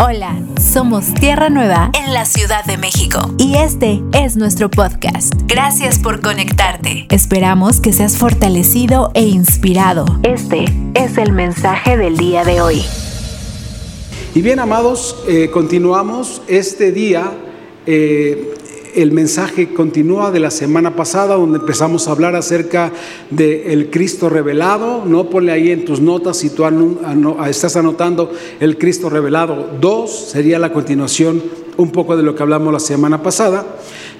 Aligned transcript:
Hola, 0.00 0.40
somos 0.60 1.12
Tierra 1.12 1.50
Nueva 1.50 1.90
en 1.92 2.14
la 2.14 2.24
Ciudad 2.24 2.64
de 2.64 2.76
México 2.76 3.34
y 3.36 3.56
este 3.56 4.00
es 4.12 4.36
nuestro 4.36 4.70
podcast. 4.70 5.34
Gracias 5.48 5.98
por 5.98 6.20
conectarte. 6.20 7.08
Esperamos 7.10 7.80
que 7.80 7.92
seas 7.92 8.16
fortalecido 8.16 9.10
e 9.14 9.22
inspirado. 9.22 10.04
Este 10.22 10.66
es 10.94 11.18
el 11.18 11.32
mensaje 11.32 11.96
del 11.96 12.16
día 12.16 12.44
de 12.44 12.60
hoy. 12.60 12.84
Y 14.36 14.40
bien, 14.40 14.60
amados, 14.60 15.16
eh, 15.26 15.50
continuamos 15.52 16.42
este 16.46 16.92
día. 16.92 17.32
Eh, 17.84 18.54
el 18.94 19.12
mensaje 19.12 19.72
continúa 19.72 20.30
de 20.30 20.40
la 20.40 20.50
semana 20.50 20.96
pasada, 20.96 21.36
donde 21.36 21.58
empezamos 21.58 22.08
a 22.08 22.12
hablar 22.12 22.36
acerca 22.36 22.92
del 23.30 23.90
Cristo 23.90 24.28
revelado. 24.28 25.04
No 25.04 25.30
ponle 25.30 25.52
ahí 25.52 25.70
en 25.70 25.84
tus 25.84 26.00
notas 26.00 26.38
si 26.38 26.50
tú 26.50 26.64
estás 27.46 27.76
anotando 27.76 28.30
el 28.60 28.78
Cristo 28.78 29.08
revelado 29.10 29.68
2, 29.80 30.30
sería 30.30 30.58
la 30.58 30.72
continuación 30.72 31.42
un 31.76 31.92
poco 31.92 32.16
de 32.16 32.22
lo 32.24 32.34
que 32.34 32.42
hablamos 32.42 32.72
la 32.72 32.80
semana 32.80 33.22
pasada. 33.22 33.64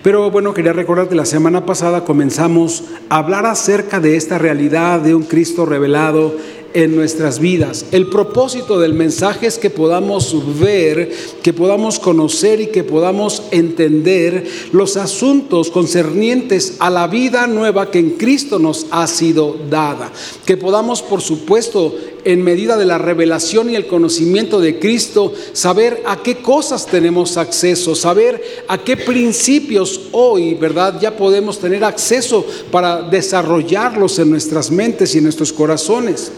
Pero 0.02 0.30
bueno, 0.30 0.54
quería 0.54 0.72
recordar 0.72 1.08
que 1.08 1.16
la 1.16 1.24
semana 1.24 1.66
pasada 1.66 2.04
comenzamos 2.04 2.84
a 3.08 3.16
hablar 3.16 3.46
acerca 3.46 3.98
de 3.98 4.16
esta 4.16 4.38
realidad 4.38 5.00
de 5.00 5.14
un 5.14 5.24
Cristo 5.24 5.66
revelado 5.66 6.36
en 6.74 6.94
nuestras 6.94 7.38
vidas. 7.38 7.86
El 7.92 8.08
propósito 8.08 8.78
del 8.78 8.94
mensaje 8.94 9.46
es 9.46 9.58
que 9.58 9.70
podamos 9.70 10.58
ver, 10.60 11.10
que 11.42 11.52
podamos 11.52 11.98
conocer 11.98 12.60
y 12.60 12.66
que 12.68 12.84
podamos 12.84 13.42
entender 13.50 14.46
los 14.72 14.96
asuntos 14.96 15.70
concernientes 15.70 16.76
a 16.78 16.90
la 16.90 17.06
vida 17.06 17.46
nueva 17.46 17.90
que 17.90 17.98
en 17.98 18.10
Cristo 18.10 18.58
nos 18.58 18.86
ha 18.90 19.06
sido 19.06 19.56
dada. 19.70 20.12
Que 20.44 20.56
podamos, 20.56 21.02
por 21.02 21.20
supuesto, 21.20 21.94
en 22.24 22.42
medida 22.42 22.76
de 22.76 22.84
la 22.84 22.98
revelación 22.98 23.70
y 23.70 23.76
el 23.76 23.86
conocimiento 23.86 24.60
de 24.60 24.78
Cristo, 24.78 25.32
saber 25.52 26.02
a 26.06 26.22
qué 26.22 26.38
cosas 26.38 26.86
tenemos 26.86 27.36
acceso, 27.36 27.94
saber 27.94 28.42
a 28.68 28.78
qué 28.78 28.96
principios 28.96 30.00
hoy, 30.12 30.54
¿verdad? 30.54 31.00
Ya 31.00 31.16
podemos 31.16 31.58
tener 31.58 31.84
acceso 31.84 32.44
para 32.70 33.02
desarrollarlos 33.02 34.18
en 34.18 34.30
nuestras 34.30 34.70
mentes 34.70 35.14
y 35.14 35.18
en 35.18 35.24
nuestros 35.24 35.52
corazones 35.52 36.30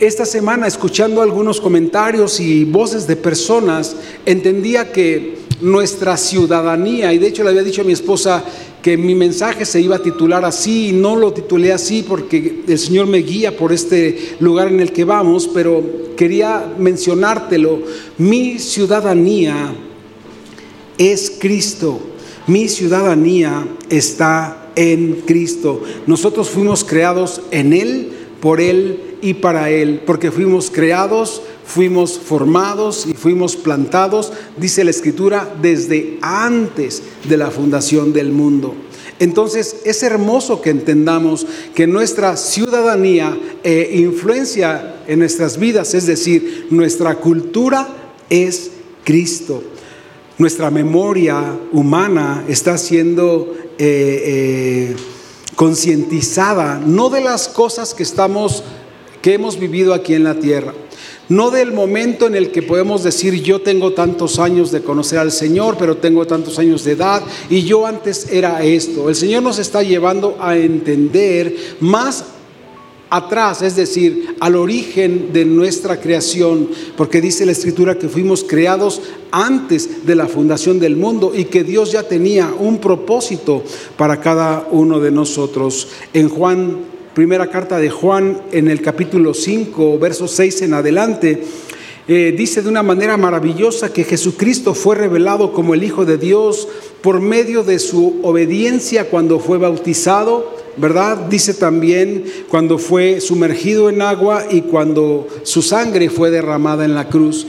esta 0.00 0.24
semana, 0.24 0.66
escuchando 0.66 1.20
algunos 1.20 1.60
comentarios 1.60 2.40
y 2.40 2.64
voces 2.64 3.06
de 3.06 3.16
personas, 3.16 3.96
entendía 4.24 4.92
que 4.92 5.40
nuestra 5.60 6.16
ciudadanía, 6.16 7.12
y 7.12 7.18
de 7.18 7.26
hecho 7.28 7.44
le 7.44 7.50
había 7.50 7.62
dicho 7.62 7.82
a 7.82 7.84
mi 7.84 7.92
esposa 7.92 8.42
que 8.82 8.96
mi 8.96 9.14
mensaje 9.14 9.66
se 9.66 9.78
iba 9.78 9.96
a 9.96 10.02
titular 10.02 10.42
así, 10.42 10.88
y 10.88 10.92
no 10.92 11.16
lo 11.16 11.34
titulé 11.34 11.70
así 11.70 12.02
porque 12.02 12.62
el 12.66 12.78
Señor 12.78 13.08
me 13.08 13.18
guía 13.18 13.54
por 13.58 13.74
este 13.74 14.36
lugar 14.40 14.68
en 14.68 14.80
el 14.80 14.90
que 14.90 15.04
vamos, 15.04 15.46
pero 15.52 15.84
quería 16.16 16.72
mencionártelo. 16.78 17.82
Mi 18.16 18.58
ciudadanía 18.58 19.74
es 20.96 21.30
Cristo, 21.38 22.00
mi 22.46 22.68
ciudadanía 22.68 23.68
está 23.90 24.70
en 24.76 25.24
Cristo. 25.26 25.82
Nosotros 26.06 26.48
fuimos 26.48 26.84
creados 26.84 27.42
en 27.50 27.74
Él, 27.74 28.12
por 28.40 28.60
Él 28.60 29.16
y 29.22 29.34
para 29.34 29.70
Él, 29.70 30.02
porque 30.06 30.30
fuimos 30.30 30.70
creados, 30.70 31.42
fuimos 31.64 32.18
formados 32.18 33.06
y 33.06 33.14
fuimos 33.14 33.56
plantados, 33.56 34.32
dice 34.56 34.84
la 34.84 34.90
Escritura, 34.90 35.54
desde 35.60 36.18
antes 36.22 37.02
de 37.28 37.36
la 37.36 37.50
fundación 37.50 38.12
del 38.12 38.32
mundo. 38.32 38.74
Entonces 39.18 39.82
es 39.84 40.02
hermoso 40.02 40.62
que 40.62 40.70
entendamos 40.70 41.46
que 41.74 41.86
nuestra 41.86 42.36
ciudadanía 42.36 43.38
e 43.62 43.98
influencia 44.00 45.02
en 45.06 45.18
nuestras 45.18 45.58
vidas, 45.58 45.92
es 45.92 46.06
decir, 46.06 46.68
nuestra 46.70 47.16
cultura 47.16 47.86
es 48.30 48.70
Cristo. 49.04 49.62
Nuestra 50.38 50.70
memoria 50.70 51.54
humana 51.72 52.44
está 52.48 52.78
siendo 52.78 53.54
eh, 53.78 54.94
eh, 54.96 54.96
concientizada, 55.60 56.80
no 56.82 57.10
de 57.10 57.20
las 57.20 57.46
cosas 57.46 57.92
que 57.92 58.02
estamos 58.02 58.62
que 59.20 59.34
hemos 59.34 59.58
vivido 59.58 59.92
aquí 59.92 60.14
en 60.14 60.24
la 60.24 60.36
tierra. 60.36 60.72
No 61.28 61.50
del 61.50 61.72
momento 61.72 62.26
en 62.26 62.34
el 62.34 62.50
que 62.50 62.62
podemos 62.62 63.02
decir 63.02 63.42
yo 63.42 63.60
tengo 63.60 63.92
tantos 63.92 64.38
años 64.38 64.70
de 64.70 64.80
conocer 64.80 65.18
al 65.18 65.30
Señor, 65.30 65.76
pero 65.78 65.98
tengo 65.98 66.26
tantos 66.26 66.58
años 66.58 66.82
de 66.84 66.92
edad 66.92 67.22
y 67.50 67.64
yo 67.64 67.84
antes 67.84 68.32
era 68.32 68.62
esto. 68.62 69.10
El 69.10 69.14
Señor 69.14 69.42
nos 69.42 69.58
está 69.58 69.82
llevando 69.82 70.38
a 70.40 70.56
entender 70.56 71.54
más 71.80 72.24
atrás, 73.10 73.60
es 73.62 73.76
decir, 73.76 74.36
al 74.40 74.56
origen 74.56 75.32
de 75.32 75.44
nuestra 75.44 76.00
creación, 76.00 76.68
porque 76.96 77.20
dice 77.20 77.44
la 77.44 77.52
Escritura 77.52 77.98
que 77.98 78.08
fuimos 78.08 78.44
creados 78.44 79.02
antes 79.32 80.06
de 80.06 80.14
la 80.14 80.28
fundación 80.28 80.78
del 80.78 80.96
mundo 80.96 81.32
y 81.34 81.44
que 81.44 81.64
Dios 81.64 81.92
ya 81.92 82.04
tenía 82.04 82.52
un 82.58 82.78
propósito 82.78 83.62
para 83.96 84.20
cada 84.20 84.66
uno 84.70 85.00
de 85.00 85.10
nosotros. 85.10 85.88
En 86.14 86.28
Juan 86.28 86.90
primera 87.14 87.48
carta 87.48 87.78
de 87.78 87.90
Juan 87.90 88.40
en 88.52 88.68
el 88.68 88.80
capítulo 88.80 89.34
5, 89.34 89.98
verso 89.98 90.28
6 90.28 90.62
en 90.62 90.74
adelante, 90.74 91.42
eh, 92.08 92.34
dice 92.36 92.62
de 92.62 92.68
una 92.68 92.82
manera 92.82 93.16
maravillosa 93.16 93.92
que 93.92 94.04
Jesucristo 94.04 94.74
fue 94.74 94.96
revelado 94.96 95.52
como 95.52 95.74
el 95.74 95.82
Hijo 95.82 96.04
de 96.04 96.18
Dios 96.18 96.68
por 97.02 97.20
medio 97.20 97.62
de 97.62 97.78
su 97.78 98.20
obediencia 98.22 99.10
cuando 99.10 99.38
fue 99.38 99.58
bautizado, 99.58 100.56
¿verdad? 100.76 101.16
Dice 101.28 101.54
también 101.54 102.24
cuando 102.48 102.78
fue 102.78 103.20
sumergido 103.20 103.88
en 103.88 104.02
agua 104.02 104.44
y 104.50 104.62
cuando 104.62 105.26
su 105.42 105.62
sangre 105.62 106.10
fue 106.10 106.30
derramada 106.30 106.84
en 106.84 106.94
la 106.94 107.08
cruz. 107.08 107.46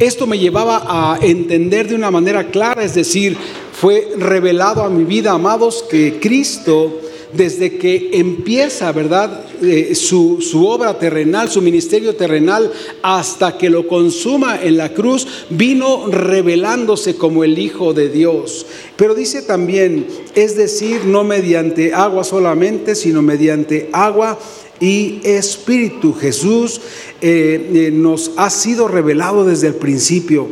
Esto 0.00 0.26
me 0.26 0.38
llevaba 0.38 0.82
a 0.86 1.18
entender 1.20 1.88
de 1.88 1.94
una 1.94 2.10
manera 2.10 2.48
clara, 2.50 2.82
es 2.82 2.94
decir, 2.94 3.36
fue 3.72 4.12
revelado 4.16 4.82
a 4.82 4.88
mi 4.88 5.04
vida, 5.04 5.32
amados, 5.32 5.84
que 5.88 6.18
Cristo 6.20 7.00
desde 7.36 7.78
que 7.78 8.10
empieza, 8.12 8.92
¿verdad? 8.92 9.44
Eh, 9.62 9.94
su, 9.94 10.38
obra 10.66 10.98
terrenal, 10.98 11.50
su 11.50 11.60
ministerio 11.62 12.14
terrenal, 12.14 12.72
hasta 13.02 13.56
que 13.58 13.70
lo 13.70 13.86
consuma 13.86 14.62
en 14.62 14.76
la 14.76 14.92
cruz, 14.92 15.46
vino 15.50 16.06
revelándose 16.08 17.16
como 17.16 17.44
el 17.44 17.58
Hijo 17.58 17.94
de 17.94 18.08
Dios. 18.08 18.66
Pero 18.96 19.14
dice 19.14 19.42
también, 19.42 20.06
es 20.34 20.56
decir, 20.56 21.04
no 21.04 21.24
mediante 21.24 21.92
agua 21.94 22.24
solamente, 22.24 22.94
sino 22.94 23.22
mediante 23.22 23.88
agua 23.92 24.38
y 24.80 25.20
espíritu. 25.24 26.12
Jesús 26.12 26.80
eh, 27.20 27.70
eh, 27.74 27.90
nos 27.92 28.32
ha 28.36 28.50
sido 28.50 28.88
revelado 28.88 29.44
desde 29.44 29.68
el 29.68 29.74
principio. 29.74 30.48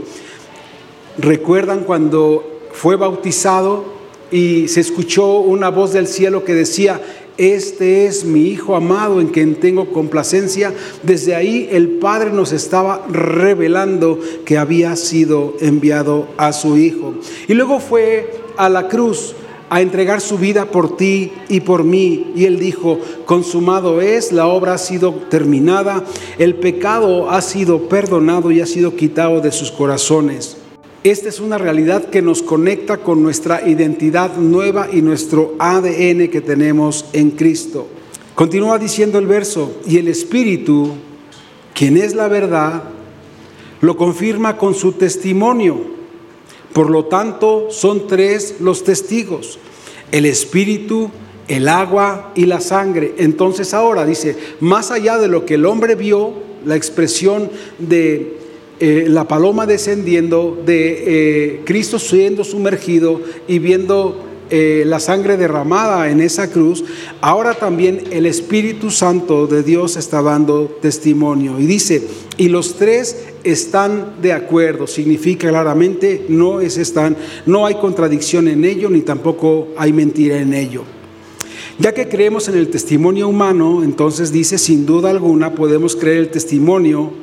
¿Recuerdan 1.19 1.85
cuando 1.85 2.61
fue 2.73 2.97
bautizado? 2.97 3.92
Y 4.33 4.67
se 4.69 4.81
escuchó 4.81 5.41
una 5.41 5.69
voz 5.69 5.93
del 5.93 6.07
cielo 6.07 6.45
que 6.45 6.55
decía, 6.55 7.01
este 7.37 8.07
es 8.07 8.25
mi 8.25 8.49
Hijo 8.49 8.75
amado 8.75 9.21
en 9.21 9.29
quien 9.29 9.57
tengo 9.57 9.93
complacencia. 9.93 10.73
Desde 11.03 11.35
ahí 11.35 11.69
el 11.71 11.89
Padre 11.91 12.33
nos 12.33 12.53
estaba 12.53 13.07
revelando 13.09 14.19
que 14.45 14.59
había 14.59 14.97
sido 14.97 15.55
enviado 15.61 16.29
a 16.37 16.53
su 16.53 16.77
Hijo. 16.79 17.15
Y 17.49 17.55
luego 17.55 17.79
fue 17.79 18.31
a 18.57 18.69
la 18.69 18.89
cruz 18.89 19.35
a 19.71 19.81
entregar 19.81 20.21
su 20.21 20.37
vida 20.37 20.67
por 20.67 20.97
ti 20.97 21.33
y 21.49 21.61
por 21.61 21.85
mí. 21.85 22.33
Y 22.37 22.45
él 22.45 22.59
dijo, 22.59 22.99
consumado 23.25 24.01
es, 24.03 24.31
la 24.31 24.47
obra 24.47 24.75
ha 24.75 24.79
sido 24.79 25.15
terminada, 25.31 26.05
el 26.39 26.57
pecado 26.57 27.31
ha 27.31 27.41
sido 27.41 27.89
perdonado 27.89 28.51
y 28.51 28.61
ha 28.61 28.67
sido 28.67 28.97
quitado 28.97 29.41
de 29.41 29.53
sus 29.53 29.71
corazones. 29.71 30.59
Esta 31.05 31.29
es 31.29 31.41
una 31.41 31.59
realidad 31.59 32.11
que 32.11 32.23
nos 32.23 32.43
conecta 32.43 32.99
con 32.99 33.25
nuestra 33.25 33.69
identidad 33.69 34.37
nueva 34.37 34.89
y 34.93 35.03
nuestro 35.03 35.57
ADN 35.59 36.29
que 36.29 36.41
tenemos 36.41 37.07
en 37.13 37.33
Cristo. 37.33 37.89
Continúa 38.37 38.79
diciendo 38.79 39.19
el 39.19 39.27
verso, 39.27 39.81
y 39.85 39.99
el 39.99 40.07
Espíritu, 40.07 40.93
quien 41.75 41.97
es 41.97 42.15
la 42.15 42.29
verdad, 42.29 42.85
lo 43.81 43.97
confirma 43.97 44.57
con 44.57 44.77
su 44.77 44.93
testimonio. 44.93 45.81
Por 46.73 46.89
lo 46.89 47.07
tanto, 47.07 47.73
son 47.73 48.07
tres 48.07 48.61
los 48.61 48.85
testigos, 48.85 49.59
el 50.13 50.25
Espíritu, 50.25 51.11
el 51.49 51.69
agua 51.69 52.31
y 52.37 52.47
la 52.47 52.61
sangre. 52.61 53.17
Entonces 53.19 53.75
ahora 53.75 54.07
dice, 54.07 54.37
más 54.61 54.93
allá 54.93 55.19
de 55.19 55.27
lo 55.27 55.47
que 55.47 55.55
el 55.55 55.67
hombre 55.67 55.97
vio, 55.97 56.33
la 56.65 56.77
expresión 56.77 57.51
de 57.81 58.39
eh, 58.85 59.07
la 59.09 59.29
paloma 59.29 59.65
descendiendo, 59.65 60.61
de 60.67 61.05
eh, 61.07 61.61
Cristo 61.65 62.01
siendo 62.01 62.43
sumergido 62.43 63.21
y 63.47 63.61
viendo 63.61 64.19
eh, 64.51 64.83
la 64.85 64.99
sangre 64.99 65.37
derramada 65.37 66.11
en 66.11 66.21
esa 66.21 66.51
cruz, 66.51 66.83
ahora 67.21 67.55
también 67.55 68.03
el 68.11 68.27
Espíritu 68.27 68.91
Santo 68.91 69.47
de 69.47 69.63
Dios 69.63 69.97
está 69.97 70.21
dando 70.21 70.65
testimonio. 70.83 71.61
Y 71.61 71.67
dice, 71.67 72.03
y 72.37 72.49
los 72.49 72.75
tres 72.75 73.25
están 73.45 74.21
de 74.21 74.33
acuerdo, 74.33 74.89
significa 74.89 75.49
claramente, 75.49 76.27
no 76.29 76.61
es 76.61 76.77
están, 76.77 77.17
no 77.47 77.67
hay 77.67 77.77
contradicción 77.77 78.49
en 78.49 78.65
ello, 78.65 78.91
ni 78.91 79.03
tampoco 79.03 79.69
hay 79.77 79.93
mentira 79.93 80.41
en 80.41 80.55
ello. 80.55 80.83
Ya 81.79 81.95
que 81.95 82.09
creemos 82.09 82.49
en 82.49 82.57
el 82.57 82.67
testimonio 82.67 83.29
humano, 83.29 83.85
entonces 83.85 84.33
dice, 84.33 84.59
sin 84.59 84.87
duda 84.87 85.11
alguna 85.11 85.55
podemos 85.55 85.95
creer 85.95 86.19
el 86.19 86.31
testimonio 86.31 87.23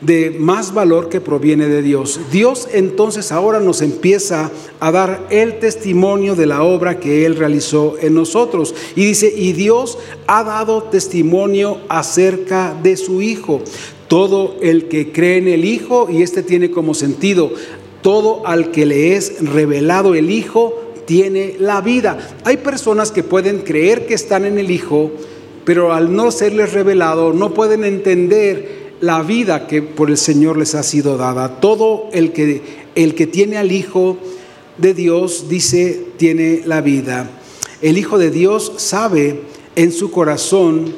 de 0.00 0.36
más 0.38 0.74
valor 0.74 1.08
que 1.08 1.20
proviene 1.20 1.66
de 1.66 1.82
Dios. 1.82 2.20
Dios 2.30 2.68
entonces 2.72 3.32
ahora 3.32 3.60
nos 3.60 3.82
empieza 3.82 4.50
a 4.80 4.90
dar 4.90 5.26
el 5.30 5.58
testimonio 5.58 6.34
de 6.34 6.46
la 6.46 6.62
obra 6.62 7.00
que 7.00 7.24
Él 7.24 7.36
realizó 7.36 7.96
en 8.00 8.14
nosotros. 8.14 8.74
Y 8.94 9.06
dice, 9.06 9.32
y 9.34 9.52
Dios 9.52 9.98
ha 10.26 10.44
dado 10.44 10.84
testimonio 10.84 11.78
acerca 11.88 12.74
de 12.82 12.96
su 12.96 13.22
Hijo. 13.22 13.62
Todo 14.08 14.56
el 14.60 14.88
que 14.88 15.12
cree 15.12 15.38
en 15.38 15.48
el 15.48 15.64
Hijo, 15.64 16.08
y 16.10 16.22
este 16.22 16.42
tiene 16.42 16.70
como 16.70 16.94
sentido, 16.94 17.50
todo 18.02 18.46
al 18.46 18.70
que 18.70 18.86
le 18.86 19.16
es 19.16 19.40
revelado 19.40 20.14
el 20.14 20.30
Hijo, 20.30 20.82
tiene 21.06 21.56
la 21.58 21.80
vida. 21.80 22.18
Hay 22.44 22.58
personas 22.58 23.10
que 23.10 23.22
pueden 23.22 23.60
creer 23.60 24.06
que 24.06 24.14
están 24.14 24.44
en 24.44 24.58
el 24.58 24.70
Hijo, 24.70 25.10
pero 25.64 25.92
al 25.92 26.14
no 26.14 26.30
serles 26.30 26.72
revelado 26.72 27.32
no 27.32 27.54
pueden 27.54 27.82
entender 27.82 28.85
la 29.00 29.22
vida 29.22 29.66
que 29.66 29.82
por 29.82 30.10
el 30.10 30.16
Señor 30.16 30.56
les 30.56 30.74
ha 30.74 30.82
sido 30.82 31.16
dada. 31.16 31.60
Todo 31.60 32.08
el 32.12 32.32
que, 32.32 32.62
el 32.94 33.14
que 33.14 33.26
tiene 33.26 33.58
al 33.58 33.72
Hijo 33.72 34.16
de 34.78 34.94
Dios, 34.94 35.48
dice, 35.48 36.04
tiene 36.16 36.62
la 36.64 36.80
vida. 36.80 37.30
El 37.82 37.98
Hijo 37.98 38.18
de 38.18 38.30
Dios 38.30 38.72
sabe 38.76 39.42
en 39.74 39.92
su 39.92 40.10
corazón 40.10 40.94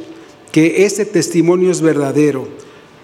que 0.53 0.85
ese 0.85 1.05
testimonio 1.05 1.71
es 1.71 1.81
verdadero. 1.81 2.47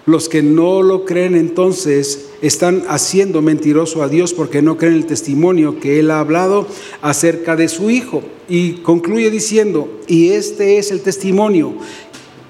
Los 0.05 0.29
que 0.29 0.43
no 0.43 0.83
lo 0.83 1.03
creen 1.03 1.35
entonces 1.35 2.27
están 2.41 2.83
haciendo 2.87 3.41
mentiroso 3.41 4.03
a 4.03 4.07
Dios 4.07 4.33
porque 4.33 4.61
no 4.61 4.77
creen 4.77 4.93
el 4.93 5.07
testimonio 5.07 5.79
que 5.79 5.99
Él 5.99 6.11
ha 6.11 6.19
hablado 6.19 6.67
acerca 7.01 7.55
de 7.55 7.67
su 7.67 7.89
Hijo. 7.89 8.21
Y 8.47 8.73
concluye 8.83 9.31
diciendo, 9.31 9.89
y 10.07 10.29
este 10.29 10.77
es 10.77 10.91
el 10.91 11.01
testimonio 11.01 11.73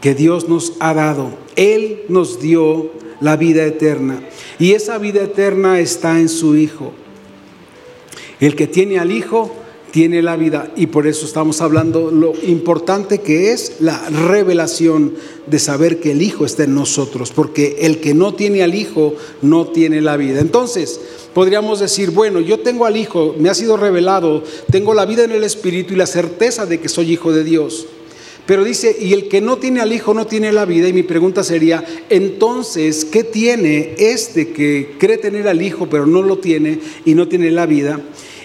que 0.06 0.14
Dios 0.14 0.48
nos 0.48 0.74
ha 0.82 0.94
dado. 0.94 1.32
Él 1.56 2.04
nos 2.10 2.40
dio 2.40 2.92
la 3.22 3.38
vida 3.38 3.66
eterna. 3.66 4.22
Y 4.60 4.74
esa 4.74 5.00
vida 5.00 5.24
eterna 5.24 5.80
está 5.80 6.20
en 6.20 6.30
su 6.30 6.56
Hijo. 6.56 6.92
El 8.40 8.56
que 8.56 8.68
tiene 8.68 9.00
al 9.00 9.12
Hijo 9.12 9.52
tiene 9.90 10.22
la 10.22 10.36
vida. 10.36 10.72
Y 10.76 10.86
por 10.86 11.08
eso 11.08 11.26
estamos 11.26 11.60
hablando 11.60 12.12
lo 12.12 12.34
importante 12.44 13.22
que 13.22 13.52
es 13.52 13.78
la 13.80 13.98
revelación 14.10 15.16
de 15.48 15.58
saber 15.58 16.00
que 16.00 16.12
el 16.12 16.22
Hijo 16.22 16.46
está 16.46 16.66
en 16.66 16.76
nosotros. 16.76 17.32
Porque 17.32 17.78
el 17.80 18.00
que 18.00 18.14
no 18.14 18.36
tiene 18.36 18.62
al 18.62 18.76
Hijo 18.76 19.16
no 19.42 19.70
tiene 19.70 20.02
la 20.02 20.18
vida. 20.18 20.40
Entonces, 20.40 21.02
podríamos 21.34 21.80
decir, 21.80 22.12
bueno, 22.12 22.42
yo 22.42 22.60
tengo 22.60 22.86
al 22.86 22.96
Hijo, 22.96 23.34
me 23.40 23.50
ha 23.50 23.56
sido 23.56 23.76
revelado, 23.76 24.44
tengo 24.70 24.94
la 24.94 25.08
vida 25.08 25.24
en 25.24 25.32
el 25.32 25.44
Espíritu 25.44 25.96
y 25.96 25.98
la 25.98 26.06
certeza 26.06 26.68
de 26.68 26.80
que 26.80 26.90
soy 26.90 27.12
hijo 27.12 27.32
de 27.32 27.44
Dios. 27.44 27.88
Pero 28.46 28.64
dice, 28.64 28.96
y 29.00 29.14
el 29.14 29.28
que 29.28 29.42
no 29.42 29.58
tiene 29.58 29.82
al 29.82 29.92
Hijo 29.92 30.14
no 30.14 30.28
tiene 30.28 30.52
la 30.52 30.66
vida. 30.66 30.88
Y 30.88 30.94
mi 30.94 31.04
pregunta 31.04 31.44
sería, 31.44 31.84
entonces, 32.10 33.04
¿qué 33.06 33.24
tiene 33.24 33.96
este 33.98 34.50
que 34.50 34.96
cree 35.00 35.18
tener 35.18 35.48
al 35.48 35.62
Hijo 35.62 35.88
pero 35.90 36.06
no 36.06 36.22
lo 36.22 36.38
tiene 36.38 36.80
y 37.06 37.16
no 37.16 37.28
tiene 37.28 37.50
la 37.52 37.66
vida? 37.66 38.00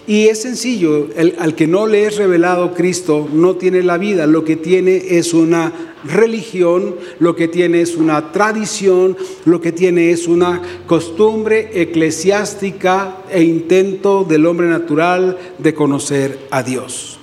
Y 0.06 0.26
es 0.26 0.42
sencillo, 0.42 1.08
al 1.38 1.54
que 1.54 1.68
no 1.68 1.86
le 1.86 2.04
es 2.04 2.16
revelado 2.16 2.74
Cristo 2.74 3.28
no 3.32 3.54
tiene 3.54 3.82
la 3.84 3.96
vida, 3.96 4.26
lo 4.26 4.44
que 4.44 4.56
tiene 4.56 4.96
es 5.10 5.34
una 5.34 5.94
religión, 6.04 6.96
lo 7.20 7.36
que 7.36 7.46
tiene 7.46 7.80
es 7.80 7.94
una 7.96 8.32
tradición, 8.32 9.16
lo 9.44 9.60
que 9.60 9.70
tiene 9.70 10.10
es 10.10 10.26
una 10.26 10.62
costumbre 10.86 11.70
eclesiástica 11.74 13.18
e 13.30 13.44
intento 13.44 14.24
del 14.24 14.46
hombre 14.46 14.66
natural 14.66 15.38
de 15.58 15.74
conocer 15.74 16.38
a 16.50 16.64
Dios. 16.64 17.19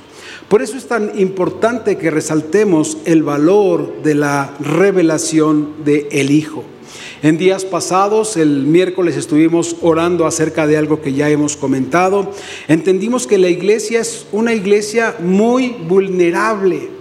Por 0.48 0.62
eso 0.62 0.78
es 0.78 0.88
tan 0.88 1.20
importante 1.20 1.98
que 1.98 2.10
resaltemos 2.10 3.00
el 3.04 3.22
valor 3.22 4.02
de 4.02 4.16
la 4.16 4.54
revelación 4.62 5.74
de 5.84 6.08
el 6.12 6.32
Hijo. 6.32 6.64
En 7.22 7.38
días 7.38 7.66
pasados, 7.66 8.38
el 8.38 8.64
miércoles 8.64 9.18
estuvimos 9.18 9.76
orando 9.82 10.26
acerca 10.26 10.66
de 10.66 10.78
algo 10.78 11.02
que 11.02 11.12
ya 11.12 11.30
hemos 11.30 11.58
comentado. 11.58 12.32
Entendimos 12.70 13.28
que 13.28 13.38
la 13.38 13.50
iglesia 13.50 14.00
es 14.00 14.26
una 14.32 14.54
iglesia 14.54 15.16
muy 15.20 15.76
vulnerable, 15.86 16.92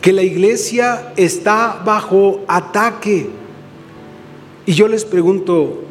que 0.00 0.12
la 0.12 0.22
iglesia 0.22 1.14
está 1.16 1.82
bajo 1.84 2.42
ataque. 2.46 3.28
Y 4.66 4.72
yo 4.72 4.86
les 4.86 5.04
pregunto, 5.04 5.82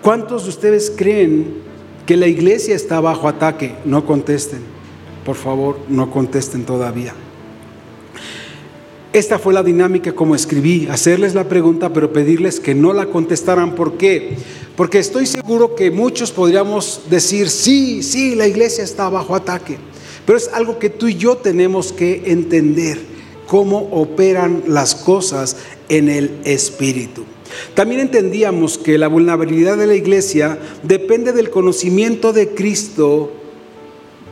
¿cuántos 0.00 0.44
de 0.44 0.50
ustedes 0.50 0.92
creen 0.96 1.54
que 2.06 2.16
la 2.16 2.28
iglesia 2.28 2.76
está 2.76 3.00
bajo 3.00 3.26
ataque? 3.26 3.74
No 3.84 4.06
contesten 4.06 4.75
por 5.26 5.34
favor, 5.34 5.76
no 5.88 6.08
contesten 6.08 6.64
todavía. 6.64 7.12
Esta 9.12 9.40
fue 9.40 9.52
la 9.52 9.64
dinámica 9.64 10.14
como 10.14 10.36
escribí, 10.36 10.86
hacerles 10.88 11.34
la 11.34 11.48
pregunta, 11.48 11.92
pero 11.92 12.12
pedirles 12.12 12.60
que 12.60 12.76
no 12.76 12.92
la 12.92 13.06
contestaran. 13.06 13.74
¿Por 13.74 13.98
qué? 13.98 14.36
Porque 14.76 15.00
estoy 15.00 15.26
seguro 15.26 15.74
que 15.74 15.90
muchos 15.90 16.30
podríamos 16.30 17.00
decir, 17.10 17.48
sí, 17.48 18.04
sí, 18.04 18.36
la 18.36 18.46
iglesia 18.46 18.84
está 18.84 19.08
bajo 19.08 19.34
ataque. 19.34 19.78
Pero 20.24 20.38
es 20.38 20.48
algo 20.52 20.78
que 20.78 20.90
tú 20.90 21.08
y 21.08 21.16
yo 21.16 21.38
tenemos 21.38 21.92
que 21.92 22.22
entender, 22.26 23.00
cómo 23.48 23.88
operan 23.90 24.62
las 24.68 24.94
cosas 24.94 25.56
en 25.88 26.08
el 26.08 26.38
Espíritu. 26.44 27.24
También 27.74 28.00
entendíamos 28.00 28.78
que 28.78 28.96
la 28.96 29.08
vulnerabilidad 29.08 29.76
de 29.76 29.88
la 29.88 29.94
iglesia 29.94 30.58
depende 30.84 31.32
del 31.32 31.50
conocimiento 31.50 32.32
de 32.32 32.50
Cristo 32.50 33.32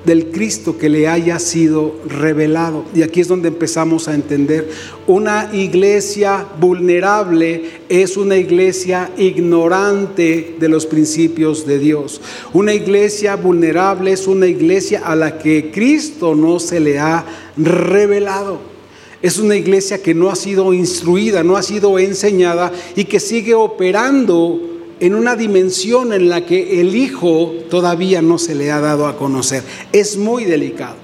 del 0.05 0.27
Cristo 0.27 0.77
que 0.77 0.89
le 0.89 1.09
haya 1.09 1.39
sido 1.39 1.95
revelado. 2.07 2.85
Y 2.95 3.03
aquí 3.03 3.21
es 3.21 3.29
donde 3.29 3.49
empezamos 3.49 4.09
a 4.09 4.15
entender, 4.15 4.69
una 5.07 5.51
iglesia 5.53 6.47
vulnerable 6.61 7.83
es 7.89 8.17
una 8.17 8.37
iglesia 8.37 9.11
ignorante 9.17 10.57
de 10.59 10.69
los 10.69 10.87
principios 10.87 11.67
de 11.67 11.79
Dios. 11.79 12.21
Una 12.53 12.75
iglesia 12.75 13.37
vulnerable 13.37 14.13
es 14.13 14.27
una 14.27 14.47
iglesia 14.47 15.03
a 15.05 15.17
la 15.17 15.39
que 15.39 15.71
Cristo 15.71 16.35
no 16.35 16.59
se 16.59 16.81
le 16.81 16.99
ha 16.99 17.25
revelado. 17.57 18.75
Es 19.23 19.39
una 19.39 19.57
iglesia 19.57 20.03
que 20.03 20.13
no 20.13 20.29
ha 20.29 20.37
sido 20.37 20.75
instruida, 20.75 21.43
no 21.43 21.57
ha 21.57 21.63
sido 21.63 21.99
enseñada 21.99 22.71
y 22.95 23.05
que 23.05 23.21
sigue 23.21 23.55
operando 23.55 24.74
en 25.01 25.15
una 25.15 25.37
dimensión 25.37 26.13
en 26.13 26.29
la 26.29 26.47
que 26.47 26.81
el 26.81 26.95
Hijo 26.95 27.53
todavía 27.69 28.23
no 28.23 28.39
se 28.39 28.55
le 28.55 28.71
ha 28.71 28.81
dado 28.81 29.07
a 29.07 29.17
conocer. 29.17 29.63
Es 29.93 30.17
muy 30.17 30.45
delicado. 30.45 30.97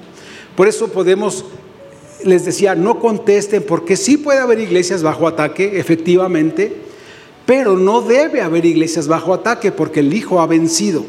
Por 0.57 0.69
eso 0.69 0.89
podemos, 0.89 1.45
les 2.25 2.45
decía, 2.45 2.75
no 2.75 2.99
contesten, 2.99 3.65
porque 3.67 3.97
sí 3.97 4.17
puede 4.17 4.41
haber 4.41 4.61
iglesias 4.61 5.03
bajo 5.03 5.27
ataque, 5.27 5.79
efectivamente, 5.79 6.77
pero 7.47 7.77
no 7.77 8.03
debe 8.03 8.43
haber 8.43 8.65
iglesias 8.65 9.09
bajo 9.09 9.35
ataque 9.35 9.73
porque 9.73 10.01
el 10.01 10.15
Hijo 10.15 10.41
ha 10.41 10.47
vencido. 10.47 11.05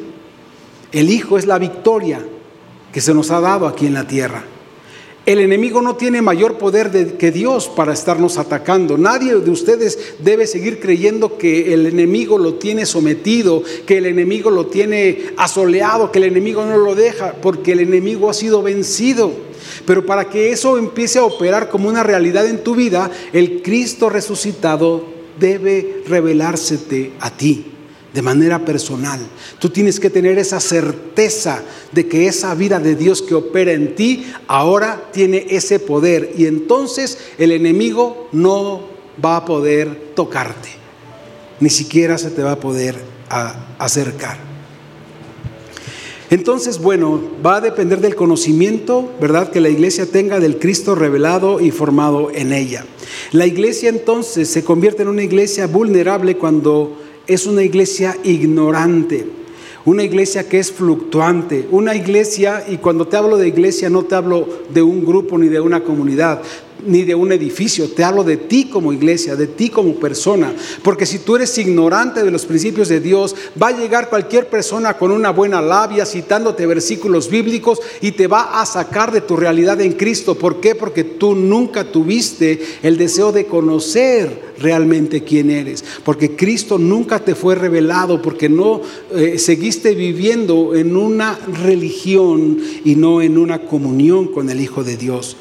El 0.91 1.09
Hijo 1.09 1.38
es 1.38 1.45
la 1.45 1.59
victoria 1.59 2.25
que 2.91 3.01
se 3.01 3.13
nos 3.13 3.31
ha 3.31 3.39
dado 3.39 3.67
aquí 3.67 3.85
en 3.85 3.93
la 3.93 4.07
tierra. 4.07 4.43
El 5.23 5.37
enemigo 5.37 5.83
no 5.83 5.97
tiene 5.97 6.19
mayor 6.23 6.57
poder 6.57 7.15
que 7.17 7.31
Dios 7.31 7.69
para 7.69 7.93
estarnos 7.93 8.39
atacando. 8.39 8.97
Nadie 8.97 9.35
de 9.35 9.51
ustedes 9.51 10.15
debe 10.17 10.47
seguir 10.47 10.79
creyendo 10.79 11.37
que 11.37 11.75
el 11.75 11.85
enemigo 11.85 12.39
lo 12.39 12.55
tiene 12.55 12.87
sometido, 12.87 13.61
que 13.85 13.99
el 13.99 14.07
enemigo 14.07 14.49
lo 14.49 14.65
tiene 14.65 15.25
asoleado, 15.37 16.11
que 16.11 16.17
el 16.17 16.25
enemigo 16.25 16.65
no 16.65 16.75
lo 16.75 16.95
deja, 16.95 17.33
porque 17.39 17.73
el 17.73 17.81
enemigo 17.81 18.31
ha 18.31 18.33
sido 18.33 18.63
vencido. 18.63 19.31
Pero 19.85 20.07
para 20.07 20.27
que 20.27 20.51
eso 20.51 20.79
empiece 20.79 21.19
a 21.19 21.23
operar 21.23 21.69
como 21.69 21.87
una 21.87 22.01
realidad 22.01 22.47
en 22.47 22.63
tu 22.63 22.73
vida, 22.73 23.11
el 23.31 23.61
Cristo 23.61 24.09
resucitado 24.09 25.05
debe 25.39 26.01
revelársete 26.07 27.11
a 27.19 27.29
ti 27.29 27.70
de 28.13 28.22
manera 28.22 28.65
personal. 28.65 29.20
Tú 29.60 29.70
tienes 29.70 30.00
que 30.00 30.10
tener 30.10 30.38
esa 30.38 30.60
certeza 30.60 31.63
de 31.91 32.08
que 32.08 32.27
esa 32.27 32.53
vida 32.56 32.80
de 32.80 32.96
Dios 32.96 33.22
que 33.22 33.36
opera 33.36 33.72
en 33.72 33.96
ti 33.96 34.25
ahora 34.48 35.10
tiene 35.12 35.46
ese 35.50 35.80
poder 35.80 36.34
y 36.38 36.46
entonces 36.46 37.18
el 37.38 37.51
enemigo 37.51 38.27
no 38.32 38.82
va 39.24 39.38
a 39.38 39.46
poder 39.46 40.13
tocarte, 40.15 40.70
ni 41.60 41.70
siquiera 41.70 42.18
se 42.18 42.32
te 42.32 42.44
va 42.44 42.53
a 42.53 42.60
poder 42.60 42.96
acercar. 43.77 44.51
Entonces, 46.30 46.80
bueno, 46.80 47.20
va 47.46 47.58
a 47.58 47.62
depender 47.62 48.00
del 48.00 48.15
conocimiento, 48.15 49.12
¿verdad?, 49.20 49.51
que 49.51 49.60
la 49.60 49.68
iglesia 49.68 50.06
tenga 50.06 50.39
del 50.39 50.60
Cristo 50.60 50.96
revelado 50.96 51.60
y 51.60 51.72
formado 51.72 52.32
en 52.34 52.53
ella. 52.53 52.86
La 53.34 53.46
iglesia 53.46 53.89
entonces 53.89 54.48
se 54.48 54.63
convierte 54.63 55.01
en 55.01 55.10
una 55.10 55.24
iglesia 55.24 55.68
vulnerable 55.68 56.38
cuando 56.38 56.98
es 57.33 57.45
una 57.45 57.63
iglesia 57.63 58.17
ignorante, 58.23 59.25
una 59.85 60.03
iglesia 60.03 60.47
que 60.47 60.59
es 60.59 60.71
fluctuante, 60.71 61.67
una 61.71 61.95
iglesia, 61.95 62.65
y 62.67 62.77
cuando 62.77 63.07
te 63.07 63.17
hablo 63.17 63.38
de 63.38 63.47
iglesia 63.47 63.89
no 63.89 64.03
te 64.03 64.15
hablo 64.15 64.47
de 64.73 64.81
un 64.81 65.05
grupo 65.05 65.38
ni 65.38 65.47
de 65.47 65.59
una 65.59 65.83
comunidad, 65.83 66.41
ni 66.85 67.03
de 67.03 67.15
un 67.15 67.31
edificio, 67.31 67.89
te 67.89 68.03
hablo 68.03 68.23
de 68.23 68.38
ti 68.38 68.65
como 68.65 68.93
iglesia, 68.93 69.35
de 69.35 69.47
ti 69.47 69.69
como 69.69 69.95
persona, 69.95 70.53
porque 70.83 71.05
si 71.05 71.19
tú 71.19 71.35
eres 71.35 71.57
ignorante 71.57 72.23
de 72.23 72.31
los 72.31 72.45
principios 72.45 72.89
de 72.89 73.00
Dios, 73.00 73.35
va 73.61 73.67
a 73.67 73.77
llegar 73.77 74.09
cualquier 74.09 74.47
persona 74.47 74.97
con 74.97 75.11
una 75.11 75.31
buena 75.31 75.61
labia 75.61 76.05
citándote 76.05 76.65
versículos 76.65 77.29
bíblicos 77.29 77.79
y 78.01 78.11
te 78.11 78.27
va 78.27 78.61
a 78.61 78.65
sacar 78.65 79.11
de 79.11 79.21
tu 79.21 79.35
realidad 79.35 79.81
en 79.81 79.93
Cristo. 79.93 80.35
¿Por 80.35 80.59
qué? 80.59 80.75
Porque 80.75 81.03
tú 81.03 81.35
nunca 81.35 81.91
tuviste 81.91 82.61
el 82.83 82.97
deseo 82.97 83.31
de 83.31 83.45
conocer 83.45 84.51
realmente 84.59 85.23
quién 85.23 85.50
eres, 85.50 85.83
porque 86.03 86.35
Cristo 86.35 86.77
nunca 86.77 87.19
te 87.19 87.35
fue 87.35 87.55
revelado, 87.55 88.21
porque 88.21 88.47
no 88.47 88.81
eh, 89.15 89.39
seguiste 89.39 89.95
viviendo 89.95 90.75
en 90.75 90.95
una 90.95 91.38
religión 91.63 92.59
y 92.85 92.95
no 92.95 93.21
en 93.21 93.38
una 93.38 93.65
comunión 93.65 94.27
con 94.27 94.50
el 94.50 94.61
Hijo 94.61 94.83
de 94.83 94.97
Dios. 94.97 95.38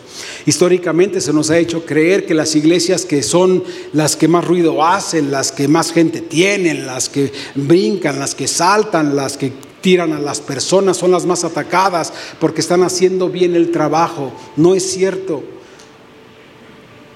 Históricamente 0.46 1.20
se 1.20 1.32
nos 1.32 1.50
ha 1.50 1.58
hecho 1.58 1.84
creer 1.84 2.26
que 2.26 2.34
las 2.34 2.56
iglesias 2.56 3.04
que 3.04 3.22
son 3.22 3.62
las 3.92 4.16
que 4.16 4.28
más 4.28 4.46
ruido 4.46 4.84
hacen, 4.84 5.30
las 5.30 5.52
que 5.52 5.68
más 5.68 5.92
gente 5.92 6.20
tienen, 6.20 6.86
las 6.86 7.08
que 7.08 7.32
brincan, 7.54 8.18
las 8.18 8.34
que 8.34 8.48
saltan, 8.48 9.16
las 9.16 9.36
que 9.36 9.52
tiran 9.80 10.12
a 10.12 10.20
las 10.20 10.40
personas, 10.40 10.96
son 10.96 11.10
las 11.10 11.26
más 11.26 11.44
atacadas 11.44 12.12
porque 12.38 12.60
están 12.60 12.82
haciendo 12.82 13.28
bien 13.28 13.54
el 13.54 13.70
trabajo. 13.70 14.32
No 14.56 14.74
es 14.74 14.90
cierto. 14.90 15.42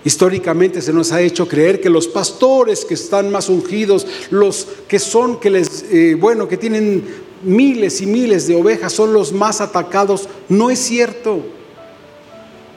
Históricamente 0.05 0.83
se 0.83 0.93
nos 0.93 1.13
ha 1.13 1.23
hecho 1.23 1.49
creer 1.49 1.81
que 1.81 1.89
los 1.89 2.09
pastores 2.09 2.85
que 2.85 2.93
están 2.93 3.33
más 3.33 3.49
ungidos, 3.49 4.07
los 4.31 4.67
que 4.87 4.99
son, 4.99 5.41
que 5.41 5.49
les, 5.49 5.87
eh, 5.91 6.15
bueno, 6.15 6.47
que 6.47 6.59
tienen 6.59 7.05
miles 7.43 8.03
y 8.03 8.07
miles 8.07 8.47
de 8.47 8.55
ovejas, 8.55 8.93
son 8.93 9.15
los 9.15 9.33
más 9.33 9.63
atacados. 9.63 10.29
No 10.51 10.69
es 10.71 10.79
cierto. 10.79 11.41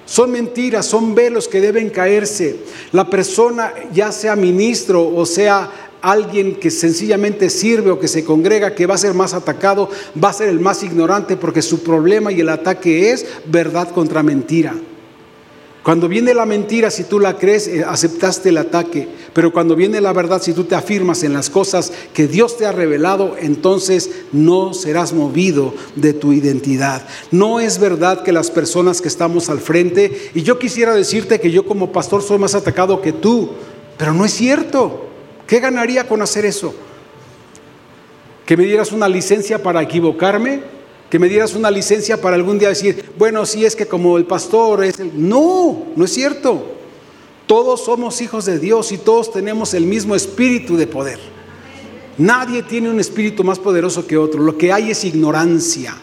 Son 0.08 0.32
mentiras, 0.32 0.86
son 0.86 1.14
velos 1.14 1.48
que 1.48 1.62
deben 1.62 1.90
caerse. 1.90 2.56
La 2.94 3.10
persona, 3.10 3.74
ya 3.94 4.12
sea 4.12 4.36
ministro 4.38 5.06
o 5.06 5.26
sea 5.26 5.70
alguien 6.02 6.56
que 6.56 6.72
sencillamente 6.72 7.50
sirve 7.50 7.92
o 7.92 8.00
que 8.00 8.08
se 8.08 8.24
congrega, 8.24 8.74
que 8.74 8.86
va 8.86 8.96
a 8.96 8.98
ser 8.98 9.14
más 9.14 9.34
atacado, 9.34 9.90
va 10.22 10.30
a 10.30 10.34
ser 10.34 10.48
el 10.48 10.62
más 10.62 10.82
ignorante 10.82 11.36
porque 11.36 11.62
su 11.62 11.84
problema 11.84 12.32
y 12.32 12.40
el 12.40 12.50
ataque 12.50 13.12
es 13.12 13.26
verdad 13.46 13.90
contra 13.90 14.24
mentira. 14.24 14.74
Cuando 15.88 16.10
viene 16.10 16.34
la 16.34 16.46
mentira, 16.46 16.92
si 16.92 17.06
tú 17.06 17.18
la 17.18 17.38
crees, 17.38 17.70
eh, 17.70 17.86
aceptaste 17.88 18.50
el 18.50 18.58
ataque. 18.58 19.08
Pero 19.32 19.54
cuando 19.54 19.74
viene 19.74 20.02
la 20.02 20.12
verdad, 20.12 20.42
si 20.42 20.52
tú 20.52 20.66
te 20.66 20.76
afirmas 20.76 21.24
en 21.24 21.32
las 21.32 21.50
cosas 21.50 21.94
que 22.14 22.28
Dios 22.28 22.58
te 22.58 22.66
ha 22.66 22.74
revelado, 22.74 23.38
entonces 23.40 24.10
no 24.34 24.74
serás 24.74 25.14
movido 25.14 25.74
de 25.96 26.12
tu 26.12 26.34
identidad. 26.34 27.08
No 27.32 27.62
es 27.62 27.80
verdad 27.80 28.24
que 28.24 28.34
las 28.34 28.52
personas 28.52 29.00
que 29.00 29.08
estamos 29.08 29.50
al 29.50 29.62
frente, 29.62 30.30
y 30.34 30.42
yo 30.44 30.60
quisiera 30.60 30.94
decirte 30.94 31.40
que 31.40 31.52
yo 31.52 31.66
como 31.66 31.94
pastor 31.94 32.22
soy 32.22 32.38
más 32.38 32.54
atacado 32.54 33.02
que 33.02 33.14
tú, 33.14 33.52
pero 33.98 34.14
no 34.14 34.26
es 34.26 34.34
cierto. 34.34 35.08
¿Qué 35.48 35.62
ganaría 35.62 36.06
con 36.06 36.22
hacer 36.22 36.46
eso? 36.46 36.76
¿Que 38.46 38.58
me 38.58 38.66
dieras 38.66 38.92
una 38.92 39.08
licencia 39.08 39.64
para 39.64 39.84
equivocarme? 39.84 40.64
Que 41.10 41.20
me 41.20 41.30
dieras 41.30 41.56
una 41.56 41.72
licencia 41.72 42.20
para 42.20 42.36
algún 42.36 42.60
día 42.60 42.70
decir, 42.70 43.12
bueno, 43.18 43.46
si 43.46 43.66
es 43.66 43.76
que 43.76 43.88
como 43.88 44.18
el 44.18 44.26
pastor 44.26 44.84
es 44.84 45.00
el... 45.00 45.12
No, 45.28 45.86
no 45.96 46.06
es 46.06 46.14
cierto. 46.14 46.74
Todos 47.46 47.86
somos 47.86 48.20
hijos 48.22 48.46
de 48.46 48.60
Dios 48.60 48.92
y 48.92 48.98
todos 48.98 49.32
tenemos 49.32 49.74
el 49.74 49.86
mismo 49.86 50.16
espíritu 50.16 50.76
de 50.76 50.86
poder. 50.86 51.20
Nadie 52.18 52.64
tiene 52.64 52.90
un 52.90 53.00
espíritu 53.00 53.44
más 53.44 53.60
poderoso 53.60 54.06
que 54.06 54.18
otro. 54.18 54.42
Lo 54.42 54.58
que 54.58 54.74
hay 54.74 54.92
es 54.92 55.06
ignorancia. 55.06 55.96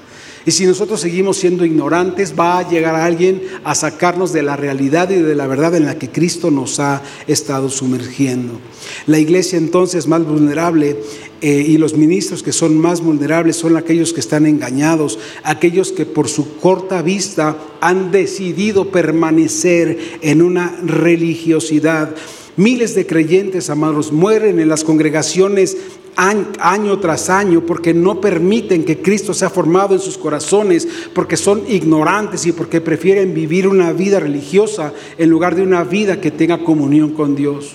Y 0.47 0.51
si 0.51 0.67
nosotros 0.67 1.01
seguimos 1.01 1.39
siendo 1.39 1.65
ignorantes, 1.65 2.35
va 2.39 2.59
a 2.59 2.69
llegar 2.69 2.95
alguien 2.95 3.43
a 3.65 3.75
sacarnos 3.75 4.33
de 4.33 4.43
la 4.43 4.57
realidad 4.57 5.09
y 5.11 5.17
de 5.17 5.35
la 5.35 5.47
verdad 5.47 5.75
en 5.75 5.87
la 5.87 5.99
que 5.99 6.11
Cristo 6.11 6.51
nos 6.51 6.81
ha 6.81 7.03
estado 7.27 7.71
sumergiendo. 7.71 8.61
La 9.07 9.19
iglesia 9.19 9.57
entonces 9.57 10.07
más 10.07 10.25
vulnerable 10.25 10.99
eh, 11.41 11.65
y 11.67 11.79
los 11.79 11.97
ministros 11.97 12.43
que 12.43 12.53
son 12.53 12.77
más 12.77 13.01
vulnerables 13.01 13.57
son 13.57 13.77
aquellos 13.77 14.13
que 14.13 14.21
están 14.21 14.45
engañados, 14.45 15.19
aquellos 15.45 15.93
que 15.93 16.05
por 16.05 16.29
su 16.29 16.57
corta 16.57 17.01
vista 17.01 17.57
han 17.81 18.11
decidido 18.11 18.91
permanecer 18.91 19.99
en 20.21 20.43
una 20.43 20.77
religiosidad. 20.83 22.15
Miles 22.57 22.95
de 22.95 23.07
creyentes, 23.07 23.69
amados, 23.69 24.13
mueren 24.13 24.61
en 24.61 24.69
las 24.69 24.85
congregaciones 24.85 25.77
año 26.17 26.99
tras 26.99 27.31
año 27.31 27.65
porque 27.67 27.95
no 27.95 28.21
permiten 28.21 28.85
que 28.85 29.01
Cristo 29.01 29.35
sea 29.35 29.51
formado 29.51 29.95
en 29.95 30.01
sus 30.01 30.19
corazones, 30.19 30.87
porque 31.15 31.37
son 31.37 31.63
ignorantes 31.69 32.47
y 32.47 32.53
porque 32.53 32.81
prefieren 32.81 33.35
vivir 33.35 33.67
una 33.69 33.93
vida 33.93 34.21
religiosa 34.21 34.93
en 35.19 35.31
lugar 35.31 35.55
de 35.55 35.63
una 35.63 35.85
vida 35.85 36.21
que 36.21 36.31
tenga 36.31 36.59
comunión 36.59 37.13
con 37.13 37.35
Dios. 37.35 37.73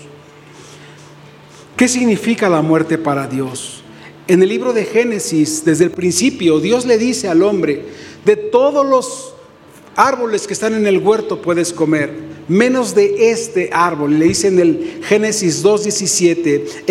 ¿Qué 1.75 1.87
significa 1.87 2.49
la 2.49 2.61
muerte 2.61 2.97
para 2.97 3.27
Dios? 3.27 3.83
En 4.27 4.43
el 4.43 4.49
libro 4.49 4.73
de 4.73 4.85
Génesis, 4.85 5.65
desde 5.65 5.85
el 5.85 5.91
principio, 5.91 6.59
Dios 6.59 6.85
le 6.85 6.97
dice 6.97 7.29
al 7.29 7.41
hombre, 7.41 7.85
de 8.25 8.35
todos 8.35 8.85
los 8.85 9.33
árboles 9.95 10.45
que 10.45 10.53
están 10.53 10.73
en 10.73 10.85
el 10.87 10.99
huerto 10.99 11.41
puedes 11.41 11.73
comer, 11.73 12.28
menos 12.49 12.93
de 12.95 13.31
este 13.31 13.69
árbol. 13.71 14.19
Le 14.19 14.25
dice 14.25 14.47
en 14.47 14.59
el 14.59 14.99
Génesis 15.03 15.63
2.17, 15.63 16.83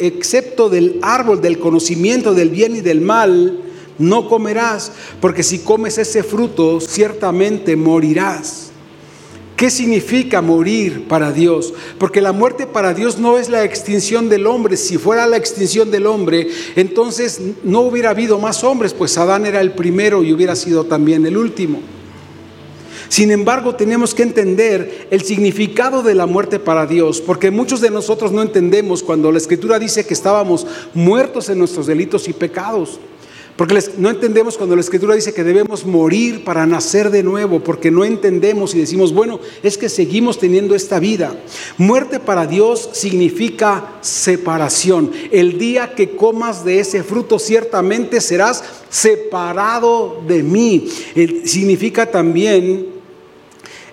excepto 0.00 0.68
del 0.68 0.98
árbol 1.00 1.40
del 1.40 1.58
conocimiento 1.58 2.34
del 2.34 2.50
bien 2.50 2.76
y 2.76 2.80
del 2.80 3.00
mal, 3.00 3.60
no 3.98 4.28
comerás, 4.28 4.92
porque 5.20 5.42
si 5.42 5.60
comes 5.60 5.98
ese 5.98 6.22
fruto, 6.22 6.80
ciertamente 6.80 7.74
morirás. 7.74 8.66
¿Qué 9.56 9.70
significa 9.70 10.40
morir 10.40 11.08
para 11.08 11.32
Dios? 11.32 11.74
Porque 11.98 12.20
la 12.20 12.30
muerte 12.30 12.68
para 12.68 12.94
Dios 12.94 13.18
no 13.18 13.38
es 13.38 13.48
la 13.48 13.64
extinción 13.64 14.28
del 14.28 14.46
hombre. 14.46 14.76
Si 14.76 14.98
fuera 14.98 15.26
la 15.26 15.36
extinción 15.36 15.90
del 15.90 16.06
hombre, 16.06 16.46
entonces 16.76 17.40
no 17.64 17.80
hubiera 17.80 18.10
habido 18.10 18.38
más 18.38 18.62
hombres, 18.62 18.94
pues 18.94 19.18
Adán 19.18 19.46
era 19.46 19.60
el 19.60 19.72
primero 19.72 20.22
y 20.22 20.32
hubiera 20.32 20.54
sido 20.54 20.84
también 20.84 21.26
el 21.26 21.36
último. 21.36 21.80
Sin 23.08 23.30
embargo, 23.30 23.74
tenemos 23.74 24.14
que 24.14 24.22
entender 24.22 25.08
el 25.10 25.22
significado 25.22 26.02
de 26.02 26.14
la 26.14 26.26
muerte 26.26 26.58
para 26.58 26.86
Dios, 26.86 27.20
porque 27.20 27.50
muchos 27.50 27.80
de 27.80 27.90
nosotros 27.90 28.32
no 28.32 28.42
entendemos 28.42 29.02
cuando 29.02 29.32
la 29.32 29.38
Escritura 29.38 29.78
dice 29.78 30.06
que 30.06 30.14
estábamos 30.14 30.66
muertos 30.94 31.48
en 31.48 31.58
nuestros 31.58 31.86
delitos 31.86 32.28
y 32.28 32.32
pecados. 32.32 33.00
Porque 33.58 33.82
no 33.96 34.08
entendemos 34.08 34.56
cuando 34.56 34.76
la 34.76 34.82
Escritura 34.82 35.16
dice 35.16 35.34
que 35.34 35.42
debemos 35.42 35.84
morir 35.84 36.44
para 36.44 36.64
nacer 36.64 37.10
de 37.10 37.24
nuevo, 37.24 37.58
porque 37.58 37.90
no 37.90 38.04
entendemos 38.04 38.72
y 38.72 38.78
decimos, 38.78 39.12
bueno, 39.12 39.40
es 39.64 39.76
que 39.76 39.88
seguimos 39.88 40.38
teniendo 40.38 40.76
esta 40.76 41.00
vida. 41.00 41.34
Muerte 41.76 42.20
para 42.20 42.46
Dios 42.46 42.88
significa 42.92 43.94
separación. 44.00 45.10
El 45.32 45.58
día 45.58 45.96
que 45.96 46.14
comas 46.14 46.64
de 46.64 46.78
ese 46.78 47.02
fruto, 47.02 47.40
ciertamente 47.40 48.20
serás 48.20 48.62
separado 48.90 50.22
de 50.28 50.44
mí. 50.44 50.88
significa 51.44 52.06
también 52.12 52.97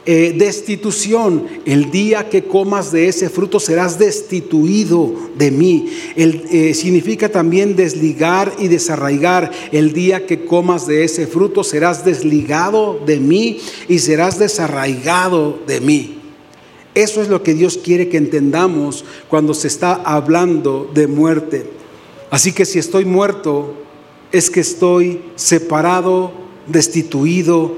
eh, 0.07 0.35
destitución. 0.37 1.47
El 1.65 1.89
día 1.89 2.29
que 2.29 2.43
comas 2.43 2.91
de 2.91 3.07
ese 3.07 3.29
fruto 3.29 3.59
serás 3.59 3.97
destituido 3.97 5.11
de 5.35 5.49
mí. 5.49 5.89
El, 6.15 6.45
eh, 6.51 6.73
significa 6.75 7.29
también 7.29 7.75
desligar 7.75 8.53
y 8.59 8.67
desarraigar. 8.67 9.51
El 9.71 9.93
día 9.93 10.27
que 10.27 10.45
comas 10.45 10.85
de 10.85 11.03
ese 11.03 11.25
fruto 11.25 11.63
serás 11.63 12.05
desligado 12.05 12.99
de 13.05 13.19
mí 13.19 13.59
y 13.87 13.97
serás 13.97 14.37
desarraigado 14.37 15.59
de 15.65 15.81
mí. 15.81 16.19
Eso 16.93 17.21
es 17.21 17.27
lo 17.27 17.41
que 17.41 17.55
Dios 17.55 17.79
quiere 17.83 18.07
que 18.07 18.17
entendamos 18.17 19.03
cuando 19.27 19.53
se 19.53 19.67
está 19.67 19.95
hablando 19.95 20.89
de 20.93 21.07
muerte. 21.07 21.65
Así 22.29 22.53
que 22.53 22.65
si 22.65 22.77
estoy 22.77 23.05
muerto, 23.05 23.73
es 24.31 24.49
que 24.49 24.59
estoy 24.59 25.21
separado, 25.35 26.31
destituido, 26.67 27.73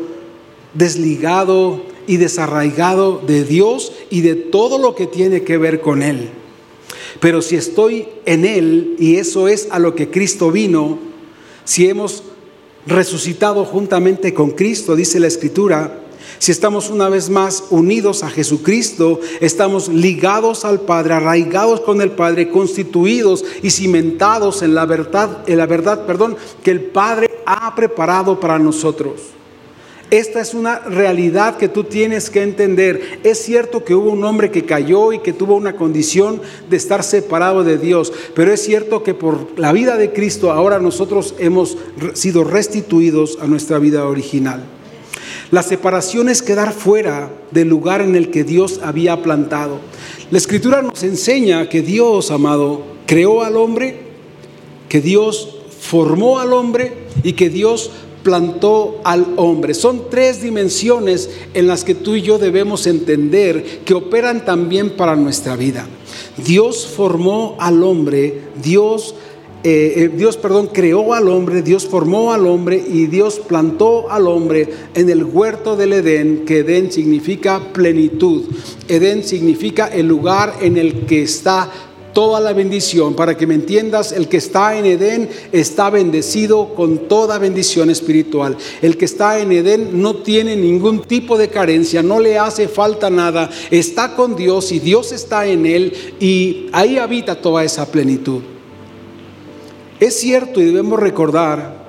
desligado 0.73 1.81
y 2.07 2.17
desarraigado 2.17 3.21
de 3.25 3.43
Dios 3.43 3.91
y 4.09 4.21
de 4.21 4.35
todo 4.35 4.79
lo 4.79 4.95
que 4.95 5.05
tiene 5.05 5.43
que 5.43 5.57
ver 5.57 5.81
con 5.81 6.01
Él. 6.01 6.29
Pero 7.19 7.41
si 7.41 7.55
estoy 7.55 8.07
en 8.25 8.45
Él, 8.45 8.95
y 8.99 9.15
eso 9.15 9.47
es 9.47 9.67
a 9.71 9.79
lo 9.79 9.93
que 9.95 10.09
Cristo 10.09 10.51
vino, 10.51 10.99
si 11.65 11.87
hemos 11.87 12.23
resucitado 12.85 13.65
juntamente 13.65 14.33
con 14.33 14.51
Cristo, 14.51 14.95
dice 14.95 15.19
la 15.19 15.27
Escritura, 15.27 16.01
si 16.39 16.51
estamos 16.51 16.89
una 16.89 17.09
vez 17.09 17.29
más 17.29 17.65
unidos 17.71 18.23
a 18.23 18.29
Jesucristo, 18.29 19.19
estamos 19.41 19.89
ligados 19.89 20.65
al 20.65 20.81
Padre, 20.81 21.15
arraigados 21.15 21.81
con 21.81 22.01
el 22.01 22.11
Padre, 22.11 22.49
constituidos 22.49 23.43
y 23.63 23.71
cimentados 23.71 24.61
en 24.61 24.75
la 24.75 24.85
verdad, 24.85 25.43
en 25.47 25.57
la 25.57 25.65
verdad, 25.65 26.05
perdón, 26.05 26.37
que 26.63 26.71
el 26.71 26.81
Padre 26.81 27.29
ha 27.45 27.73
preparado 27.75 28.39
para 28.39 28.59
nosotros. 28.59 29.36
Esta 30.09 30.39
es 30.39 30.53
una 30.53 30.79
realidad 30.79 31.57
que 31.57 31.67
tú 31.67 31.83
tienes 31.83 32.29
que 32.29 32.41
entender. 32.41 33.19
Es 33.23 33.39
cierto 33.39 33.83
que 33.83 33.93
hubo 33.93 34.09
un 34.09 34.23
hombre 34.23 34.51
que 34.51 34.63
cayó 34.63 35.11
y 35.11 35.19
que 35.19 35.33
tuvo 35.33 35.55
una 35.55 35.75
condición 35.75 36.41
de 36.69 36.77
estar 36.77 37.03
separado 37.03 37.65
de 37.65 37.77
Dios, 37.77 38.13
pero 38.33 38.53
es 38.53 38.63
cierto 38.63 39.03
que 39.03 39.13
por 39.13 39.59
la 39.59 39.73
vida 39.73 39.97
de 39.97 40.13
Cristo 40.13 40.51
ahora 40.51 40.79
nosotros 40.79 41.35
hemos 41.39 41.77
sido 42.13 42.45
restituidos 42.45 43.37
a 43.41 43.47
nuestra 43.47 43.79
vida 43.79 44.05
original. 44.05 44.63
La 45.51 45.61
separación 45.61 46.29
es 46.29 46.41
quedar 46.41 46.71
fuera 46.71 47.29
del 47.51 47.67
lugar 47.67 48.01
en 48.01 48.15
el 48.15 48.31
que 48.31 48.45
Dios 48.45 48.79
había 48.83 49.21
plantado. 49.21 49.79
La 50.31 50.37
escritura 50.37 50.81
nos 50.81 51.03
enseña 51.03 51.67
que 51.67 51.81
Dios, 51.81 52.31
amado, 52.31 52.83
creó 53.05 53.43
al 53.43 53.57
hombre, 53.57 53.99
que 54.87 55.01
Dios 55.01 55.57
formó 55.79 56.39
al 56.39 56.53
hombre 56.53 56.93
y 57.23 57.33
que 57.33 57.49
Dios 57.49 57.91
plantó 58.27 58.99
al 59.05 59.25
hombre. 59.37 59.73
Son 59.73 60.09
tres 60.09 60.41
dimensiones 60.41 61.29
en 61.53 61.65
las 61.65 61.85
que 61.85 61.95
tú 61.95 62.15
y 62.15 62.21
yo 62.21 62.37
debemos 62.37 62.85
entender 62.85 63.79
que 63.85 63.93
operan 63.93 64.43
también 64.43 64.89
para 64.89 65.15
nuestra 65.15 65.55
vida. 65.55 65.87
Dios 66.35 66.85
formó 66.85 67.55
al 67.57 67.81
hombre, 67.83 68.41
Dios 68.61 69.15
eh, 69.63 69.93
eh, 69.95 70.11
Dios, 70.15 70.37
perdón, 70.37 70.69
creó 70.71 71.13
al 71.13 71.29
hombre, 71.29 71.61
Dios 71.61 71.87
formó 71.87 72.31
al 72.31 72.45
hombre 72.45 72.81
y 72.85 73.07
Dios 73.07 73.39
plantó 73.39 74.09
al 74.11 74.27
hombre 74.27 74.69
en 74.93 75.09
el 75.09 75.23
huerto 75.23 75.75
del 75.75 75.93
Edén, 75.93 76.45
que 76.45 76.59
Edén 76.59 76.91
significa 76.91 77.59
plenitud. 77.73 78.43
Edén 78.87 79.23
significa 79.23 79.87
el 79.87 80.07
lugar 80.07 80.57
en 80.61 80.77
el 80.77 81.05
que 81.05 81.23
está 81.23 81.71
toda 82.17 82.39
la 82.39 82.51
bendición. 82.51 83.13
Para 83.13 83.37
que 83.37 83.45
me 83.45 83.53
entiendas, 83.53 84.11
el 84.11 84.27
que 84.27 84.37
está 84.37 84.75
en 84.75 84.87
Edén 84.87 85.29
está 85.51 85.91
bendecido 85.91 86.73
con 86.73 87.07
toda 87.07 87.37
bendición 87.37 87.91
espiritual. 87.91 88.57
El 88.81 88.97
que 88.97 89.05
está 89.05 89.37
en 89.37 89.51
Edén 89.51 90.01
no 90.01 90.15
tiene 90.15 90.55
ningún 90.55 91.03
tipo 91.03 91.37
de 91.37 91.49
carencia, 91.49 92.01
no 92.01 92.19
le 92.19 92.39
hace 92.39 92.67
falta 92.67 93.11
nada, 93.11 93.51
está 93.69 94.15
con 94.15 94.35
Dios 94.35 94.71
y 94.71 94.79
Dios 94.79 95.11
está 95.11 95.45
en 95.45 95.67
él 95.67 96.15
y 96.19 96.69
ahí 96.71 96.97
habita 96.97 97.39
toda 97.39 97.63
esa 97.63 97.85
plenitud. 97.85 98.41
Es 99.99 100.19
cierto 100.19 100.59
y 100.59 100.65
debemos 100.65 100.99
recordar 100.99 101.85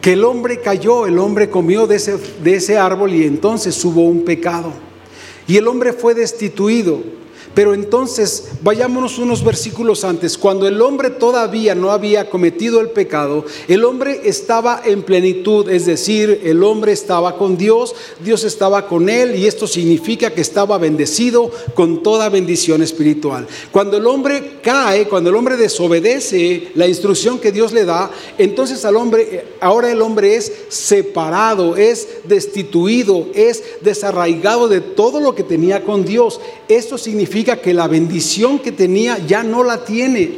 que 0.00 0.14
el 0.14 0.24
hombre 0.24 0.60
cayó, 0.60 1.06
el 1.06 1.20
hombre 1.20 1.48
comió 1.48 1.86
de 1.86 1.94
ese, 1.94 2.18
de 2.42 2.56
ese 2.56 2.76
árbol 2.76 3.14
y 3.14 3.22
entonces 3.22 3.84
hubo 3.84 4.00
un 4.00 4.24
pecado. 4.24 4.72
Y 5.46 5.58
el 5.58 5.68
hombre 5.68 5.92
fue 5.92 6.14
destituido. 6.14 7.21
Pero 7.54 7.74
entonces, 7.74 8.48
vayámonos 8.62 9.18
unos 9.18 9.44
versículos 9.44 10.04
antes. 10.04 10.38
Cuando 10.38 10.66
el 10.66 10.80
hombre 10.80 11.10
todavía 11.10 11.74
no 11.74 11.90
había 11.90 12.30
cometido 12.30 12.80
el 12.80 12.90
pecado, 12.90 13.44
el 13.68 13.84
hombre 13.84 14.22
estaba 14.24 14.80
en 14.84 15.02
plenitud, 15.02 15.68
es 15.68 15.84
decir, 15.84 16.40
el 16.44 16.62
hombre 16.62 16.92
estaba 16.92 17.36
con 17.36 17.58
Dios, 17.58 17.94
Dios 18.24 18.44
estaba 18.44 18.86
con 18.86 19.10
él 19.10 19.36
y 19.36 19.46
esto 19.46 19.66
significa 19.66 20.30
que 20.30 20.40
estaba 20.40 20.78
bendecido 20.78 21.50
con 21.74 22.02
toda 22.02 22.30
bendición 22.30 22.82
espiritual. 22.82 23.46
Cuando 23.70 23.98
el 23.98 24.06
hombre 24.06 24.60
cae, 24.62 25.06
cuando 25.06 25.28
el 25.28 25.36
hombre 25.36 25.58
desobedece 25.58 26.70
la 26.74 26.86
instrucción 26.86 27.38
que 27.38 27.52
Dios 27.52 27.72
le 27.72 27.84
da, 27.84 28.10
entonces 28.38 28.82
al 28.86 28.96
hombre, 28.96 29.44
ahora 29.60 29.92
el 29.92 30.00
hombre 30.00 30.36
es 30.36 30.50
separado, 30.68 31.76
es 31.76 32.08
destituido, 32.24 33.26
es 33.34 33.62
desarraigado 33.82 34.68
de 34.68 34.80
todo 34.80 35.20
lo 35.20 35.34
que 35.34 35.42
tenía 35.42 35.84
con 35.84 36.06
Dios. 36.06 36.40
Esto 36.68 36.96
significa 36.96 37.41
que 37.44 37.74
la 37.74 37.88
bendición 37.88 38.58
que 38.58 38.72
tenía 38.72 39.18
ya 39.18 39.42
no 39.42 39.64
la 39.64 39.84
tiene. 39.84 40.30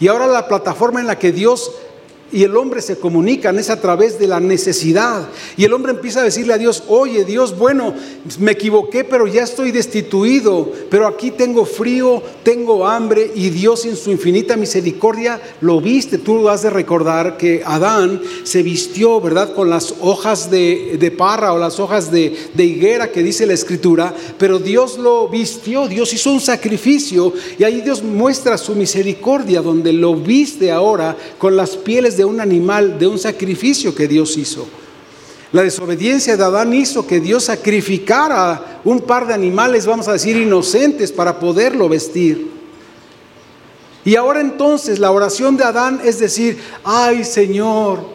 Y 0.00 0.08
ahora 0.08 0.26
la 0.26 0.48
plataforma 0.48 1.00
en 1.00 1.06
la 1.06 1.18
que 1.18 1.32
Dios 1.32 1.72
y 2.32 2.42
el 2.42 2.56
hombre 2.56 2.82
se 2.82 2.96
comunican 2.96 3.58
es 3.58 3.70
a 3.70 3.80
través 3.80 4.18
de 4.18 4.26
la 4.26 4.40
necesidad. 4.40 5.28
Y 5.56 5.64
el 5.64 5.72
hombre 5.72 5.92
empieza 5.92 6.20
a 6.20 6.24
decirle 6.24 6.54
a 6.54 6.58
Dios, 6.58 6.82
oye 6.88 7.24
Dios, 7.24 7.56
bueno, 7.56 7.94
me 8.40 8.52
equivoqué, 8.52 9.04
pero 9.04 9.26
ya 9.26 9.44
estoy 9.44 9.70
destituido, 9.70 10.70
pero 10.90 11.06
aquí 11.06 11.30
tengo 11.30 11.64
frío, 11.64 12.22
tengo 12.42 12.86
hambre 12.86 13.30
y 13.34 13.50
Dios 13.50 13.86
en 13.86 13.96
su 13.96 14.10
infinita 14.10 14.56
misericordia 14.56 15.40
lo 15.60 15.80
viste. 15.80 16.18
Tú 16.18 16.48
has 16.48 16.62
de 16.62 16.70
recordar 16.70 17.36
que 17.36 17.62
Adán 17.64 18.20
se 18.42 18.62
vistió, 18.62 19.20
¿verdad? 19.20 19.54
Con 19.54 19.70
las 19.70 19.94
hojas 20.00 20.50
de, 20.50 20.96
de 20.98 21.10
parra 21.10 21.52
o 21.52 21.58
las 21.58 21.78
hojas 21.78 22.10
de, 22.10 22.36
de 22.54 22.64
higuera 22.64 23.12
que 23.12 23.22
dice 23.22 23.46
la 23.46 23.54
escritura, 23.54 24.14
pero 24.38 24.58
Dios 24.58 24.98
lo 24.98 25.28
vistió, 25.28 25.86
Dios 25.88 26.12
hizo 26.12 26.32
un 26.32 26.40
sacrificio 26.40 27.32
y 27.58 27.64
ahí 27.64 27.80
Dios 27.80 28.02
muestra 28.02 28.58
su 28.58 28.74
misericordia 28.74 29.62
donde 29.62 29.92
lo 29.92 30.14
viste 30.14 30.72
ahora 30.72 31.16
con 31.38 31.56
las 31.56 31.76
pieles 31.76 32.16
de 32.16 32.25
un 32.26 32.40
animal, 32.40 32.98
de 32.98 33.06
un 33.06 33.18
sacrificio 33.18 33.94
que 33.94 34.06
Dios 34.06 34.36
hizo. 34.36 34.66
La 35.52 35.62
desobediencia 35.62 36.36
de 36.36 36.44
Adán 36.44 36.74
hizo 36.74 37.06
que 37.06 37.20
Dios 37.20 37.44
sacrificara 37.44 38.80
un 38.84 39.00
par 39.00 39.26
de 39.26 39.34
animales, 39.34 39.86
vamos 39.86 40.08
a 40.08 40.12
decir, 40.12 40.36
inocentes 40.36 41.12
para 41.12 41.38
poderlo 41.38 41.88
vestir. 41.88 42.50
Y 44.04 44.16
ahora 44.16 44.40
entonces 44.40 44.98
la 44.98 45.10
oración 45.10 45.56
de 45.56 45.64
Adán 45.64 46.00
es 46.04 46.18
decir, 46.18 46.58
ay 46.84 47.24
Señor, 47.24 48.06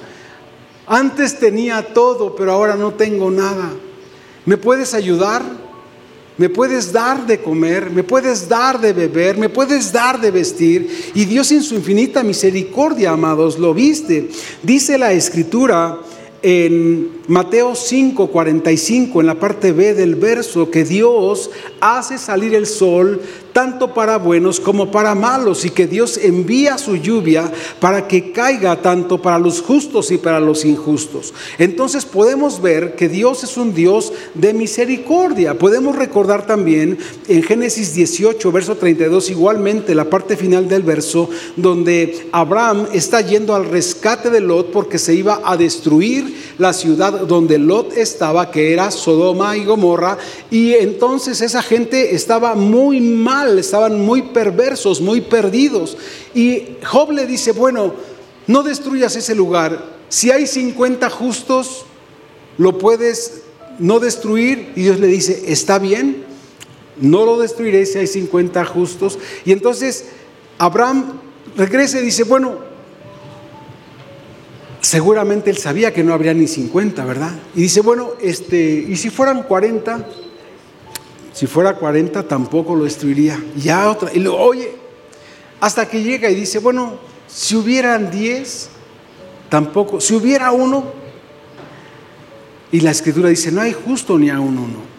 antes 0.88 1.40
tenía 1.40 1.94
todo, 1.94 2.36
pero 2.36 2.52
ahora 2.52 2.76
no 2.76 2.94
tengo 2.94 3.32
nada. 3.32 3.72
¿Me 4.46 4.58
puedes 4.58 4.94
ayudar? 4.94 5.42
Me 6.38 6.50
puedes 6.50 6.91
dar 6.91 7.26
de 7.28 7.41
comer, 7.41 7.91
me 7.91 8.04
puedes 8.04 8.48
dar 8.48 8.80
de 8.80 8.94
beber, 8.94 9.38
me 9.38 9.50
puedes 9.50 9.91
dar 9.91 10.20
de 10.20 10.32
vestir. 10.32 11.12
Y 11.13 11.26
Dios 11.26 11.52
en 11.52 11.62
su 11.62 11.76
infinita 11.76 12.24
misericordia, 12.24 13.12
amados, 13.12 13.60
lo 13.60 13.74
viste. 13.74 14.30
Dice 14.63 14.98
la 14.98 15.12
escritura 15.12 16.00
en 16.41 17.22
Mateo 17.28 17.76
5, 17.76 18.28
45, 18.28 19.22
en 19.22 19.28
la 19.28 19.39
parte 19.39 19.72
B 19.74 19.94
del 19.94 20.15
verso, 20.15 20.72
que 20.72 20.84
Dios 20.84 21.52
hace 21.80 22.17
salir 22.17 22.56
el 22.56 22.65
sol 22.65 23.22
tanto 23.54 23.94
para 23.94 24.18
buenos 24.18 24.60
como 24.60 24.92
para 24.92 25.16
malos, 25.16 25.66
y 25.66 25.70
que 25.70 25.88
Dios 25.88 26.18
envía 26.18 26.78
su 26.78 26.96
lluvia 26.96 27.52
para 27.80 28.08
que 28.08 28.32
caiga 28.32 28.82
tanto 28.82 29.22
para 29.22 29.40
los 29.40 29.62
justos 29.62 30.12
y 30.12 30.18
para 30.18 30.40
los 30.40 30.66
injustos. 30.66 31.34
Entonces 31.58 32.06
podemos 32.06 32.62
ver 32.62 32.96
que 32.96 33.10
Dios 33.10 33.44
es 33.44 33.58
un 33.58 33.74
Dios 33.74 34.14
de 34.34 34.54
misericordia. 34.54 35.58
Podemos 35.58 35.96
recordar 35.96 36.46
también 36.46 36.98
en 37.28 37.44
Génesis 37.44 37.94
18, 37.94 38.52
verso 38.52 38.76
32, 38.76 39.30
igualmente 39.30 39.96
la 39.96 40.10
parte 40.10 40.38
final 40.38 40.68
del 40.68 40.84
verso, 40.84 41.30
donde 41.56 42.28
Abraham 42.32 42.88
está 42.94 43.22
yendo 43.22 43.56
al 43.56 43.70
rescate 43.70 44.30
de 44.30 44.42
Lot 44.42 44.72
porque 44.72 44.98
se 44.98 45.14
iba 45.14 45.42
a 45.44 45.58
destruir 45.58 46.54
la 46.58 46.74
ciudad 46.74 47.22
donde 47.22 47.58
Lot 47.58 47.98
estaba, 47.98 48.52
que 48.52 48.74
era 48.74 48.92
Sodoma 48.92 49.58
y 49.58 49.66
Gomorra, 49.66 50.18
y 50.50 50.74
entonces 50.74 51.42
esa 51.42 51.62
gente 51.62 52.16
estaba 52.16 52.56
muy 52.56 53.02
mal 53.02 53.41
estaban 53.48 54.00
muy 54.00 54.22
perversos, 54.22 55.02
muy 55.02 55.22
perdidos. 55.22 55.98
Y 56.34 56.78
Job 56.84 57.12
le 57.12 57.26
dice, 57.26 57.52
bueno, 57.52 57.94
no 58.48 58.64
destruyas 58.64 59.16
ese 59.16 59.36
lugar. 59.36 59.84
Si 60.10 60.32
hay 60.32 60.48
50 60.48 61.10
justos, 61.10 61.86
lo 62.58 62.78
puedes 62.78 63.42
no 63.80 64.00
destruir. 64.00 64.72
Y 64.76 64.84
Dios 64.84 65.00
le 65.00 65.08
dice, 65.08 65.44
está 65.48 65.80
bien, 65.80 66.26
no 67.00 67.26
lo 67.26 67.40
destruiré 67.40 67.86
si 67.86 67.98
hay 67.98 68.08
50 68.08 68.66
justos. 68.66 69.20
Y 69.46 69.52
entonces 69.52 70.06
Abraham 70.58 71.20
regresa 71.56 72.00
y 72.00 72.04
dice, 72.04 72.24
bueno, 72.24 72.60
seguramente 74.82 75.50
él 75.50 75.58
sabía 75.58 75.94
que 75.94 76.04
no 76.04 76.14
habría 76.14 76.34
ni 76.34 76.48
50, 76.48 77.06
¿verdad? 77.06 77.32
Y 77.56 77.62
dice, 77.62 77.82
bueno, 77.82 78.12
este, 78.22 78.86
¿y 78.88 78.96
si 78.98 79.10
fueran 79.10 79.44
40? 79.44 80.08
Si 81.34 81.48
fuera 81.48 81.76
40 81.76 82.28
tampoco 82.28 82.76
lo 82.76 82.84
destruiría. 82.84 83.41
Ya 83.56 83.89
otra. 83.89 84.12
Y 84.13 84.20
lo 84.20 84.38
oye, 84.38 84.72
hasta 85.60 85.88
que 85.88 86.04
llega 86.04 86.30
y 86.30 86.36
dice, 86.36 86.60
bueno, 86.60 86.96
si 87.28 87.56
hubieran 87.56 88.12
10, 88.12 88.70
tampoco. 89.50 90.02
Si 90.02 90.13
hubiera 90.13 90.52
uno, 90.52 90.84
y 92.72 92.80
la 92.80 92.91
escritura 92.91 93.30
dice, 93.30 93.52
no 93.52 93.62
hay 93.62 93.74
justo 93.74 94.17
ni 94.17 94.30
a 94.30 94.39
uno. 94.39 94.91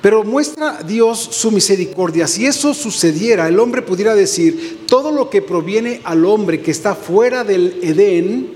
Pero 0.00 0.22
muestra 0.22 0.82
Dios 0.82 1.18
su 1.18 1.50
misericordia. 1.50 2.26
Si 2.26 2.44
eso 2.44 2.74
sucediera, 2.74 3.48
el 3.48 3.58
hombre 3.58 3.80
pudiera 3.80 4.14
decir, 4.14 4.84
todo 4.86 5.10
lo 5.10 5.30
que 5.30 5.40
proviene 5.40 6.02
al 6.04 6.26
hombre 6.26 6.60
que 6.60 6.70
está 6.70 6.94
fuera 6.94 7.42
del 7.42 7.78
Edén 7.82 8.52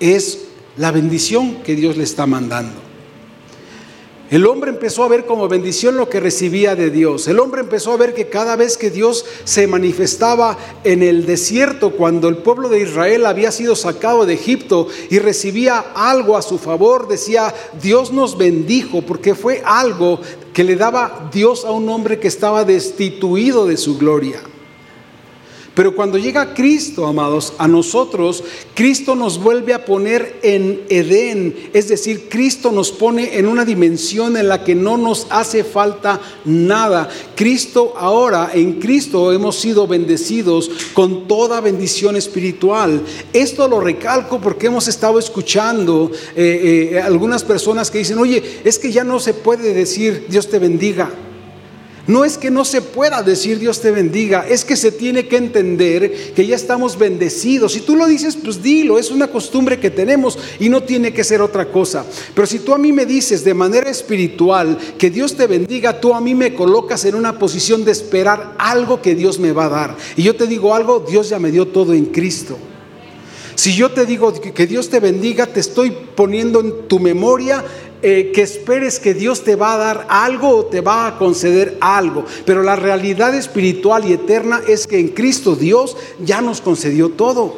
es 0.00 0.46
la 0.76 0.90
bendición 0.90 1.62
que 1.62 1.76
Dios 1.76 1.96
le 1.96 2.04
está 2.04 2.26
mandando. 2.26 2.89
El 4.30 4.46
hombre 4.46 4.70
empezó 4.70 5.02
a 5.02 5.08
ver 5.08 5.26
como 5.26 5.48
bendición 5.48 5.96
lo 5.96 6.08
que 6.08 6.20
recibía 6.20 6.76
de 6.76 6.90
Dios. 6.90 7.26
El 7.26 7.40
hombre 7.40 7.62
empezó 7.62 7.92
a 7.92 7.96
ver 7.96 8.14
que 8.14 8.28
cada 8.28 8.54
vez 8.54 8.76
que 8.76 8.88
Dios 8.88 9.24
se 9.42 9.66
manifestaba 9.66 10.56
en 10.84 11.02
el 11.02 11.26
desierto, 11.26 11.90
cuando 11.90 12.28
el 12.28 12.36
pueblo 12.36 12.68
de 12.68 12.80
Israel 12.80 13.26
había 13.26 13.50
sido 13.50 13.74
sacado 13.74 14.26
de 14.26 14.34
Egipto 14.34 14.86
y 15.10 15.18
recibía 15.18 15.84
algo 15.96 16.36
a 16.36 16.42
su 16.42 16.58
favor, 16.58 17.08
decía, 17.08 17.52
Dios 17.82 18.12
nos 18.12 18.38
bendijo, 18.38 19.02
porque 19.02 19.34
fue 19.34 19.62
algo 19.64 20.20
que 20.52 20.62
le 20.62 20.76
daba 20.76 21.28
Dios 21.32 21.64
a 21.64 21.72
un 21.72 21.88
hombre 21.88 22.20
que 22.20 22.28
estaba 22.28 22.64
destituido 22.64 23.66
de 23.66 23.76
su 23.76 23.98
gloria. 23.98 24.40
Pero 25.80 25.96
cuando 25.96 26.18
llega 26.18 26.52
Cristo, 26.52 27.06
amados, 27.06 27.54
a 27.56 27.66
nosotros, 27.66 28.44
Cristo 28.74 29.14
nos 29.14 29.42
vuelve 29.42 29.72
a 29.72 29.86
poner 29.86 30.38
en 30.42 30.82
Edén. 30.90 31.70
Es 31.72 31.88
decir, 31.88 32.28
Cristo 32.28 32.70
nos 32.70 32.92
pone 32.92 33.38
en 33.38 33.46
una 33.46 33.64
dimensión 33.64 34.36
en 34.36 34.48
la 34.48 34.62
que 34.62 34.74
no 34.74 34.98
nos 34.98 35.26
hace 35.30 35.64
falta 35.64 36.20
nada. 36.44 37.08
Cristo 37.34 37.94
ahora, 37.96 38.50
en 38.52 38.74
Cristo 38.74 39.32
hemos 39.32 39.56
sido 39.56 39.86
bendecidos 39.86 40.70
con 40.92 41.26
toda 41.26 41.62
bendición 41.62 42.14
espiritual. 42.14 43.00
Esto 43.32 43.66
lo 43.66 43.80
recalco 43.80 44.38
porque 44.38 44.66
hemos 44.66 44.86
estado 44.86 45.18
escuchando 45.18 46.12
eh, 46.36 46.90
eh, 46.92 47.00
algunas 47.00 47.42
personas 47.42 47.90
que 47.90 47.96
dicen, 47.96 48.18
oye, 48.18 48.60
es 48.64 48.78
que 48.78 48.92
ya 48.92 49.02
no 49.02 49.18
se 49.18 49.32
puede 49.32 49.72
decir 49.72 50.26
Dios 50.28 50.46
te 50.46 50.58
bendiga. 50.58 51.10
No 52.10 52.24
es 52.24 52.36
que 52.36 52.50
no 52.50 52.64
se 52.64 52.82
pueda 52.82 53.22
decir 53.22 53.60
Dios 53.60 53.80
te 53.80 53.92
bendiga, 53.92 54.44
es 54.48 54.64
que 54.64 54.74
se 54.74 54.90
tiene 54.90 55.28
que 55.28 55.36
entender 55.36 56.34
que 56.34 56.44
ya 56.44 56.56
estamos 56.56 56.98
bendecidos. 56.98 57.74
Si 57.74 57.82
tú 57.82 57.94
lo 57.94 58.08
dices, 58.08 58.34
pues 58.34 58.60
dilo, 58.60 58.98
es 58.98 59.12
una 59.12 59.28
costumbre 59.28 59.78
que 59.78 59.90
tenemos 59.90 60.36
y 60.58 60.68
no 60.68 60.82
tiene 60.82 61.12
que 61.12 61.22
ser 61.22 61.40
otra 61.40 61.70
cosa. 61.70 62.04
Pero 62.34 62.48
si 62.48 62.58
tú 62.58 62.74
a 62.74 62.78
mí 62.78 62.92
me 62.92 63.06
dices 63.06 63.44
de 63.44 63.54
manera 63.54 63.88
espiritual 63.88 64.76
que 64.98 65.08
Dios 65.08 65.36
te 65.36 65.46
bendiga, 65.46 66.00
tú 66.00 66.12
a 66.12 66.20
mí 66.20 66.34
me 66.34 66.52
colocas 66.52 67.04
en 67.04 67.14
una 67.14 67.38
posición 67.38 67.84
de 67.84 67.92
esperar 67.92 68.56
algo 68.58 69.00
que 69.00 69.14
Dios 69.14 69.38
me 69.38 69.52
va 69.52 69.66
a 69.66 69.68
dar. 69.68 69.96
Y 70.16 70.24
yo 70.24 70.34
te 70.34 70.48
digo 70.48 70.74
algo, 70.74 71.06
Dios 71.08 71.28
ya 71.28 71.38
me 71.38 71.52
dio 71.52 71.68
todo 71.68 71.94
en 71.94 72.06
Cristo. 72.06 72.58
Si 73.54 73.72
yo 73.74 73.92
te 73.92 74.04
digo 74.04 74.32
que 74.32 74.66
Dios 74.66 74.88
te 74.88 74.98
bendiga, 74.98 75.46
te 75.46 75.60
estoy 75.60 75.92
poniendo 76.16 76.60
en 76.60 76.88
tu 76.88 76.98
memoria 76.98 77.62
eh, 78.02 78.32
que 78.34 78.42
esperes 78.42 78.98
que 78.98 79.12
Dios 79.14 79.44
te 79.44 79.56
va 79.56 79.74
a 79.74 79.78
dar 79.78 80.06
algo 80.08 80.48
o 80.56 80.64
te 80.66 80.80
va 80.80 81.06
a 81.06 81.18
conceder 81.18 81.76
algo. 81.80 82.24
Pero 82.46 82.62
la 82.62 82.76
realidad 82.76 83.34
espiritual 83.34 84.08
y 84.08 84.14
eterna 84.14 84.60
es 84.66 84.86
que 84.86 84.98
en 84.98 85.08
Cristo 85.08 85.54
Dios 85.54 85.96
ya 86.18 86.40
nos 86.40 86.60
concedió 86.60 87.10
todo. 87.10 87.54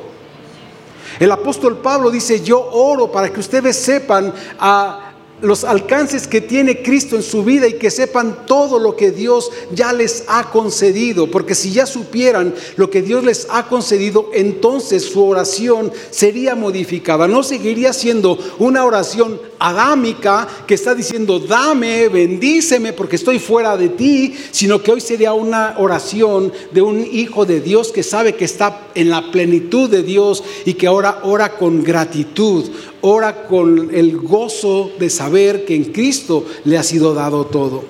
El 1.20 1.30
apóstol 1.30 1.78
Pablo 1.78 2.10
dice, 2.10 2.40
yo 2.40 2.60
oro 2.72 3.12
para 3.12 3.32
que 3.32 3.40
ustedes 3.40 3.76
sepan 3.76 4.32
a 4.58 5.11
los 5.42 5.64
alcances 5.64 6.26
que 6.26 6.40
tiene 6.40 6.82
Cristo 6.82 7.16
en 7.16 7.22
su 7.22 7.44
vida 7.44 7.66
y 7.66 7.74
que 7.74 7.90
sepan 7.90 8.46
todo 8.46 8.78
lo 8.78 8.96
que 8.96 9.10
Dios 9.10 9.50
ya 9.74 9.92
les 9.92 10.24
ha 10.28 10.50
concedido. 10.50 11.30
Porque 11.30 11.54
si 11.54 11.72
ya 11.72 11.84
supieran 11.84 12.54
lo 12.76 12.88
que 12.88 13.02
Dios 13.02 13.24
les 13.24 13.46
ha 13.50 13.68
concedido, 13.68 14.30
entonces 14.32 15.04
su 15.04 15.24
oración 15.24 15.92
sería 16.10 16.54
modificada. 16.54 17.26
No 17.28 17.42
seguiría 17.42 17.92
siendo 17.92 18.38
una 18.58 18.84
oración 18.84 19.40
adámica 19.58 20.48
que 20.66 20.74
está 20.74 20.94
diciendo, 20.94 21.38
dame, 21.40 22.08
bendíceme 22.08 22.92
porque 22.92 23.16
estoy 23.16 23.38
fuera 23.38 23.76
de 23.76 23.88
ti, 23.90 24.36
sino 24.52 24.82
que 24.82 24.92
hoy 24.92 25.00
sería 25.00 25.32
una 25.32 25.74
oración 25.78 26.52
de 26.70 26.82
un 26.82 27.04
hijo 27.04 27.44
de 27.44 27.60
Dios 27.60 27.90
que 27.90 28.02
sabe 28.02 28.34
que 28.34 28.44
está 28.44 28.88
en 28.94 29.10
la 29.10 29.30
plenitud 29.30 29.90
de 29.90 30.02
Dios 30.02 30.42
y 30.64 30.74
que 30.74 30.86
ahora 30.86 31.20
ora 31.24 31.56
con 31.56 31.82
gratitud 31.82 32.70
ora 33.02 33.46
con 33.46 33.94
el 33.94 34.16
gozo 34.16 34.90
de 34.98 35.10
saber 35.10 35.64
que 35.64 35.74
en 35.74 35.84
Cristo 35.92 36.44
le 36.64 36.78
ha 36.78 36.82
sido 36.82 37.14
dado 37.14 37.46
todo. 37.46 37.84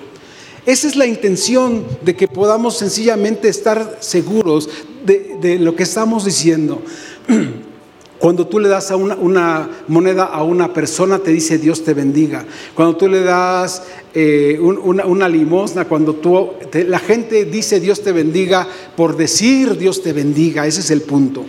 Esa 0.65 0.87
es 0.87 0.95
la 0.95 1.05
intención 1.05 1.85
de 2.03 2.15
que 2.15 2.27
podamos 2.27 2.77
sencillamente 2.77 3.49
estar 3.49 3.97
seguros 3.99 4.69
de, 5.05 5.59
lo 5.59 5.75
que 5.75 5.83
estamos 5.83 6.25
diciendo. 6.25 6.81
Cuando 8.19 8.47
tú 8.47 8.57
le 8.57 8.69
das 8.69 8.89
a 8.89 8.95
una, 8.95 9.69
moneda 9.89 10.23
a 10.23 10.43
una 10.43 10.71
persona, 10.71 11.19
te 11.19 11.31
dice 11.31 11.57
Dios 11.57 11.83
te 11.83 11.93
bendiga. 11.93 12.45
Cuando 12.73 12.95
tú 12.95 13.09
le 13.09 13.21
das 13.21 13.83
eh, 14.13 14.57
una, 14.61 15.27
limosna, 15.27 15.83
cuando 15.89 16.15
tú, 16.15 16.51
la 16.87 16.99
gente 16.99 17.43
dice 17.43 17.81
Dios 17.81 18.01
te 18.01 18.13
bendiga 18.13 18.65
por 18.95 19.17
decir 19.17 19.77
Dios 19.77 20.01
te 20.01 20.13
bendiga, 20.13 20.65
ese 20.65 20.79
es 20.79 20.91
el 20.91 21.01
punto. 21.01 21.43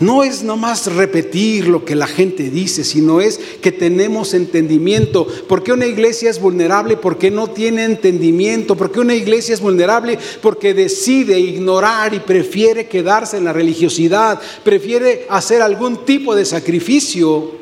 No 0.00 0.24
es 0.24 0.42
nomás 0.42 0.86
repetir 0.92 1.68
lo 1.68 1.84
que 1.84 1.94
la 1.94 2.08
gente 2.08 2.50
dice, 2.50 2.82
sino 2.82 3.20
es 3.20 3.38
que 3.38 3.70
tenemos 3.70 4.34
entendimiento. 4.34 5.26
¿Por 5.48 5.62
qué 5.62 5.72
una 5.72 5.86
iglesia 5.86 6.30
es 6.30 6.40
vulnerable? 6.40 6.96
Porque 6.96 7.30
no 7.30 7.50
tiene 7.50 7.84
entendimiento. 7.84 8.76
¿Por 8.76 8.90
qué 8.90 8.98
una 8.98 9.14
iglesia 9.14 9.54
es 9.54 9.60
vulnerable? 9.60 10.18
Porque 10.42 10.74
decide 10.74 11.38
ignorar 11.38 12.12
y 12.12 12.18
prefiere 12.20 12.88
quedarse 12.88 13.36
en 13.36 13.44
la 13.44 13.52
religiosidad, 13.52 14.40
prefiere 14.64 15.26
hacer 15.28 15.62
algún 15.62 16.04
tipo 16.04 16.34
de 16.34 16.44
sacrificio 16.44 17.52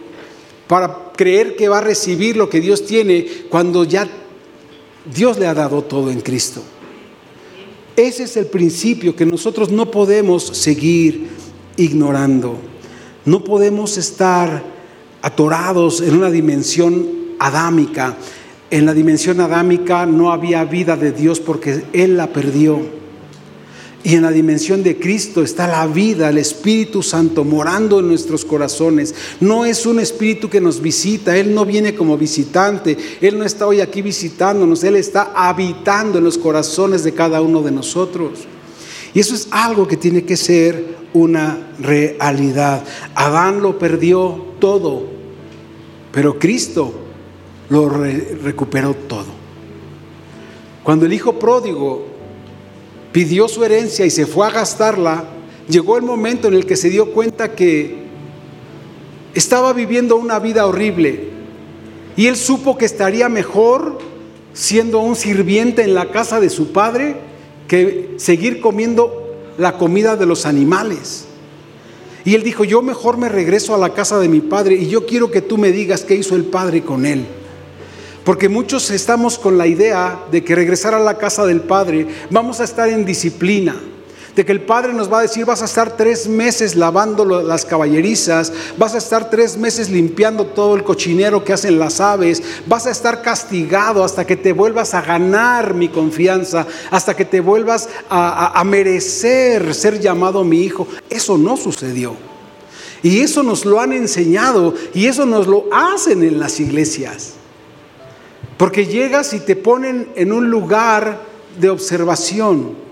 para 0.66 1.12
creer 1.14 1.54
que 1.54 1.68
va 1.68 1.78
a 1.78 1.82
recibir 1.82 2.38
lo 2.38 2.48
que 2.48 2.62
Dios 2.62 2.86
tiene 2.86 3.26
cuando 3.50 3.84
ya 3.84 4.08
Dios 5.14 5.38
le 5.38 5.46
ha 5.46 5.52
dado 5.52 5.82
todo 5.82 6.10
en 6.10 6.22
Cristo. 6.22 6.62
Ese 7.94 8.22
es 8.22 8.38
el 8.38 8.46
principio 8.46 9.14
que 9.14 9.26
nosotros 9.26 9.70
no 9.70 9.90
podemos 9.90 10.44
seguir 10.44 11.41
ignorando. 11.76 12.58
No 13.24 13.44
podemos 13.44 13.98
estar 13.98 14.62
atorados 15.22 16.00
en 16.00 16.16
una 16.16 16.30
dimensión 16.30 17.06
adámica. 17.38 18.16
En 18.70 18.86
la 18.86 18.94
dimensión 18.94 19.40
adámica 19.40 20.06
no 20.06 20.32
había 20.32 20.64
vida 20.64 20.96
de 20.96 21.12
Dios 21.12 21.40
porque 21.40 21.84
Él 21.92 22.16
la 22.16 22.28
perdió. 22.28 23.02
Y 24.04 24.16
en 24.16 24.22
la 24.22 24.32
dimensión 24.32 24.82
de 24.82 24.98
Cristo 24.98 25.44
está 25.44 25.68
la 25.68 25.86
vida, 25.86 26.28
el 26.28 26.38
Espíritu 26.38 27.04
Santo 27.04 27.44
morando 27.44 28.00
en 28.00 28.08
nuestros 28.08 28.44
corazones. 28.44 29.14
No 29.38 29.64
es 29.64 29.86
un 29.86 30.00
Espíritu 30.00 30.50
que 30.50 30.60
nos 30.60 30.80
visita, 30.82 31.36
Él 31.36 31.54
no 31.54 31.64
viene 31.64 31.94
como 31.94 32.18
visitante, 32.18 32.96
Él 33.20 33.38
no 33.38 33.44
está 33.44 33.64
hoy 33.68 33.80
aquí 33.80 34.02
visitándonos, 34.02 34.82
Él 34.82 34.96
está 34.96 35.30
habitando 35.36 36.18
en 36.18 36.24
los 36.24 36.36
corazones 36.36 37.04
de 37.04 37.14
cada 37.14 37.40
uno 37.40 37.62
de 37.62 37.70
nosotros. 37.70 38.40
Y 39.14 39.20
eso 39.20 39.36
es 39.36 39.46
algo 39.52 39.86
que 39.86 39.96
tiene 39.96 40.24
que 40.24 40.36
ser 40.36 41.01
una 41.14 41.58
realidad. 41.78 42.84
Adán 43.14 43.62
lo 43.62 43.78
perdió 43.78 44.46
todo, 44.58 45.04
pero 46.12 46.38
Cristo 46.38 46.92
lo 47.68 47.88
recuperó 47.88 48.94
todo. 48.94 49.42
Cuando 50.82 51.06
el 51.06 51.12
hijo 51.12 51.38
pródigo 51.38 52.06
pidió 53.12 53.48
su 53.48 53.64
herencia 53.64 54.04
y 54.04 54.10
se 54.10 54.26
fue 54.26 54.46
a 54.46 54.50
gastarla, 54.50 55.24
llegó 55.68 55.96
el 55.96 56.02
momento 56.02 56.48
en 56.48 56.54
el 56.54 56.66
que 56.66 56.76
se 56.76 56.90
dio 56.90 57.12
cuenta 57.12 57.54
que 57.54 58.02
estaba 59.34 59.72
viviendo 59.72 60.16
una 60.16 60.38
vida 60.38 60.66
horrible 60.66 61.30
y 62.16 62.26
él 62.26 62.36
supo 62.36 62.76
que 62.76 62.84
estaría 62.84 63.28
mejor 63.28 63.98
siendo 64.52 64.98
un 64.98 65.16
sirviente 65.16 65.82
en 65.82 65.94
la 65.94 66.10
casa 66.10 66.40
de 66.40 66.50
su 66.50 66.72
padre 66.72 67.16
que 67.68 68.14
seguir 68.18 68.60
comiendo 68.60 69.21
la 69.58 69.78
comida 69.78 70.16
de 70.16 70.26
los 70.26 70.46
animales. 70.46 71.26
Y 72.24 72.34
él 72.34 72.42
dijo, 72.42 72.64
yo 72.64 72.82
mejor 72.82 73.16
me 73.16 73.28
regreso 73.28 73.74
a 73.74 73.78
la 73.78 73.94
casa 73.94 74.18
de 74.18 74.28
mi 74.28 74.40
padre 74.40 74.76
y 74.76 74.88
yo 74.88 75.06
quiero 75.06 75.30
que 75.30 75.42
tú 75.42 75.58
me 75.58 75.72
digas 75.72 76.02
qué 76.02 76.14
hizo 76.14 76.36
el 76.36 76.44
padre 76.44 76.82
con 76.82 77.04
él. 77.04 77.26
Porque 78.24 78.48
muchos 78.48 78.90
estamos 78.90 79.38
con 79.38 79.58
la 79.58 79.66
idea 79.66 80.24
de 80.30 80.44
que 80.44 80.54
regresar 80.54 80.94
a 80.94 81.00
la 81.00 81.18
casa 81.18 81.44
del 81.44 81.60
padre 81.60 82.06
vamos 82.30 82.60
a 82.60 82.64
estar 82.64 82.88
en 82.88 83.04
disciplina 83.04 83.74
de 84.34 84.44
que 84.44 84.52
el 84.52 84.62
Padre 84.62 84.94
nos 84.94 85.12
va 85.12 85.18
a 85.18 85.22
decir, 85.22 85.44
vas 85.44 85.62
a 85.62 85.66
estar 85.66 85.96
tres 85.96 86.26
meses 86.26 86.74
lavando 86.74 87.24
las 87.24 87.64
caballerizas, 87.64 88.52
vas 88.78 88.94
a 88.94 88.98
estar 88.98 89.28
tres 89.28 89.56
meses 89.56 89.90
limpiando 89.90 90.46
todo 90.46 90.74
el 90.74 90.84
cochinero 90.84 91.44
que 91.44 91.52
hacen 91.52 91.78
las 91.78 92.00
aves, 92.00 92.42
vas 92.66 92.86
a 92.86 92.90
estar 92.90 93.22
castigado 93.22 94.04
hasta 94.04 94.26
que 94.26 94.36
te 94.36 94.52
vuelvas 94.52 94.94
a 94.94 95.02
ganar 95.02 95.74
mi 95.74 95.88
confianza, 95.88 96.66
hasta 96.90 97.14
que 97.14 97.24
te 97.24 97.40
vuelvas 97.40 97.88
a, 98.08 98.58
a 98.58 98.64
merecer 98.64 99.74
ser 99.74 100.00
llamado 100.00 100.44
mi 100.44 100.62
hijo. 100.62 100.86
Eso 101.10 101.36
no 101.36 101.56
sucedió. 101.56 102.16
Y 103.02 103.20
eso 103.20 103.42
nos 103.42 103.64
lo 103.64 103.80
han 103.80 103.92
enseñado 103.92 104.74
y 104.94 105.06
eso 105.06 105.26
nos 105.26 105.46
lo 105.46 105.66
hacen 105.72 106.22
en 106.22 106.38
las 106.38 106.60
iglesias. 106.60 107.34
Porque 108.56 108.86
llegas 108.86 109.34
y 109.34 109.40
te 109.40 109.56
ponen 109.56 110.08
en 110.14 110.32
un 110.32 110.48
lugar 110.48 111.20
de 111.58 111.68
observación 111.68 112.91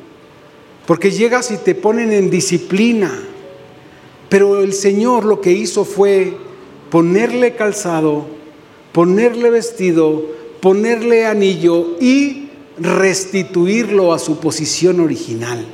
porque 0.87 1.11
llegas 1.11 1.51
y 1.51 1.57
te 1.59 1.75
ponen 1.75 2.13
en 2.13 2.31
disciplina. 2.31 3.13
Pero 4.29 4.63
el 4.63 4.73
Señor 4.73 5.25
lo 5.25 5.41
que 5.41 5.53
hizo 5.53 5.85
fue 5.85 6.37
ponerle 6.91 7.55
calzado, 7.55 8.27
ponerle 8.93 9.51
vestido, 9.51 10.25
ponerle 10.61 11.27
anillo 11.27 11.97
y 12.01 12.49
restituirlo 12.79 14.13
a 14.13 14.19
su 14.19 14.39
posición 14.39 15.01
original. 15.01 15.65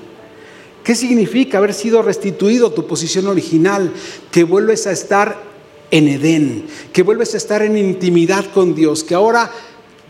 ¿Qué 0.82 0.94
significa 0.94 1.58
haber 1.58 1.74
sido 1.74 2.02
restituido 2.02 2.68
a 2.68 2.74
tu 2.74 2.86
posición 2.86 3.26
original? 3.26 3.92
Que 4.30 4.44
vuelves 4.44 4.86
a 4.86 4.92
estar 4.92 5.42
en 5.90 6.08
Edén, 6.08 6.66
que 6.92 7.02
vuelves 7.02 7.34
a 7.34 7.38
estar 7.38 7.62
en 7.62 7.76
intimidad 7.76 8.44
con 8.52 8.74
Dios, 8.74 9.02
que 9.02 9.14
ahora 9.14 9.50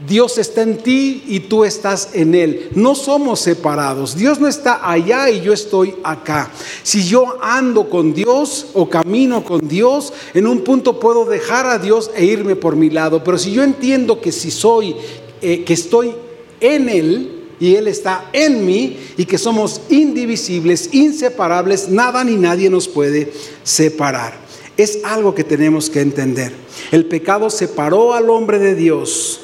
Dios 0.04 0.37
está 0.37 0.62
en 0.62 0.76
ti 0.76 1.24
y 1.26 1.40
tú 1.40 1.64
estás 1.64 2.11
en 2.12 2.35
Él. 2.35 2.70
No 2.74 2.94
somos 2.94 3.40
separados. 3.40 4.14
Dios 4.14 4.38
no 4.38 4.46
está 4.46 4.88
allá 4.88 5.30
y 5.30 5.40
yo 5.40 5.54
estoy 5.54 5.94
acá. 6.04 6.50
Si 6.82 7.06
yo 7.06 7.38
ando 7.42 7.88
con 7.88 8.12
Dios 8.12 8.66
o 8.74 8.90
camino 8.90 9.42
con 9.42 9.66
Dios, 9.66 10.12
en 10.35 10.46
un 10.46 10.61
punto 10.61 11.00
puedo 11.00 11.24
dejar 11.24 11.66
a 11.66 11.78
Dios 11.78 12.11
e 12.14 12.26
irme 12.26 12.56
por 12.56 12.76
mi 12.76 12.90
lado. 12.90 13.24
Pero 13.24 13.38
si 13.38 13.52
yo 13.52 13.62
entiendo 13.62 14.20
que 14.20 14.32
si 14.32 14.50
soy, 14.50 14.96
eh, 15.40 15.64
que 15.64 15.72
estoy 15.72 16.12
en 16.61 16.88
Él, 16.88 17.32
y 17.59 17.74
Él 17.76 17.88
está 17.88 18.28
en 18.35 18.66
mí 18.66 18.98
y 19.16 19.24
que 19.24 19.38
somos 19.38 19.80
indivisibles, 19.88 20.90
inseparables, 20.92 21.88
nada 21.88 22.22
ni 22.22 22.37
nadie 22.37 22.68
nos 22.68 22.87
puede 22.87 23.32
separar. 23.62 24.35
Es 24.76 25.00
algo 25.04 25.35
que 25.35 25.42
tenemos 25.42 25.88
que 25.88 26.02
entender. 26.02 26.52
El 26.92 27.06
pecado 27.06 27.48
separó 27.48 28.12
al 28.12 28.28
hombre 28.28 28.59
de 28.59 28.74
Dios 28.74 29.40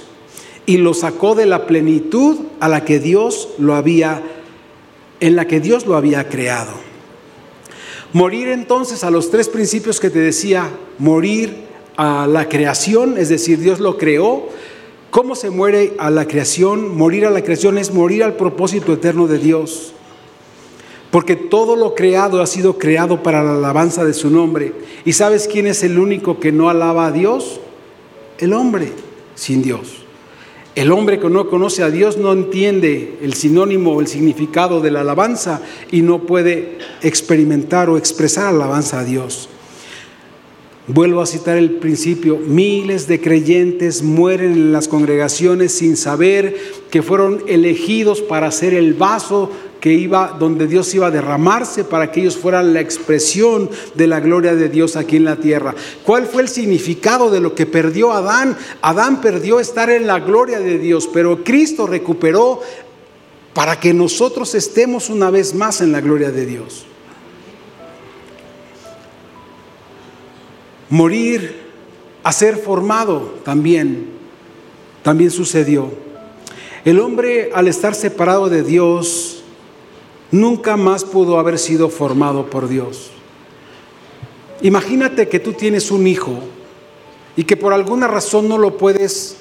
y 0.66 0.76
lo 0.78 0.94
sacó 0.94 1.34
de 1.34 1.46
la 1.46 1.66
plenitud 1.66 2.38
a 2.60 2.68
la 2.68 2.84
que 2.84 2.98
Dios 2.98 3.48
lo 3.58 3.74
había 3.74 4.22
en 5.22 5.36
la 5.36 5.46
que 5.46 5.60
Dios 5.60 5.86
lo 5.86 5.96
había 5.96 6.28
creado. 6.28 6.72
Morir 8.12 8.48
entonces 8.48 9.04
a 9.04 9.10
los 9.10 9.30
tres 9.30 9.48
principios 9.48 10.00
que 10.00 10.10
te 10.10 10.18
decía, 10.18 10.68
morir 10.98 11.62
a 11.96 12.26
la 12.26 12.48
creación, 12.48 13.16
es 13.16 13.28
decir, 13.28 13.60
Dios 13.60 13.78
lo 13.78 13.98
creó. 13.98 14.48
¿Cómo 15.10 15.36
se 15.36 15.50
muere 15.50 15.94
a 15.98 16.10
la 16.10 16.26
creación? 16.26 16.96
Morir 16.96 17.24
a 17.24 17.30
la 17.30 17.42
creación 17.42 17.78
es 17.78 17.94
morir 17.94 18.24
al 18.24 18.34
propósito 18.34 18.92
eterno 18.92 19.28
de 19.28 19.38
Dios. 19.38 19.92
Porque 21.12 21.36
todo 21.36 21.76
lo 21.76 21.94
creado 21.94 22.42
ha 22.42 22.46
sido 22.46 22.76
creado 22.76 23.22
para 23.22 23.44
la 23.44 23.54
alabanza 23.54 24.04
de 24.04 24.14
su 24.14 24.28
nombre. 24.28 24.72
¿Y 25.04 25.12
sabes 25.12 25.46
quién 25.46 25.68
es 25.68 25.84
el 25.84 26.00
único 26.00 26.40
que 26.40 26.50
no 26.50 26.68
alaba 26.68 27.06
a 27.06 27.12
Dios? 27.12 27.60
El 28.38 28.54
hombre 28.54 28.92
sin 29.36 29.62
Dios. 29.62 30.01
El 30.74 30.90
hombre 30.90 31.20
que 31.20 31.28
no 31.28 31.50
conoce 31.50 31.82
a 31.82 31.90
Dios 31.90 32.16
no 32.16 32.32
entiende 32.32 33.18
el 33.20 33.34
sinónimo 33.34 33.92
o 33.92 34.00
el 34.00 34.06
significado 34.06 34.80
de 34.80 34.90
la 34.90 35.02
alabanza 35.02 35.60
y 35.90 36.00
no 36.00 36.22
puede 36.22 36.78
experimentar 37.02 37.90
o 37.90 37.98
expresar 37.98 38.46
alabanza 38.46 39.00
a 39.00 39.04
Dios. 39.04 39.50
Vuelvo 40.86 41.20
a 41.20 41.26
citar 41.26 41.58
el 41.58 41.72
principio, 41.72 42.38
miles 42.38 43.06
de 43.06 43.20
creyentes 43.20 44.02
mueren 44.02 44.52
en 44.52 44.72
las 44.72 44.88
congregaciones 44.88 45.72
sin 45.72 45.96
saber 45.96 46.56
que 46.90 47.02
fueron 47.02 47.44
elegidos 47.46 48.20
para 48.20 48.50
ser 48.50 48.74
el 48.74 48.94
vaso 48.94 49.50
que 49.82 49.92
iba 49.92 50.36
donde 50.38 50.68
Dios 50.68 50.94
iba 50.94 51.08
a 51.08 51.10
derramarse 51.10 51.82
para 51.82 52.12
que 52.12 52.20
ellos 52.20 52.36
fueran 52.36 52.72
la 52.72 52.78
expresión 52.78 53.68
de 53.96 54.06
la 54.06 54.20
gloria 54.20 54.54
de 54.54 54.68
Dios 54.68 54.94
aquí 54.94 55.16
en 55.16 55.24
la 55.24 55.34
tierra. 55.34 55.74
¿Cuál 56.04 56.26
fue 56.26 56.42
el 56.42 56.48
significado 56.48 57.32
de 57.32 57.40
lo 57.40 57.56
que 57.56 57.66
perdió 57.66 58.12
Adán? 58.12 58.56
Adán 58.80 59.20
perdió 59.20 59.58
estar 59.58 59.90
en 59.90 60.06
la 60.06 60.20
gloria 60.20 60.60
de 60.60 60.78
Dios, 60.78 61.10
pero 61.12 61.42
Cristo 61.42 61.88
recuperó 61.88 62.60
para 63.54 63.80
que 63.80 63.92
nosotros 63.92 64.54
estemos 64.54 65.10
una 65.10 65.30
vez 65.30 65.52
más 65.52 65.80
en 65.80 65.90
la 65.90 66.00
gloria 66.00 66.30
de 66.30 66.46
Dios. 66.46 66.86
Morir 70.90 71.60
a 72.22 72.30
ser 72.30 72.56
formado 72.56 73.40
también, 73.44 74.10
también 75.02 75.32
sucedió. 75.32 75.90
El 76.84 77.00
hombre 77.00 77.50
al 77.52 77.66
estar 77.66 77.96
separado 77.96 78.48
de 78.48 78.62
Dios, 78.62 79.41
nunca 80.32 80.76
más 80.76 81.04
pudo 81.04 81.38
haber 81.38 81.58
sido 81.58 81.88
formado 81.88 82.50
por 82.50 82.68
Dios. 82.68 83.10
Imagínate 84.62 85.28
que 85.28 85.38
tú 85.38 85.52
tienes 85.52 85.90
un 85.90 86.06
hijo 86.06 86.38
y 87.36 87.44
que 87.44 87.56
por 87.56 87.72
alguna 87.72 88.08
razón 88.08 88.48
no 88.48 88.58
lo 88.58 88.76
puedes 88.76 89.36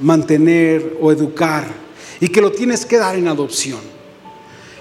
mantener 0.00 0.96
o 1.00 1.12
educar 1.12 1.66
y 2.20 2.28
que 2.28 2.40
lo 2.40 2.52
tienes 2.52 2.84
que 2.84 2.98
dar 2.98 3.16
en 3.16 3.28
adopción. 3.28 3.80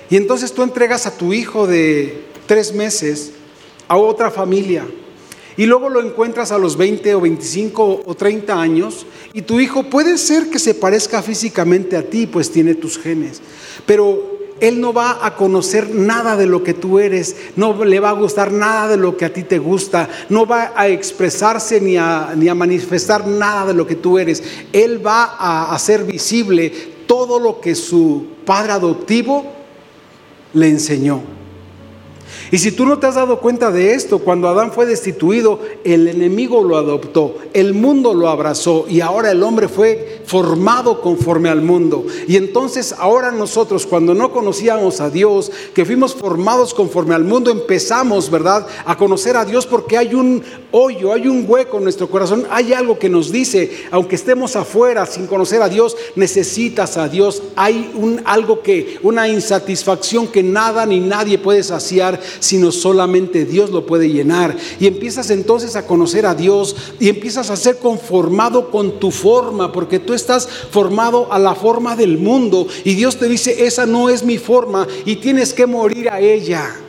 Y 0.10 0.15
entonces 0.15 0.54
tú 0.54 0.63
entregas 0.63 1.06
a 1.06 1.17
tu 1.17 1.34
hijo 1.34 1.67
de 1.67 2.23
tres 2.45 2.73
meses 2.73 3.34
a 3.88 3.97
otra 3.97 4.32
familia 4.32 4.86
y 5.58 5.65
luego 5.65 5.89
lo 5.89 6.02
encuentras 6.02 6.52
a 6.52 6.58
los 6.58 6.78
20 6.78 7.15
o 7.15 7.21
25 7.21 8.04
o 8.06 8.15
30 8.15 8.60
años 8.60 9.06
y 9.34 9.41
tu 9.41 9.60
hijo 9.60 9.84
puede 9.84 10.17
ser 10.17 10.50
que 10.50 10.60
se 10.60 10.73
parezca 10.76 11.21
físicamente 11.21 11.97
a 11.97 12.04
ti, 12.04 12.26
pues 12.26 12.52
tiene 12.52 12.76
tus 12.76 12.97
genes, 12.97 13.41
pero 13.86 14.37
él 14.60 14.82
no 14.82 14.93
va 14.93 15.26
a 15.26 15.36
conocer 15.36 15.93
nada 15.93 16.36
de 16.36 16.46
lo 16.46 16.63
que 16.63 16.74
tú 16.74 17.00
eres, 17.00 17.36
no 17.56 17.84
le 17.84 18.00
va 18.00 18.10
a 18.10 18.13
gustar 18.13 18.52
nada 18.52 18.88
de 18.88 18.98
lo 18.98 19.17
que 19.17 19.26
a 19.26 19.34
ti 19.34 19.43
te 19.43 19.60
gusta, 19.60 20.10
no 20.30 20.46
va 20.46 20.74
a 20.76 20.88
expresarse 20.88 21.80
ni 21.80 21.98
a, 21.98 22.34
ni 22.36 22.48
a 22.48 22.56
manifestar 22.56 23.28
nada 23.28 23.67
de 23.67 23.74
lo 23.74 23.86
que 23.86 23.96
tú 23.96 24.17
eres. 24.17 24.43
Él 24.74 25.06
va 25.06 25.36
a 25.38 25.74
hacer 25.74 26.04
visible 26.04 26.72
todo 27.06 27.39
lo 27.39 27.62
que 27.62 27.76
su 27.76 28.26
padre 28.46 28.74
adoptivo 28.74 29.46
le 30.54 30.70
enseñó. 30.70 31.37
Y 32.52 32.58
si 32.60 32.72
tú 32.72 32.86
no 32.86 32.98
te 32.98 33.08
has 33.08 33.16
dado 33.16 33.40
cuenta 33.40 33.72
de 33.72 33.94
esto, 33.94 34.20
cuando 34.20 34.48
Adán 34.48 34.72
fue 34.72 34.86
destituido, 34.86 35.60
el 35.84 36.08
enemigo 36.08 36.64
lo 36.64 36.78
adoptó, 36.78 37.36
el 37.54 37.74
mundo 37.74 38.14
lo 38.14 38.30
abrazó 38.30 38.86
y 38.88 39.02
ahora 39.02 39.32
el 39.32 39.44
hombre 39.44 39.68
fue 39.68 40.22
formado 40.26 41.02
conforme 41.02 41.50
al 41.50 41.62
mundo. 41.62 42.06
Y 42.28 42.38
entonces 42.38 42.96
ahora 42.98 43.32
nosotros, 43.32 43.86
cuando 43.86 44.14
no 44.14 44.32
conocíamos 44.32 45.02
a 45.02 45.10
Dios, 45.10 45.52
que 45.74 45.86
fuimos 45.86 46.16
formados 46.16 46.74
conforme 46.74 47.16
al 47.16 47.24
mundo, 47.24 47.52
empezamos, 47.52 48.30
¿verdad?, 48.30 48.66
a 48.86 48.98
conocer 48.98 49.36
a 49.36 49.46
Dios 49.46 49.66
porque 49.66 49.98
hay 49.98 50.14
un 50.14 50.44
hoyo, 50.71 51.13
hay 51.13 51.27
un 51.27 51.45
hueco 51.47 51.77
en 51.77 51.84
nuestro 51.84 52.10
corazón, 52.10 52.45
hay 52.49 52.73
algo 52.73 52.99
que 52.99 53.10
nos 53.10 53.32
dice, 53.32 53.86
aunque 53.91 54.15
estemos 54.15 54.56
afuera 54.56 55.06
sin 55.06 55.27
conocer 55.27 55.62
a 55.62 55.69
Dios, 55.69 55.95
necesitas 56.15 56.97
a 56.97 57.08
Dios, 57.08 57.41
hay 57.56 57.91
un 57.95 58.21
algo 58.25 58.62
que, 58.62 58.99
una 59.03 59.27
insatisfacción 59.27 60.27
que 60.27 60.43
nada 60.43 60.86
ni 60.86 60.99
nadie 60.99 61.38
puede 61.38 61.63
saciar 61.63 62.19
sino 62.39 62.71
solamente 62.71 63.45
Dios 63.45 63.71
lo 63.71 63.86
puede 63.86 64.10
llenar. 64.10 64.56
Y 64.80 64.88
empiezas 64.88 65.30
entonces 65.30 65.75
a 65.75 65.86
conocer 65.86 66.25
a 66.25 66.36
Dios 66.36 66.75
y 66.99 67.10
empiezas 67.10 67.49
a 67.49 67.56
ser 67.56 67.77
conformado 67.77 68.71
con 68.71 68.99
tu 68.99 69.12
forma, 69.12 69.71
porque 69.71 69.99
tú 69.99 70.13
estás 70.13 70.47
formado 70.47 71.32
a 71.32 71.39
la 71.39 71.56
forma 71.56 71.95
del 71.95 72.17
mundo 72.17 72.67
y 72.84 72.95
Dios 72.95 73.17
te 73.17 73.27
dice, 73.27 73.65
esa 73.65 73.86
no 73.86 74.10
es 74.10 74.23
mi 74.23 74.38
forma 74.38 74.88
y 75.06 75.17
tienes 75.17 75.53
que 75.53 75.65
morir 75.65 76.10
a 76.10 76.19
ella. 76.19 76.87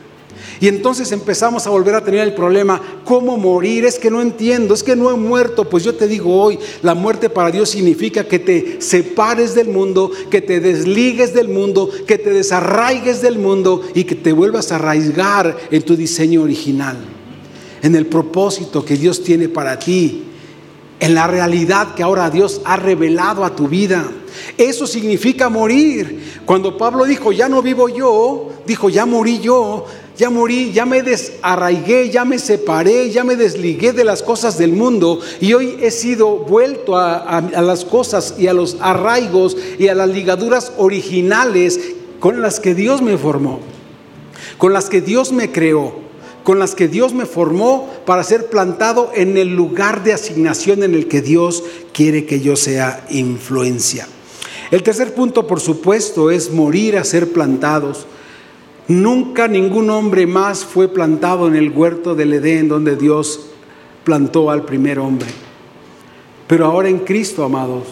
Y 0.61 0.67
entonces 0.67 1.11
empezamos 1.11 1.65
a 1.65 1.69
volver 1.69 1.95
a 1.95 2.03
tener 2.03 2.21
el 2.21 2.33
problema, 2.33 2.81
¿cómo 3.05 3.37
morir? 3.37 3.85
Es 3.85 3.97
que 3.97 4.11
no 4.11 4.21
entiendo, 4.21 4.73
es 4.73 4.83
que 4.83 4.95
no 4.95 5.09
he 5.09 5.15
muerto. 5.15 5.69
Pues 5.69 5.83
yo 5.83 5.95
te 5.95 6.07
digo 6.07 6.35
hoy, 6.35 6.59
la 6.81 6.95
muerte 6.95 7.29
para 7.29 7.49
Dios 7.49 7.69
significa 7.69 8.25
que 8.25 8.39
te 8.39 8.81
separes 8.81 9.55
del 9.55 9.69
mundo, 9.69 10.11
que 10.29 10.41
te 10.41 10.59
desligues 10.59 11.33
del 11.33 11.47
mundo, 11.47 11.89
que 12.05 12.17
te 12.17 12.31
desarraigues 12.31 13.21
del 13.21 13.39
mundo 13.39 13.83
y 13.95 14.03
que 14.03 14.15
te 14.15 14.33
vuelvas 14.33 14.71
a 14.71 14.75
arraigar 14.75 15.57
en 15.71 15.81
tu 15.83 15.95
diseño 15.95 16.41
original, 16.41 16.97
en 17.81 17.95
el 17.95 18.07
propósito 18.07 18.83
que 18.83 18.97
Dios 18.97 19.23
tiene 19.23 19.47
para 19.47 19.79
ti, 19.79 20.25
en 20.99 21.15
la 21.15 21.27
realidad 21.27 21.95
que 21.95 22.03
ahora 22.03 22.29
Dios 22.29 22.61
ha 22.65 22.75
revelado 22.75 23.45
a 23.45 23.55
tu 23.55 23.69
vida. 23.69 24.11
Eso 24.57 24.85
significa 24.85 25.49
morir. 25.49 26.41
Cuando 26.45 26.77
Pablo 26.77 27.05
dijo, 27.05 27.31
ya 27.31 27.47
no 27.47 27.61
vivo 27.61 27.87
yo, 27.87 28.49
dijo, 28.65 28.89
ya 28.89 29.05
morí 29.05 29.39
yo, 29.39 29.85
ya 30.19 30.29
morí, 30.29 30.73
ya 30.73 30.85
me 30.85 31.01
desarraigué, 31.01 32.09
ya 32.09 32.25
me 32.25 32.39
separé, 32.39 33.09
ya 33.09 33.23
me 33.23 33.37
desligué 33.37 33.93
de 33.93 34.03
las 34.03 34.21
cosas 34.21 34.57
del 34.57 34.73
mundo 34.73 35.21
y 35.39 35.53
hoy 35.53 35.77
he 35.79 35.91
sido 35.91 36.39
vuelto 36.39 36.97
a, 36.97 37.39
las 37.61 37.85
cosas 37.85 38.35
y 38.37 38.47
a 38.47 38.53
los 38.53 38.75
arraigos 38.81 39.55
y 39.79 39.87
a 39.87 39.95
las 39.95 40.09
ligaduras 40.09 40.73
originales 40.77 41.79
con 42.19 42.41
las 42.41 42.59
que 42.59 42.75
Dios 42.75 43.01
me 43.01 43.17
formó, 43.17 43.61
con 44.57 44.73
las 44.73 44.89
que 44.89 44.99
Dios 44.99 45.31
me 45.31 45.53
creó, 45.53 45.93
con 46.43 46.59
las 46.59 46.75
que 46.75 46.89
Dios 46.89 47.13
me 47.13 47.25
formó 47.25 47.89
para 48.05 48.25
ser 48.25 48.47
plantado 48.47 49.11
en 49.15 49.37
el 49.37 49.55
lugar 49.55 50.03
de 50.03 50.11
asignación 50.11 50.83
en 50.83 50.95
el 50.95 51.07
que 51.07 51.21
Dios 51.21 51.63
quiere 51.93 52.25
que 52.25 52.41
yo 52.41 52.57
sea 52.57 53.05
influencia. 53.09 54.05
El 54.69 54.83
tercer 54.83 55.13
punto, 55.13 55.47
por 55.47 55.61
supuesto, 55.61 56.29
es 56.29 56.51
morir 56.51 56.97
a 56.97 57.05
ser 57.05 57.31
plantados. 57.31 58.05
Nunca 58.89 59.47
ningún 59.47 59.91
hombre 59.91 60.25
más 60.25 60.65
fue 60.65 60.87
plantado 60.87 61.47
en 61.47 61.55
el 61.55 61.69
huerto 61.69 62.15
del 62.15 62.33
Edén 62.33 62.67
donde 62.67 62.95
Dios 62.95 63.51
plantó 64.03 64.49
al 64.49 64.65
primer 64.65 64.97
hombre. 64.97 65.29
Pero 66.47 66.65
ahora 66.65 66.89
en 66.89 66.97
Cristo, 66.97 67.43
amados, 67.43 67.83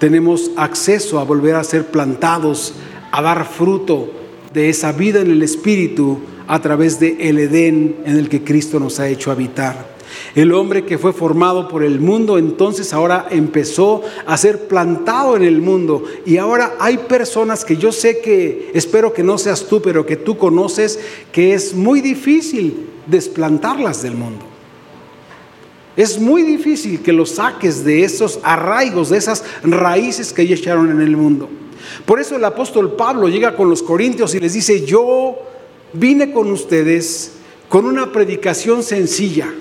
tenemos 0.00 0.50
acceso 0.56 1.20
a 1.20 1.24
volver 1.24 1.54
a 1.54 1.62
ser 1.62 1.86
plantados, 1.92 2.74
a 3.12 3.22
dar 3.22 3.46
fruto 3.46 4.10
de 4.52 4.68
esa 4.68 4.90
vida 4.90 5.20
en 5.20 5.30
el 5.30 5.44
Espíritu 5.44 6.18
a 6.48 6.60
través 6.60 6.98
de 6.98 7.28
el 7.28 7.38
Edén 7.38 7.98
en 8.04 8.16
el 8.16 8.28
que 8.28 8.42
Cristo 8.42 8.80
nos 8.80 8.98
ha 8.98 9.06
hecho 9.06 9.30
habitar. 9.30 9.89
El 10.34 10.52
hombre 10.52 10.84
que 10.84 10.98
fue 10.98 11.12
formado 11.12 11.68
por 11.68 11.82
el 11.82 12.00
mundo 12.00 12.38
entonces 12.38 12.92
ahora 12.92 13.26
empezó 13.30 14.02
a 14.26 14.36
ser 14.36 14.68
plantado 14.68 15.36
en 15.36 15.42
el 15.42 15.60
mundo. 15.60 16.04
Y 16.24 16.36
ahora 16.36 16.74
hay 16.78 16.98
personas 16.98 17.64
que 17.64 17.76
yo 17.76 17.92
sé 17.92 18.20
que, 18.20 18.70
espero 18.74 19.12
que 19.12 19.22
no 19.22 19.38
seas 19.38 19.66
tú, 19.66 19.80
pero 19.82 20.06
que 20.06 20.16
tú 20.16 20.36
conoces, 20.36 20.98
que 21.32 21.54
es 21.54 21.74
muy 21.74 22.00
difícil 22.00 22.86
desplantarlas 23.06 24.02
del 24.02 24.14
mundo. 24.14 24.44
Es 25.96 26.20
muy 26.20 26.42
difícil 26.42 27.02
que 27.02 27.12
los 27.12 27.30
saques 27.30 27.84
de 27.84 28.04
esos 28.04 28.38
arraigos, 28.42 29.10
de 29.10 29.18
esas 29.18 29.44
raíces 29.62 30.32
que 30.32 30.42
ellos 30.42 30.60
echaron 30.60 30.90
en 30.90 31.00
el 31.00 31.16
mundo. 31.16 31.48
Por 32.04 32.20
eso 32.20 32.36
el 32.36 32.44
apóstol 32.44 32.92
Pablo 32.92 33.28
llega 33.28 33.56
con 33.56 33.68
los 33.68 33.82
corintios 33.82 34.34
y 34.34 34.40
les 34.40 34.52
dice, 34.52 34.84
yo 34.86 35.36
vine 35.92 36.32
con 36.32 36.50
ustedes 36.52 37.32
con 37.68 37.86
una 37.86 38.12
predicación 38.12 38.82
sencilla 38.82 39.52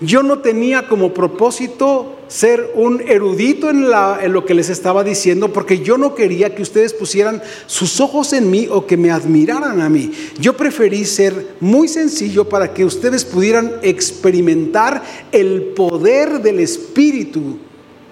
yo 0.00 0.22
no 0.22 0.38
tenía 0.38 0.88
como 0.88 1.12
propósito 1.12 2.16
ser 2.28 2.70
un 2.74 3.02
erudito 3.06 3.68
en, 3.68 3.90
lo 4.32 4.44
que 4.46 4.54
les 4.54 4.70
estaba 4.70 5.04
diciendo 5.04 5.52
porque 5.52 5.80
yo 5.80 5.98
no 5.98 6.14
quería 6.14 6.54
que 6.54 6.62
ustedes 6.62 6.94
pusieran 6.94 7.42
sus 7.66 8.00
ojos 8.00 8.32
en 8.32 8.50
mí 8.50 8.68
o 8.70 8.86
que 8.86 8.96
me 8.96 9.10
admiraran 9.10 9.80
a 9.80 9.88
mí. 9.88 10.12
Yo 10.38 10.56
preferí 10.56 11.04
ser 11.04 11.56
muy 11.60 11.88
sencillo 11.88 12.48
para 12.48 12.72
que 12.72 12.84
ustedes 12.84 13.24
pudieran 13.24 13.72
experimentar 13.82 15.02
el 15.32 15.72
poder 15.76 16.40
del 16.40 16.60
Espíritu 16.60 17.58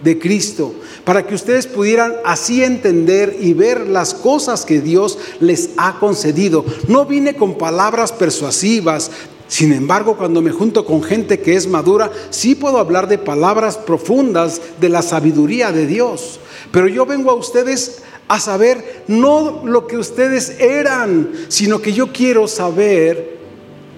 de 0.03 0.19
Cristo, 0.19 0.75
para 1.05 1.27
que 1.27 1.35
ustedes 1.35 1.67
pudieran 1.67 2.15
así 2.25 2.63
entender 2.63 3.37
y 3.41 3.53
ver 3.53 3.89
las 3.89 4.15
cosas 4.15 4.65
que 4.65 4.81
Dios 4.81 5.19
les 5.41 5.71
ha 5.77 5.99
concedido. 5.99 6.65
No 6.87 7.05
vine 7.07 7.35
con 7.35 7.57
palabras 7.59 8.13
persuasivas, 8.13 9.11
sin 9.49 9.73
embargo, 9.73 10.17
cuando 10.17 10.43
me 10.43 10.51
junto 10.51 10.85
con 10.85 11.03
gente 11.03 11.41
que 11.41 11.57
es 11.57 11.67
madura, 11.67 12.13
sí 12.29 12.55
puedo 12.55 12.79
hablar 12.79 13.09
de 13.09 13.17
palabras 13.17 13.79
profundas 13.79 14.61
de 14.79 14.91
la 14.91 15.01
sabiduría 15.01 15.73
de 15.73 15.87
Dios. 15.87 16.39
Pero 16.71 16.87
yo 16.87 17.07
vengo 17.07 17.31
a 17.31 17.35
ustedes 17.35 18.03
a 18.29 18.39
saber 18.39 19.05
no 19.09 19.63
lo 19.65 19.87
que 19.87 19.97
ustedes 19.97 20.61
eran, 20.61 21.31
sino 21.49 21.81
que 21.81 21.95
yo 21.95 22.13
quiero 22.13 22.47
saber 22.47 23.39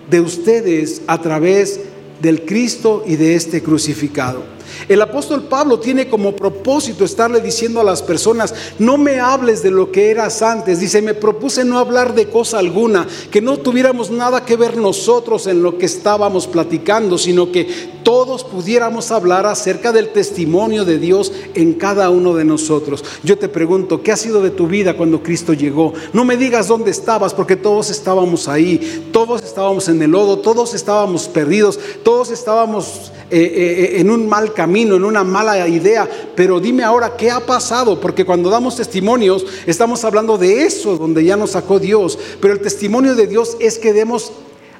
de 0.08 0.20
ustedes 0.20 1.02
a 1.08 1.20
través 1.20 1.80
del 2.22 2.44
Cristo 2.44 3.02
y 3.04 3.16
de 3.16 3.34
este 3.34 3.60
crucificado. 3.60 4.44
El 4.88 5.02
apóstol 5.02 5.44
Pablo 5.44 5.78
tiene 5.78 6.08
como 6.08 6.34
propósito 6.34 7.04
estarle 7.04 7.40
diciendo 7.40 7.80
a 7.80 7.84
las 7.84 8.02
personas, 8.02 8.54
no 8.78 8.98
me 8.98 9.20
hables 9.20 9.62
de 9.62 9.70
lo 9.70 9.92
que 9.92 10.10
eras 10.10 10.42
antes. 10.42 10.80
Dice, 10.80 11.02
me 11.02 11.14
propuse 11.14 11.64
no 11.64 11.78
hablar 11.78 12.14
de 12.14 12.28
cosa 12.28 12.58
alguna, 12.58 13.06
que 13.30 13.40
no 13.40 13.58
tuviéramos 13.58 14.10
nada 14.10 14.44
que 14.44 14.56
ver 14.56 14.76
nosotros 14.76 15.46
en 15.46 15.62
lo 15.62 15.78
que 15.78 15.86
estábamos 15.86 16.46
platicando, 16.46 17.18
sino 17.18 17.52
que 17.52 17.90
todos 18.02 18.44
pudiéramos 18.44 19.10
hablar 19.10 19.46
acerca 19.46 19.92
del 19.92 20.08
testimonio 20.08 20.84
de 20.84 20.98
Dios 20.98 21.32
en 21.54 21.74
cada 21.74 22.10
uno 22.10 22.34
de 22.34 22.44
nosotros. 22.44 23.04
Yo 23.22 23.38
te 23.38 23.48
pregunto, 23.48 24.02
¿qué 24.02 24.12
ha 24.12 24.16
sido 24.16 24.42
de 24.42 24.50
tu 24.50 24.66
vida 24.66 24.96
cuando 24.96 25.22
Cristo 25.22 25.52
llegó? 25.52 25.92
No 26.12 26.24
me 26.24 26.36
digas 26.36 26.68
dónde 26.68 26.90
estabas, 26.90 27.34
porque 27.34 27.56
todos 27.56 27.90
estábamos 27.90 28.48
ahí, 28.48 29.08
todos 29.12 29.42
estábamos 29.42 29.88
en 29.88 30.00
el 30.02 30.10
lodo, 30.10 30.38
todos 30.38 30.74
estábamos 30.74 31.28
perdidos, 31.28 31.78
todos 32.02 32.30
estábamos 32.30 33.12
eh, 33.30 33.94
eh, 33.94 34.00
en 34.00 34.10
un 34.10 34.28
mal 34.28 34.52
camino, 34.52 34.96
en 34.96 35.04
una 35.04 35.22
mala 35.22 35.68
idea, 35.68 36.08
pero 36.34 36.58
dime 36.58 36.82
ahora 36.82 37.16
qué 37.16 37.30
ha 37.30 37.40
pasado, 37.46 38.00
porque 38.00 38.24
cuando 38.24 38.50
damos 38.50 38.76
testimonios 38.76 39.46
estamos 39.66 40.04
hablando 40.04 40.36
de 40.36 40.64
eso, 40.64 40.96
donde 40.96 41.24
ya 41.24 41.36
nos 41.36 41.52
sacó 41.52 41.78
Dios, 41.78 42.18
pero 42.40 42.52
el 42.52 42.60
testimonio 42.60 43.14
de 43.14 43.26
Dios 43.26 43.56
es 43.60 43.78
que 43.78 43.92
demos 43.92 44.32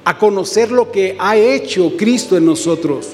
a 0.03 0.17
conocer 0.17 0.71
lo 0.71 0.91
que 0.91 1.15
ha 1.19 1.37
hecho 1.37 1.93
Cristo 1.97 2.35
en 2.35 2.45
nosotros. 2.45 3.09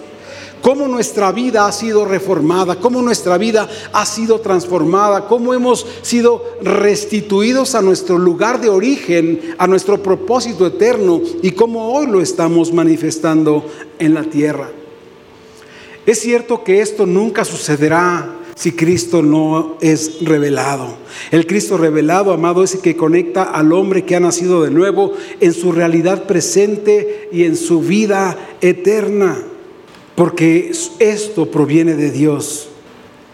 Cómo 0.61 0.87
nuestra 0.87 1.31
vida 1.31 1.67
ha 1.67 1.71
sido 1.71 2.03
reformada, 2.03 2.77
cómo 2.77 3.01
nuestra 3.01 3.37
vida 3.37 3.69
ha 3.93 4.05
sido 4.05 4.39
transformada, 4.39 5.27
cómo 5.27 5.53
hemos 5.53 5.85
sido 6.01 6.43
restituidos 6.61 7.75
a 7.75 7.81
nuestro 7.81 8.17
lugar 8.17 8.59
de 8.59 8.69
origen, 8.69 9.55
a 9.59 9.67
nuestro 9.67 10.01
propósito 10.01 10.65
eterno 10.65 11.21
y 11.43 11.51
cómo 11.51 11.93
hoy 11.93 12.07
lo 12.07 12.21
estamos 12.21 12.73
manifestando 12.73 13.63
en 13.99 14.15
la 14.15 14.23
tierra. 14.23 14.69
Es 16.07 16.21
cierto 16.21 16.63
que 16.63 16.79
esto 16.79 17.05
nunca 17.05 17.43
sucederá 17.43 18.33
si 18.55 18.71
Cristo 18.71 19.21
no 19.21 19.75
es 19.81 20.21
revelado. 20.21 20.95
El 21.31 21.45
Cristo 21.45 21.77
revelado, 21.77 22.31
amado, 22.31 22.63
es 22.63 22.75
el 22.75 22.81
que 22.81 22.95
conecta 22.95 23.43
al 23.43 23.73
hombre 23.73 24.05
que 24.05 24.15
ha 24.15 24.21
nacido 24.21 24.63
de 24.63 24.71
nuevo 24.71 25.15
en 25.41 25.53
su 25.53 25.73
realidad 25.73 26.23
presente 26.23 27.27
y 27.33 27.43
en 27.43 27.57
su 27.57 27.81
vida 27.81 28.37
eterna. 28.61 29.37
Porque 30.15 30.71
esto 30.99 31.51
proviene 31.51 31.95
de 31.95 32.09
Dios. 32.09 32.69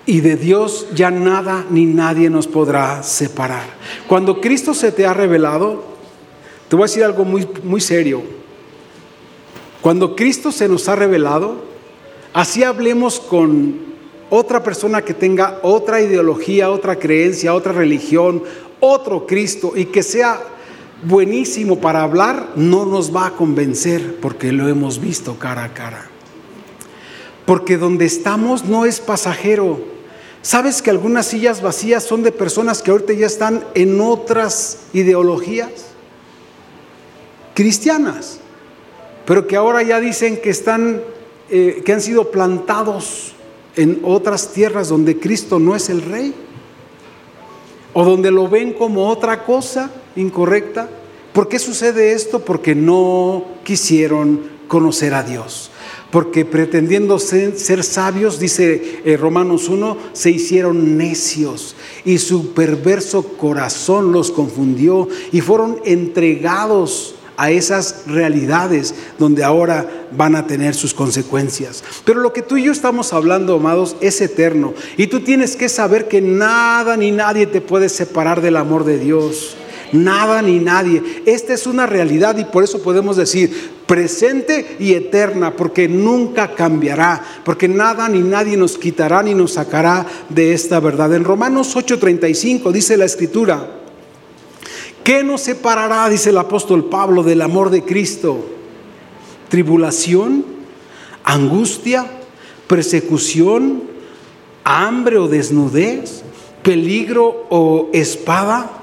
Y 0.07 0.21
de 0.21 0.36
Dios 0.36 0.88
ya 0.95 1.12
nada 1.12 1.67
ni 1.69 1.86
nadie 1.86 2.31
nos 2.31 2.47
podrá 2.47 3.03
separar. 3.03 3.67
Cuando 4.07 4.41
Cristo 4.41 4.73
se 4.73 4.91
te 4.91 5.05
ha 5.05 5.13
revelado, 5.13 5.83
te 6.69 6.75
voy 6.75 6.86
a 6.86 6.88
decir 6.88 7.03
algo 7.03 7.23
muy, 7.23 7.47
muy 7.63 7.81
serio. 7.81 8.23
Cuando 9.79 10.15
Cristo 10.15 10.51
se 10.51 10.67
nos 10.67 10.89
ha 10.89 10.95
revelado, 10.95 11.72
Así 12.33 12.63
hablemos 12.63 13.19
con 13.19 13.93
otra 14.31 14.63
persona 14.63 15.03
que 15.03 15.13
tenga 15.13 15.59
otra 15.61 16.01
ideología, 16.01 16.71
otra 16.71 16.97
creencia, 16.97 17.53
otra 17.53 17.71
religión, 17.71 18.43
otro 18.79 19.27
Cristo 19.27 19.73
y 19.75 19.85
que 19.85 20.01
sea 20.01 20.41
buenísimo 21.03 21.79
para 21.79 22.01
hablar, 22.01 22.49
no 22.55 22.85
nos 22.85 23.15
va 23.15 23.27
a 23.27 23.31
convencer 23.31 24.19
porque 24.19 24.51
lo 24.51 24.67
hemos 24.67 24.99
visto 24.99 25.37
cara 25.37 25.63
a 25.63 25.73
cara. 25.73 26.09
Porque 27.45 27.77
donde 27.77 28.05
estamos 28.05 28.65
no 28.65 28.85
es 28.85 28.99
pasajero. 28.99 29.81
¿Sabes 30.41 30.81
que 30.81 30.89
algunas 30.89 31.27
sillas 31.27 31.61
vacías 31.61 32.03
son 32.03 32.23
de 32.23 32.31
personas 32.31 32.81
que 32.81 32.89
ahorita 32.89 33.13
ya 33.13 33.27
están 33.27 33.63
en 33.75 34.01
otras 34.01 34.87
ideologías? 34.93 35.69
Cristianas, 37.53 38.39
pero 39.25 39.45
que 39.45 39.55
ahora 39.55 39.83
ya 39.83 39.99
dicen 39.99 40.37
que 40.41 40.49
están 40.49 41.01
eh, 41.49 41.82
que 41.86 41.93
han 41.93 42.01
sido 42.01 42.32
plantados 42.32 43.34
en 43.75 44.01
otras 44.03 44.53
tierras 44.53 44.89
donde 44.89 45.19
Cristo 45.19 45.60
no 45.60 45.75
es 45.75 45.89
el 45.89 46.01
rey, 46.01 46.34
o 47.93 48.03
donde 48.03 48.32
lo 48.32 48.49
ven 48.49 48.73
como 48.73 49.10
otra 49.10 49.43
cosa 49.43 49.91
incorrecta. 50.15 50.89
¿Por 51.32 51.47
qué 51.47 51.60
sucede 51.60 52.13
esto? 52.13 52.39
Porque 52.39 52.75
no 52.75 53.45
quisieron 53.63 54.53
conocer 54.67 55.13
a 55.13 55.23
Dios. 55.23 55.69
Porque 56.12 56.45
pretendiendo 56.45 57.17
ser, 57.17 57.84
sabios, 57.84 58.39
dice 58.39 59.01
eh, 59.03 59.17
Romanos 59.17 59.67
1, 59.67 59.97
se 60.13 60.29
hicieron 60.29 60.97
necios 60.97 61.75
y 62.06 62.19
su 62.19 62.53
perverso 62.53 63.23
corazón 63.38 64.12
los 64.12 64.32
confundió 64.32 65.08
y 65.32 65.41
fueron 65.41 65.79
entregados 65.86 67.15
a 67.37 67.51
esas 67.51 68.03
realidades 68.07 68.93
donde 69.17 69.43
ahora 69.43 70.07
van 70.15 70.35
a 70.35 70.47
tener 70.47 70.75
sus 70.75 70.93
consecuencias. 70.93 71.83
Pero 72.05 72.21
lo 72.21 72.33
que 72.33 72.41
tú 72.41 72.57
y 72.57 72.63
yo 72.63 72.71
estamos 72.71 73.13
hablando, 73.13 73.55
amados, 73.55 73.95
es 74.01 74.21
eterno. 74.21 74.73
Y 74.97 75.07
tú 75.07 75.21
tienes 75.21 75.55
que 75.55 75.69
saber 75.69 76.07
que 76.07 76.21
nada 76.21 76.97
ni 76.97 77.11
nadie 77.11 77.47
te 77.47 77.61
puede 77.61 77.89
separar 77.89 78.41
del 78.41 78.57
amor 78.57 78.83
de 78.83 78.99
Dios. 78.99 79.55
Nada 79.91 80.41
ni 80.41 80.59
nadie. 80.59 81.21
Esta 81.25 81.53
es 81.53 81.67
una 81.67 81.85
realidad 81.85 82.37
y 82.37 82.45
por 82.45 82.63
eso 82.63 82.81
podemos 82.81 83.15
decir 83.15 83.71
presente 83.85 84.77
y 84.79 84.93
eterna, 84.93 85.55
porque 85.55 85.87
nunca 85.87 86.55
cambiará, 86.55 87.21
porque 87.45 87.67
nada 87.67 88.09
ni 88.09 88.21
nadie 88.21 88.57
nos 88.57 88.77
quitará 88.79 89.21
ni 89.21 89.35
nos 89.35 89.53
sacará 89.53 90.05
de 90.29 90.53
esta 90.53 90.79
verdad. 90.79 91.13
En 91.13 91.23
Romanos 91.23 91.75
8:35 91.75 92.71
dice 92.71 92.97
la 92.97 93.05
escritura, 93.05 93.82
¿Qué 95.03 95.21
nos 95.21 95.41
separará, 95.41 96.07
dice 96.07 96.29
el 96.29 96.37
apóstol 96.37 96.85
Pablo, 96.85 97.23
del 97.23 97.41
amor 97.41 97.69
de 97.69 97.83
Cristo? 97.83 98.39
¿Tribulación? 99.49 100.45
¿Angustia? 101.25 102.09
¿Persecución? 102.67 103.83
¿Hambre 104.63 105.17
o 105.17 105.27
desnudez? 105.27 106.23
¿Peligro 106.63 107.47
o 107.49 107.89
espada? 107.91 108.79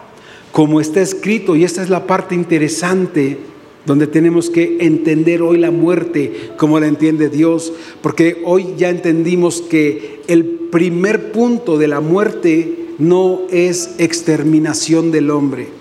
Como 0.52 0.82
está 0.82 1.00
escrito, 1.00 1.56
y 1.56 1.64
esta 1.64 1.82
es 1.82 1.88
la 1.88 2.06
parte 2.06 2.34
interesante 2.34 3.38
donde 3.86 4.06
tenemos 4.06 4.50
que 4.50 4.76
entender 4.80 5.40
hoy 5.40 5.56
la 5.56 5.70
muerte 5.70 6.50
como 6.58 6.78
la 6.80 6.86
entiende 6.86 7.30
Dios, 7.30 7.72
porque 8.02 8.42
hoy 8.44 8.74
ya 8.76 8.90
entendimos 8.90 9.62
que 9.62 10.20
el 10.28 10.44
primer 10.44 11.32
punto 11.32 11.78
de 11.78 11.88
la 11.88 12.00
muerte 12.00 12.88
no 12.98 13.40
es 13.50 13.94
exterminación 13.96 15.12
del 15.12 15.30
hombre 15.30 15.79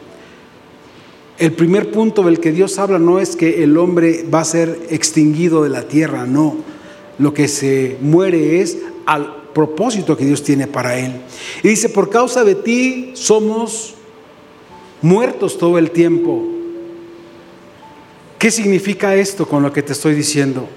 el 1.39 1.53
primer 1.53 1.89
punto 1.91 2.23
del 2.23 2.41
que 2.41 2.51
Dios 2.51 2.77
habla 2.79 2.99
no 2.99 3.19
es 3.19 3.37
que 3.37 3.63
el 3.63 3.77
hombre 3.77 4.25
va 4.31 4.41
a 4.41 4.45
ser 4.45 4.87
extinguido 4.89 5.63
de 5.63 5.69
la 5.69 5.87
tierra, 5.87 6.25
no. 6.25 6.57
Lo 7.17 7.33
que 7.33 7.47
se 7.47 7.97
muere 8.01 8.61
es 8.61 8.77
al 9.05 9.43
propósito 9.53 10.17
que 10.17 10.25
Dios 10.25 10.43
tiene 10.43 10.67
para 10.67 10.99
él. 10.99 11.13
Y 11.63 11.69
dice, 11.69 11.87
por 11.87 12.09
causa 12.09 12.43
de 12.43 12.55
ti 12.55 13.11
somos 13.13 13.95
muertos 15.01 15.57
todo 15.57 15.77
el 15.77 15.91
tiempo. 15.91 16.45
¿Qué 18.37 18.51
significa 18.51 19.15
esto 19.15 19.47
con 19.47 19.63
lo 19.63 19.71
que 19.71 19.81
te 19.81 19.93
estoy 19.93 20.15
diciendo? 20.15 20.67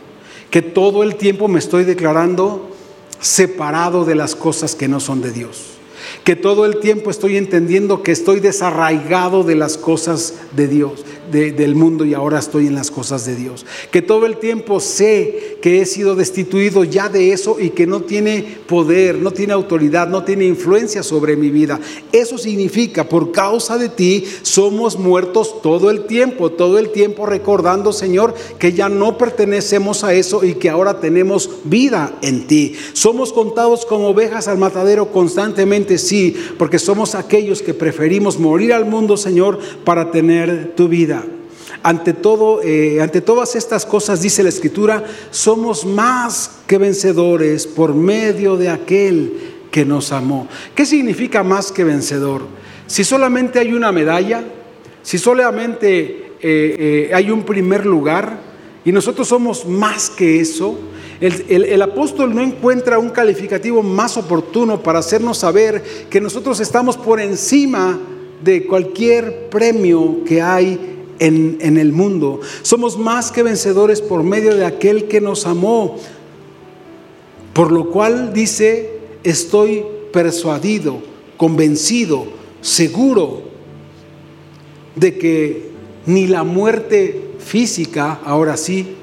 Que 0.48 0.62
todo 0.62 1.02
el 1.02 1.16
tiempo 1.16 1.48
me 1.48 1.58
estoy 1.58 1.82
declarando 1.82 2.70
separado 3.18 4.04
de 4.04 4.14
las 4.14 4.36
cosas 4.36 4.76
que 4.76 4.86
no 4.86 5.00
son 5.00 5.22
de 5.22 5.32
Dios 5.32 5.81
que 6.24 6.36
todo 6.36 6.64
el 6.66 6.78
tiempo 6.78 7.10
estoy 7.10 7.36
entendiendo 7.36 8.02
que 8.02 8.12
estoy 8.12 8.40
desarraigado 8.40 9.42
de 9.42 9.56
las 9.56 9.76
cosas 9.76 10.34
de 10.52 10.68
Dios, 10.68 11.04
del 11.30 11.74
mundo 11.74 12.04
y 12.04 12.14
ahora 12.14 12.38
estoy 12.38 12.66
en 12.66 12.74
las 12.74 12.90
cosas 12.90 13.24
de 13.26 13.36
Dios. 13.36 13.64
Que 13.90 14.02
todo 14.02 14.26
el 14.26 14.38
tiempo 14.38 14.80
sé 14.80 15.58
que 15.62 15.80
he 15.80 15.86
sido 15.86 16.14
destituido 16.14 16.84
ya 16.84 17.08
de 17.08 17.32
eso 17.32 17.58
y 17.60 17.70
que 17.70 17.86
no 17.86 18.02
tiene 18.02 18.44
poder, 18.66 19.16
no 19.16 19.30
tiene 19.30 19.52
autoridad, 19.52 20.08
no 20.08 20.24
tiene 20.24 20.44
influencia 20.44 21.02
sobre 21.02 21.36
mi 21.36 21.50
vida. 21.50 21.80
Eso 22.12 22.38
significa, 22.38 23.08
por 23.08 23.32
causa 23.32 23.78
de 23.78 23.88
ti, 23.88 24.24
somos 24.42 24.98
muertos 24.98 25.62
todo 25.62 25.90
el 25.90 26.06
tiempo, 26.06 26.50
todo 26.50 26.78
el 26.78 26.90
tiempo 26.90 27.26
recordando, 27.26 27.92
Señor, 27.92 28.34
que 28.58 28.72
ya 28.72 28.88
no 28.88 29.18
pertenecemos 29.18 30.04
a 30.04 30.14
eso 30.14 30.44
y 30.44 30.54
que 30.54 30.70
ahora 30.70 31.00
tenemos 31.00 31.50
vida 31.64 32.18
en 32.22 32.46
ti. 32.46 32.74
Somos 32.92 33.32
contados 33.32 33.86
como 33.86 34.08
ovejas 34.08 34.48
al 34.48 34.58
matadero 34.58 35.12
constantemente, 35.12 35.98
sí, 35.98 36.36
porque 36.58 36.78
somos 36.78 37.14
aquellos 37.14 37.62
que 37.62 37.74
preferimos 37.74 38.38
morir 38.38 38.72
al 38.72 38.84
mundo, 38.84 39.16
Señor, 39.16 39.58
para 39.84 40.10
tener 40.10 40.74
tu 40.76 40.88
vida. 40.88 41.21
Ante 41.82 42.12
todo, 42.12 42.62
eh, 42.62 43.00
ante 43.00 43.20
todas 43.20 43.56
estas 43.56 43.84
cosas, 43.84 44.22
dice 44.22 44.42
la 44.42 44.48
Escritura, 44.50 45.04
somos 45.30 45.84
más 45.84 46.58
que 46.66 46.78
vencedores 46.78 47.66
por 47.66 47.94
medio 47.94 48.56
de 48.56 48.68
aquel 48.68 49.32
que 49.70 49.84
nos 49.84 50.12
amó. 50.12 50.46
¿Qué 50.74 50.86
significa 50.86 51.42
más 51.42 51.72
que 51.72 51.82
vencedor? 51.82 52.42
Si 52.86 53.04
solamente 53.04 53.58
hay 53.58 53.72
una 53.72 53.90
medalla, 53.90 54.44
si 55.02 55.18
solamente 55.18 56.34
eh, 56.40 57.08
eh, 57.08 57.10
hay 57.14 57.30
un 57.30 57.42
primer 57.42 57.86
lugar 57.86 58.38
y 58.84 58.92
nosotros 58.92 59.26
somos 59.28 59.66
más 59.66 60.10
que 60.10 60.40
eso, 60.40 60.78
el, 61.22 61.80
apóstol 61.80 62.34
no 62.34 62.42
encuentra 62.42 62.98
un 62.98 63.10
calificativo 63.10 63.80
más 63.80 64.16
oportuno 64.16 64.82
para 64.82 64.98
hacernos 64.98 65.38
saber 65.38 65.82
que 66.10 66.20
nosotros 66.20 66.58
estamos 66.58 66.96
por 66.96 67.20
encima 67.20 67.98
de 68.42 68.66
cualquier 68.66 69.48
premio 69.48 70.24
que 70.26 70.42
hay 70.42 71.01
en, 71.18 71.58
en, 71.60 71.78
el 71.78 71.92
mundo. 71.92 72.40
Somos 72.62 72.98
más 72.98 73.30
que 73.30 73.42
vencedores 73.42 74.00
por 74.00 74.22
medio 74.22 74.54
de 74.56 74.64
aquel 74.64 75.08
que 75.08 75.20
nos 75.20 75.46
amó. 75.46 75.98
Por 77.52 77.70
lo 77.70 77.90
cual 77.90 78.32
dice, 78.32 78.98
estoy 79.22 79.84
persuadido, 80.12 81.02
convencido, 81.36 82.26
seguro 82.60 83.42
de 84.96 85.18
que 85.18 85.70
ni 86.06 86.26
la 86.26 86.44
muerte 86.44 87.32
física, 87.38 88.20
ahora 88.24 88.56
sí, 88.56 88.94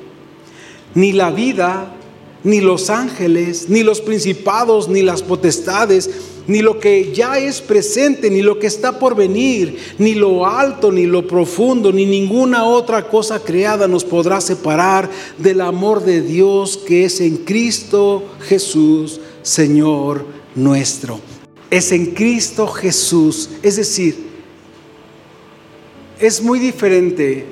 ni 0.96 1.12
la 1.12 1.32
vida, 1.32 1.96
ni 2.44 2.62
los 2.62 2.90
ángeles, 2.90 3.70
ni 3.70 3.84
los 3.84 4.02
principados, 4.02 4.88
ni 4.88 5.02
las 5.02 5.24
potestades, 5.24 6.10
ni 6.50 6.64
lo 6.64 6.80
que 6.80 7.14
ya 7.14 7.38
es 7.38 7.62
presente, 7.62 8.32
ni 8.32 8.42
lo 8.42 8.58
que 8.58 8.66
está 8.66 8.98
por 8.98 9.16
venir, 9.16 9.78
ni 10.00 10.16
lo 10.16 10.48
alto, 10.48 10.92
ni 10.92 11.06
lo 11.06 11.28
profundo, 11.28 11.92
ni 11.92 12.08
ninguna 12.08 12.66
otra 12.66 13.08
cosa 13.08 13.40
creada 13.40 13.88
nos 13.88 14.04
podrá 14.04 14.42
separar 14.42 15.08
del 15.38 15.62
amor 15.62 16.04
de 16.04 16.24
Dios 16.24 16.76
que 16.76 17.06
es 17.06 17.22
en 17.22 17.38
Cristo 17.38 18.24
Jesús, 18.42 19.22
Señor 19.44 20.26
nuestro. 20.56 21.20
Es 21.70 21.92
en 21.92 22.16
Cristo 22.16 22.66
Jesús, 22.66 23.52
es 23.62 23.76
decir, 23.76 24.18
es 26.20 26.42
muy 26.42 26.58
diferente 26.58 27.46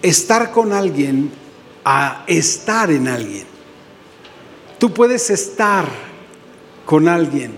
estar 0.00 0.52
con 0.52 0.72
alguien 0.72 1.30
a 1.84 2.24
estar 2.26 2.90
en 2.90 3.08
alguien. 3.08 3.44
Tú 4.78 4.94
puedes 4.94 5.28
estar 5.28 6.07
con 6.88 7.06
alguien, 7.06 7.50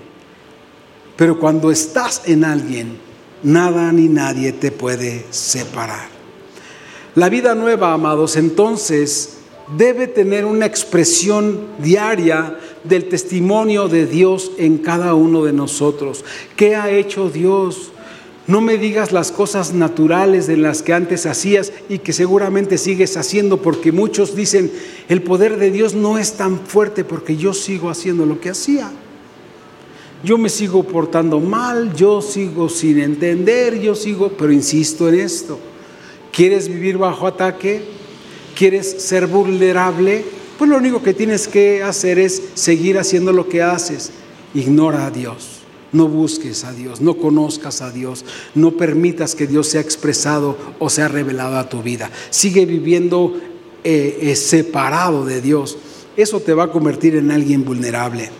pero 1.14 1.38
cuando 1.38 1.70
estás 1.70 2.22
en 2.24 2.42
alguien, 2.42 2.98
nada 3.44 3.92
ni 3.92 4.08
nadie 4.08 4.50
te 4.50 4.72
puede 4.72 5.24
separar. 5.30 6.08
La 7.14 7.28
vida 7.28 7.54
nueva, 7.54 7.92
amados, 7.92 8.34
entonces 8.34 9.38
debe 9.78 10.08
tener 10.08 10.44
una 10.44 10.66
expresión 10.66 11.68
diaria 11.78 12.58
del 12.82 13.08
testimonio 13.08 13.86
de 13.86 14.06
Dios 14.06 14.50
en 14.58 14.78
cada 14.78 15.14
uno 15.14 15.44
de 15.44 15.52
nosotros. 15.52 16.24
¿Qué 16.56 16.74
ha 16.74 16.90
hecho 16.90 17.30
Dios? 17.30 17.92
No 18.48 18.60
me 18.60 18.78
digas 18.78 19.12
las 19.12 19.30
cosas 19.30 19.72
naturales 19.72 20.48
de 20.48 20.56
las 20.56 20.82
que 20.82 20.92
antes 20.92 21.24
hacías 21.26 21.72
y 21.88 22.00
que 22.00 22.12
seguramente 22.12 22.78
sigues 22.78 23.16
haciendo, 23.16 23.62
porque 23.62 23.92
muchos 23.92 24.34
dicen, 24.34 24.72
el 25.08 25.22
poder 25.22 25.56
de 25.56 25.70
Dios 25.70 25.94
no 25.94 26.18
es 26.18 26.32
tan 26.32 26.58
fuerte 26.58 27.04
porque 27.04 27.36
yo 27.36 27.54
sigo 27.54 27.90
haciendo 27.90 28.26
lo 28.26 28.40
que 28.40 28.50
hacía. 28.50 28.90
Yo 30.22 30.36
me 30.36 30.50
sigo 30.50 30.82
portando 30.82 31.40
mal, 31.40 31.94
yo 31.94 32.20
sigo 32.20 32.68
sin 32.68 32.98
entender, 33.00 33.80
yo 33.80 33.94
sigo, 33.94 34.28
pero 34.28 34.52
insisto 34.52 35.08
en 35.08 35.20
esto. 35.20 35.58
¿Quieres 36.30 36.68
vivir 36.68 36.98
bajo 36.98 37.26
ataque? 37.26 37.82
¿Quieres 38.54 39.02
ser 39.02 39.26
vulnerable? 39.26 40.22
Pues 40.58 40.68
lo 40.68 40.76
único 40.76 41.02
que 41.02 41.14
tienes 41.14 41.48
que 41.48 41.82
hacer 41.82 42.18
es 42.18 42.42
seguir 42.52 42.98
haciendo 42.98 43.32
lo 43.32 43.48
que 43.48 43.62
haces. 43.62 44.10
Ignora 44.52 45.06
a 45.06 45.10
Dios. 45.10 45.60
No 45.92 46.06
busques 46.06 46.64
a 46.64 46.72
Dios, 46.72 47.00
no 47.00 47.16
conozcas 47.16 47.82
a 47.82 47.90
Dios, 47.90 48.24
no 48.54 48.72
permitas 48.72 49.34
que 49.34 49.48
Dios 49.48 49.66
sea 49.66 49.80
expresado 49.80 50.56
o 50.78 50.88
sea 50.88 51.08
revelado 51.08 51.58
a 51.58 51.68
tu 51.68 51.82
vida. 51.82 52.10
Sigue 52.28 52.64
viviendo 52.64 53.40
eh, 53.82 54.18
eh, 54.20 54.36
separado 54.36 55.24
de 55.24 55.40
Dios. 55.40 55.78
Eso 56.16 56.38
te 56.40 56.54
va 56.54 56.64
a 56.64 56.70
convertir 56.70 57.16
en 57.16 57.32
alguien 57.32 57.64
vulnerable. 57.64 58.30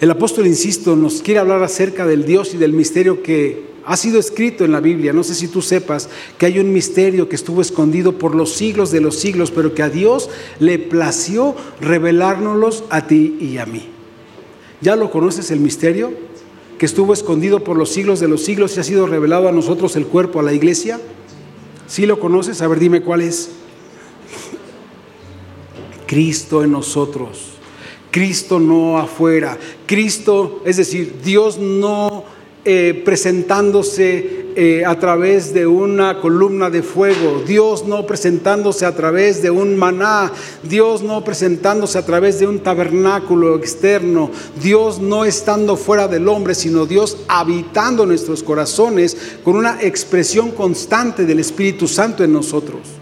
El 0.00 0.10
apóstol, 0.10 0.46
insisto, 0.46 0.96
nos 0.96 1.20
quiere 1.20 1.40
hablar 1.40 1.62
acerca 1.62 2.06
del 2.06 2.24
Dios 2.24 2.54
y 2.54 2.56
del 2.56 2.72
misterio 2.72 3.22
que 3.22 3.68
ha 3.84 3.96
sido 3.96 4.18
escrito 4.18 4.64
en 4.64 4.72
la 4.72 4.80
Biblia. 4.80 5.12
No 5.12 5.22
sé 5.22 5.34
si 5.34 5.48
tú 5.48 5.60
sepas 5.60 6.08
que 6.38 6.46
hay 6.46 6.58
un 6.58 6.72
misterio 6.72 7.28
que 7.28 7.36
estuvo 7.36 7.60
escondido 7.60 8.16
por 8.18 8.34
los 8.34 8.52
siglos 8.52 8.90
de 8.90 9.00
los 9.00 9.16
siglos, 9.16 9.50
pero 9.50 9.74
que 9.74 9.82
a 9.82 9.90
Dios 9.90 10.30
le 10.58 10.78
plació 10.78 11.54
revelárnoslos 11.80 12.84
a 12.88 13.06
ti 13.06 13.36
y 13.40 13.58
a 13.58 13.66
mí. 13.66 13.88
¿Ya 14.80 14.96
lo 14.96 15.10
conoces 15.10 15.50
el 15.50 15.60
misterio? 15.60 16.30
que 16.80 16.86
estuvo 16.86 17.12
escondido 17.12 17.62
por 17.62 17.76
los 17.76 17.90
siglos 17.90 18.20
de 18.20 18.28
los 18.28 18.42
siglos 18.42 18.74
y 18.74 18.80
ha 18.80 18.84
sido 18.84 19.06
revelado 19.06 19.48
a 19.48 19.52
nosotros 19.52 19.96
el 19.96 20.06
cuerpo, 20.06 20.40
a 20.40 20.42
la 20.42 20.54
iglesia? 20.54 20.98
¿Sí 21.86 22.06
lo 22.06 22.18
conoces? 22.18 22.62
A 22.62 22.68
ver, 22.68 22.78
dime 22.78 23.02
cuál 23.02 23.20
es. 23.20 23.50
Cristo 26.06 26.64
en 26.64 26.72
nosotros. 26.72 27.59
Cristo 28.10 28.58
no 28.58 28.98
afuera. 28.98 29.56
Cristo, 29.86 30.62
es 30.64 30.76
decir, 30.76 31.16
Dios 31.22 31.58
no 31.58 32.24
eh, 32.64 33.00
presentándose 33.06 34.40
eh, 34.54 34.84
a 34.84 34.98
través 34.98 35.54
de 35.54 35.66
una 35.66 36.20
columna 36.20 36.68
de 36.68 36.82
fuego, 36.82 37.42
Dios 37.46 37.86
no 37.86 38.04
presentándose 38.04 38.84
a 38.84 38.94
través 38.94 39.40
de 39.40 39.50
un 39.50 39.78
maná, 39.78 40.30
Dios 40.62 41.02
no 41.02 41.24
presentándose 41.24 41.96
a 41.96 42.04
través 42.04 42.38
de 42.38 42.46
un 42.46 42.58
tabernáculo 42.58 43.56
externo, 43.56 44.30
Dios 44.60 44.98
no 44.98 45.24
estando 45.24 45.76
fuera 45.76 46.06
del 46.06 46.28
hombre, 46.28 46.54
sino 46.54 46.84
Dios 46.84 47.16
habitando 47.28 48.04
nuestros 48.04 48.42
corazones 48.42 49.16
con 49.42 49.56
una 49.56 49.80
expresión 49.80 50.50
constante 50.50 51.24
del 51.24 51.38
Espíritu 51.38 51.88
Santo 51.88 52.24
en 52.24 52.34
nosotros. 52.34 52.99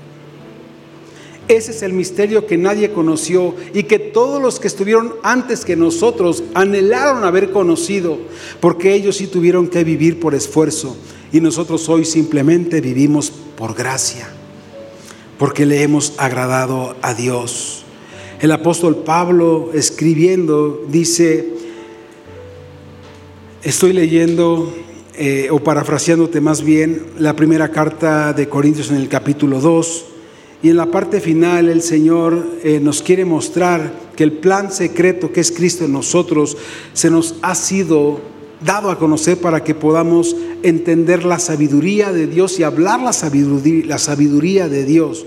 Ese 1.48 1.70
es 1.70 1.82
el 1.82 1.94
misterio 1.94 2.46
que 2.46 2.58
nadie 2.58 2.92
conoció 2.92 3.54
y 3.72 3.84
que 3.84 3.98
todos 3.98 4.40
los 4.40 4.60
que 4.60 4.68
estuvieron 4.68 5.14
antes 5.22 5.64
que 5.64 5.76
nosotros 5.76 6.44
anhelaron 6.52 7.24
haber 7.24 7.52
conocido, 7.52 8.18
porque 8.60 8.92
ellos 8.92 9.16
sí 9.16 9.28
tuvieron 9.28 9.68
que 9.68 9.82
vivir 9.82 10.20
por 10.20 10.34
esfuerzo 10.34 10.94
y 11.32 11.40
nosotros 11.40 11.88
hoy 11.88 12.04
simplemente 12.04 12.82
vivimos 12.82 13.32
por 13.56 13.74
gracia, 13.74 14.28
porque 15.38 15.64
le 15.64 15.82
hemos 15.82 16.12
agradado 16.18 16.96
a 17.00 17.14
Dios. 17.14 17.84
El 18.40 18.52
apóstol 18.52 18.96
Pablo 18.96 19.70
escribiendo 19.72 20.84
dice, 20.90 21.48
estoy 23.62 23.94
leyendo 23.94 24.70
eh, 25.14 25.48
o 25.50 25.60
parafraseándote 25.60 26.42
más 26.42 26.62
bien 26.62 27.06
la 27.18 27.34
primera 27.34 27.70
carta 27.70 28.34
de 28.34 28.50
Corintios 28.50 28.90
en 28.90 28.96
el 28.96 29.08
capítulo 29.08 29.60
2, 29.60 30.04
y 30.62 30.70
en 30.70 30.76
la 30.76 30.86
parte 30.86 31.20
final 31.20 31.68
el 31.68 31.82
Señor 31.82 32.44
eh, 32.64 32.80
nos 32.80 33.02
quiere 33.02 33.24
mostrar 33.24 33.92
que 34.16 34.24
el 34.24 34.32
plan 34.32 34.72
secreto 34.72 35.32
que 35.32 35.40
es 35.40 35.52
Cristo 35.52 35.84
en 35.84 35.92
nosotros 35.92 36.56
se 36.92 37.10
nos 37.10 37.36
ha 37.42 37.54
sido 37.54 38.20
dado 38.64 38.90
a 38.90 38.98
conocer 38.98 39.38
para 39.38 39.62
que 39.62 39.74
podamos 39.74 40.34
entender 40.64 41.24
la 41.24 41.38
sabiduría 41.38 42.12
de 42.12 42.26
Dios 42.26 42.58
y 42.58 42.64
hablar 42.64 43.00
la 43.00 43.12
sabiduría, 43.12 43.86
la 43.86 43.98
sabiduría 43.98 44.68
de 44.68 44.84
Dios 44.84 45.24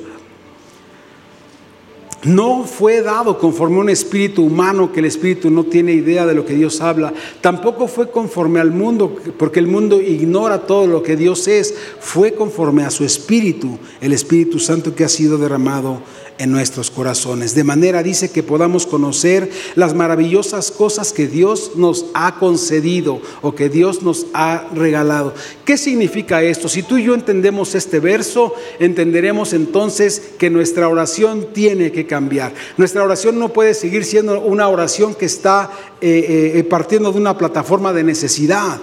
no 2.23 2.65
fue 2.65 3.01
dado 3.01 3.39
conforme 3.39 3.77
a 3.77 3.81
un 3.81 3.89
espíritu 3.89 4.43
humano 4.43 4.91
que 4.91 4.99
el 4.99 5.05
espíritu 5.05 5.49
no 5.49 5.63
tiene 5.63 5.93
idea 5.93 6.25
de 6.25 6.35
lo 6.35 6.45
que 6.45 6.53
Dios 6.53 6.81
habla. 6.81 7.13
Tampoco 7.41 7.87
fue 7.87 8.11
conforme 8.11 8.59
al 8.59 8.71
mundo, 8.71 9.15
porque 9.37 9.59
el 9.59 9.67
mundo 9.67 9.99
ignora 9.99 10.67
todo 10.67 10.85
lo 10.87 11.01
que 11.01 11.15
Dios 11.15 11.47
es. 11.47 11.73
Fue 11.99 12.33
conforme 12.33 12.83
a 12.83 12.91
su 12.91 13.03
espíritu, 13.03 13.79
el 14.01 14.13
Espíritu 14.13 14.59
Santo 14.59 14.93
que 14.93 15.03
ha 15.03 15.09
sido 15.09 15.37
derramado 15.37 16.01
en 16.41 16.51
nuestros 16.51 16.89
corazones. 16.89 17.53
De 17.53 17.63
manera 17.63 18.01
dice 18.01 18.31
que 18.31 18.41
podamos 18.41 18.87
conocer 18.87 19.51
las 19.75 19.93
maravillosas 19.93 20.71
cosas 20.71 21.13
que 21.13 21.27
Dios 21.27 21.73
nos 21.75 22.07
ha 22.15 22.39
concedido 22.39 23.21
o 23.43 23.53
que 23.53 23.69
Dios 23.69 24.01
nos 24.01 24.25
ha 24.33 24.67
regalado. 24.73 25.35
¿Qué 25.65 25.77
significa 25.77 26.41
esto? 26.41 26.67
Si 26.67 26.81
tú 26.81 26.97
y 26.97 27.03
yo 27.03 27.13
entendemos 27.13 27.75
este 27.75 27.99
verso, 27.99 28.55
entenderemos 28.79 29.53
entonces 29.53 30.31
que 30.39 30.49
nuestra 30.49 30.89
oración 30.89 31.47
tiene 31.53 31.91
que 31.91 32.07
cambiar. 32.07 32.53
Nuestra 32.75 33.03
oración 33.03 33.37
no 33.37 33.49
puede 33.49 33.75
seguir 33.75 34.03
siendo 34.03 34.41
una 34.41 34.67
oración 34.67 35.13
que 35.13 35.25
está 35.25 35.69
eh, 36.01 36.53
eh, 36.55 36.63
partiendo 36.63 37.11
de 37.11 37.19
una 37.19 37.37
plataforma 37.37 37.93
de 37.93 38.03
necesidad. 38.03 38.81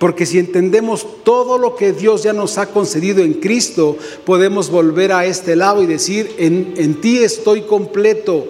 Porque 0.00 0.24
si 0.24 0.38
entendemos 0.38 1.06
todo 1.24 1.58
lo 1.58 1.76
que 1.76 1.92
Dios 1.92 2.22
ya 2.22 2.32
nos 2.32 2.56
ha 2.56 2.68
concedido 2.70 3.22
en 3.22 3.34
Cristo, 3.34 3.98
podemos 4.24 4.70
volver 4.70 5.12
a 5.12 5.26
este 5.26 5.56
lado 5.56 5.82
y 5.82 5.86
decir, 5.86 6.34
en, 6.38 6.72
en, 6.78 7.02
ti 7.02 7.18
estoy 7.18 7.60
completo. 7.60 8.48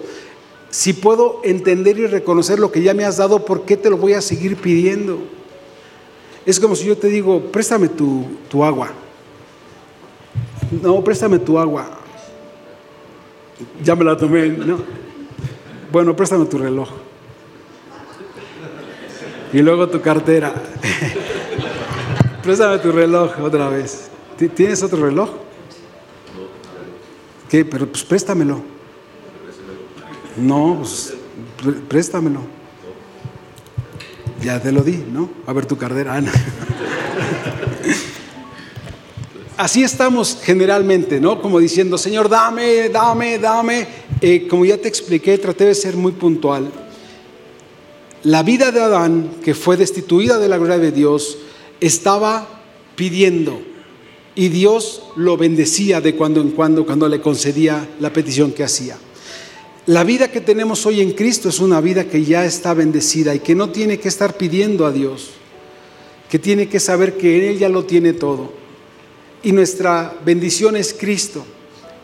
Si 0.69 0.93
puedo 0.93 1.41
entender 1.43 1.99
y 1.99 2.07
reconocer 2.07 2.57
lo 2.57 2.71
que 2.71 2.81
ya 2.81 2.93
me 2.93 3.03
has 3.03 3.17
dado, 3.17 3.43
¿por 3.43 3.65
qué 3.65 3.75
te 3.75 3.89
lo 3.89 3.97
voy 3.97 4.13
a 4.13 4.21
seguir 4.21 4.55
pidiendo? 4.55 5.19
Es 6.45 6.57
como 6.57 6.73
si 6.73 6.85
yo 6.85 6.97
te 6.97 7.07
digo, 7.07 7.41
préstame 7.51 7.89
tu, 7.89 8.27
tu 8.47 8.63
agua. 8.63 8.93
No, 10.81 11.03
préstame 11.03 11.37
tu 11.37 11.59
agua. 11.59 11.99
Ya 13.83 13.93
me 13.93 14.05
la 14.05 14.15
tomé, 14.15 14.47
¿no? 14.47 14.79
Bueno, 15.91 16.15
préstame 16.15 16.45
tu 16.45 16.57
reloj. 16.57 16.87
Y 19.51 19.59
luego 19.59 19.89
tu 19.89 19.99
cartera. 19.99 20.53
Préstame 22.43 22.79
tu 22.79 22.91
reloj 22.91 23.39
otra 23.39 23.69
vez. 23.69 24.09
¿Tienes 24.55 24.81
otro 24.81 25.05
reloj? 25.05 25.29
¿Qué? 27.47 27.63
Pero 27.63 27.85
pues 27.87 28.03
préstamelo. 28.03 28.61
No, 30.37 30.77
pues 30.79 31.13
préstamelo. 31.87 32.39
Ya 34.41 34.59
te 34.59 34.71
lo 34.71 34.81
di, 34.81 35.03
¿no? 35.11 35.29
A 35.45 35.53
ver 35.53 35.67
tu 35.67 35.77
cartera. 35.77 36.15
Ah, 36.15 36.21
Así 39.57 39.83
estamos 39.83 40.39
generalmente, 40.41 41.19
¿no? 41.19 41.39
Como 41.39 41.59
diciendo, 41.59 41.99
Señor, 41.99 42.27
dame, 42.27 42.89
dame, 42.89 43.37
dame. 43.37 43.87
Eh, 44.19 44.47
como 44.47 44.65
ya 44.65 44.77
te 44.77 44.87
expliqué, 44.87 45.37
traté 45.37 45.65
de 45.65 45.75
ser 45.75 45.95
muy 45.95 46.13
puntual. 46.13 46.71
La 48.23 48.41
vida 48.41 48.71
de 48.71 48.81
Adán, 48.81 49.29
que 49.43 49.53
fue 49.53 49.77
destituida 49.77 50.39
de 50.39 50.49
la 50.49 50.57
gloria 50.57 50.79
de 50.79 50.91
Dios, 50.91 51.37
estaba 51.81 52.47
pidiendo 52.95 53.59
y 54.35 54.47
Dios 54.47 55.03
lo 55.17 55.35
bendecía 55.35 55.99
de 55.99 56.15
cuando 56.15 56.39
en 56.39 56.51
cuando 56.51 56.85
cuando 56.85 57.09
le 57.09 57.19
concedía 57.19 57.89
la 57.99 58.13
petición 58.13 58.53
que 58.53 58.63
hacía. 58.63 58.97
La 59.87 60.03
vida 60.03 60.31
que 60.31 60.41
tenemos 60.41 60.85
hoy 60.85 61.01
en 61.01 61.11
Cristo 61.11 61.49
es 61.49 61.59
una 61.59 61.81
vida 61.81 62.05
que 62.05 62.23
ya 62.23 62.45
está 62.45 62.73
bendecida 62.73 63.33
y 63.33 63.39
que 63.39 63.55
no 63.55 63.71
tiene 63.71 63.99
que 63.99 64.07
estar 64.07 64.37
pidiendo 64.37 64.85
a 64.85 64.91
Dios, 64.91 65.31
que 66.29 66.39
tiene 66.39 66.69
que 66.69 66.79
saber 66.79 67.17
que 67.17 67.37
en 67.37 67.51
Él 67.53 67.59
ya 67.59 67.67
lo 67.67 67.83
tiene 67.83 68.13
todo. 68.13 68.53
Y 69.43 69.51
nuestra 69.51 70.15
bendición 70.23 70.75
es 70.75 70.93
Cristo. 70.93 71.43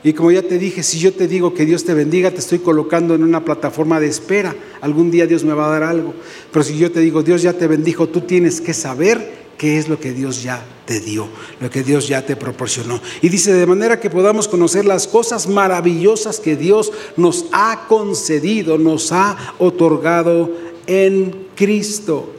Y 0.03 0.13
como 0.13 0.31
ya 0.31 0.41
te 0.41 0.57
dije, 0.57 0.81
si 0.81 0.97
yo 0.99 1.13
te 1.13 1.27
digo 1.27 1.53
que 1.53 1.65
Dios 1.65 1.83
te 1.83 1.93
bendiga, 1.93 2.31
te 2.31 2.39
estoy 2.39 2.59
colocando 2.59 3.13
en 3.13 3.23
una 3.23 3.45
plataforma 3.45 3.99
de 3.99 4.07
espera. 4.07 4.55
Algún 4.81 5.11
día 5.11 5.27
Dios 5.27 5.43
me 5.43 5.53
va 5.53 5.67
a 5.67 5.71
dar 5.71 5.83
algo. 5.83 6.15
Pero 6.51 6.63
si 6.63 6.77
yo 6.77 6.91
te 6.91 6.99
digo, 6.99 7.21
Dios 7.21 7.43
ya 7.43 7.53
te 7.53 7.67
bendijo, 7.67 8.07
tú 8.07 8.21
tienes 8.21 8.59
que 8.59 8.73
saber 8.73 9.46
qué 9.57 9.77
es 9.77 9.87
lo 9.87 9.99
que 9.99 10.13
Dios 10.13 10.43
ya 10.43 10.63
te 10.85 10.99
dio, 10.99 11.27
lo 11.59 11.69
que 11.69 11.83
Dios 11.83 12.07
ya 12.07 12.25
te 12.25 12.35
proporcionó. 12.35 13.01
Y 13.21 13.29
dice, 13.29 13.53
de 13.53 13.65
manera 13.65 13.99
que 13.99 14.09
podamos 14.09 14.47
conocer 14.47 14.85
las 14.85 15.07
cosas 15.07 15.47
maravillosas 15.47 16.39
que 16.39 16.55
Dios 16.55 16.91
nos 17.17 17.45
ha 17.51 17.85
concedido, 17.87 18.77
nos 18.77 19.11
ha 19.11 19.35
otorgado 19.57 20.51
en 20.85 21.47
Cristo. 21.55 22.33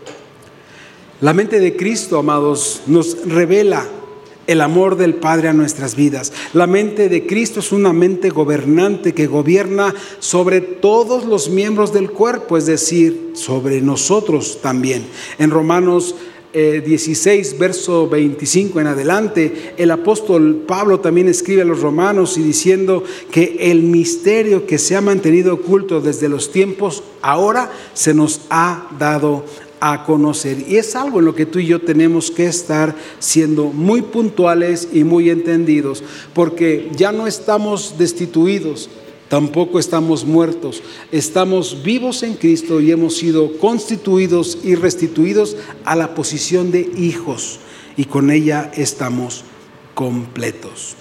La 1.20 1.32
mente 1.32 1.58
de 1.58 1.76
Cristo, 1.76 2.18
amados, 2.18 2.82
nos 2.86 3.26
revela 3.26 3.86
el 4.46 4.62
amor 4.62 4.96
del 4.96 5.14
Padre 5.14 5.48
a 5.48 5.52
nuestras 5.52 5.94
vidas. 5.94 6.32
La 6.54 6.66
mente 6.66 7.10
de 7.10 7.26
Cristo 7.26 7.60
es 7.60 7.70
una 7.70 7.92
mente 7.92 8.30
gobernante 8.30 9.12
que 9.12 9.26
gobierna 9.26 9.94
sobre 10.20 10.62
todos 10.62 11.26
los 11.26 11.50
miembros 11.50 11.92
del 11.92 12.10
cuerpo, 12.10 12.56
es 12.56 12.64
decir, 12.64 13.32
sobre 13.34 13.82
nosotros 13.82 14.60
también. 14.62 15.06
En 15.38 15.50
Romanos 15.50 16.14
16, 16.52 17.52
eh, 17.52 17.56
verso 17.58 18.08
25 18.08 18.80
en 18.80 18.86
adelante, 18.86 19.74
el 19.76 19.90
apóstol 19.90 20.64
Pablo 20.66 21.00
también 21.00 21.28
escribe 21.28 21.62
a 21.62 21.66
los 21.66 21.80
romanos 21.80 22.38
y 22.38 22.42
diciendo 22.42 23.04
que 23.30 23.56
el 23.70 23.82
misterio 23.82 24.66
que 24.66 24.78
se 24.78 24.96
ha 24.96 25.00
mantenido 25.00 25.54
oculto 25.54 26.00
desde 26.00 26.28
los 26.28 26.50
tiempos 26.50 27.02
ahora 27.20 27.70
se 27.92 28.14
nos 28.14 28.42
ha 28.50 28.88
dado 28.98 29.44
a 29.80 30.04
conocer. 30.04 30.64
Y 30.68 30.76
es 30.76 30.96
algo 30.96 31.18
en 31.20 31.26
lo 31.26 31.34
que 31.34 31.46
tú 31.46 31.58
y 31.58 31.66
yo 31.66 31.80
tenemos 31.80 32.30
que 32.30 32.46
estar 32.46 32.94
siendo 33.18 33.66
muy 33.66 34.02
puntuales 34.02 34.88
y 34.92 35.04
muy 35.04 35.30
entendidos, 35.30 36.02
porque 36.34 36.90
ya 36.96 37.12
no 37.12 37.26
estamos 37.26 37.96
destituidos, 37.98 38.90
tampoco 39.28 39.78
estamos 39.78 40.24
muertos, 40.24 40.82
estamos 41.12 41.82
vivos 41.82 42.22
en 42.22 42.34
Cristo 42.34 42.80
y 42.80 42.90
hemos 42.90 43.16
sido 43.16 43.58
constituidos 43.58 44.58
y 44.64 44.74
restituidos 44.74 45.56
a 45.84 45.96
la 45.96 46.14
posición 46.14 46.70
de 46.70 46.90
hijos, 46.96 47.60
y 47.96 48.04
con 48.04 48.30
ella 48.30 48.70
estamos 48.74 49.44
completos. 49.94 50.96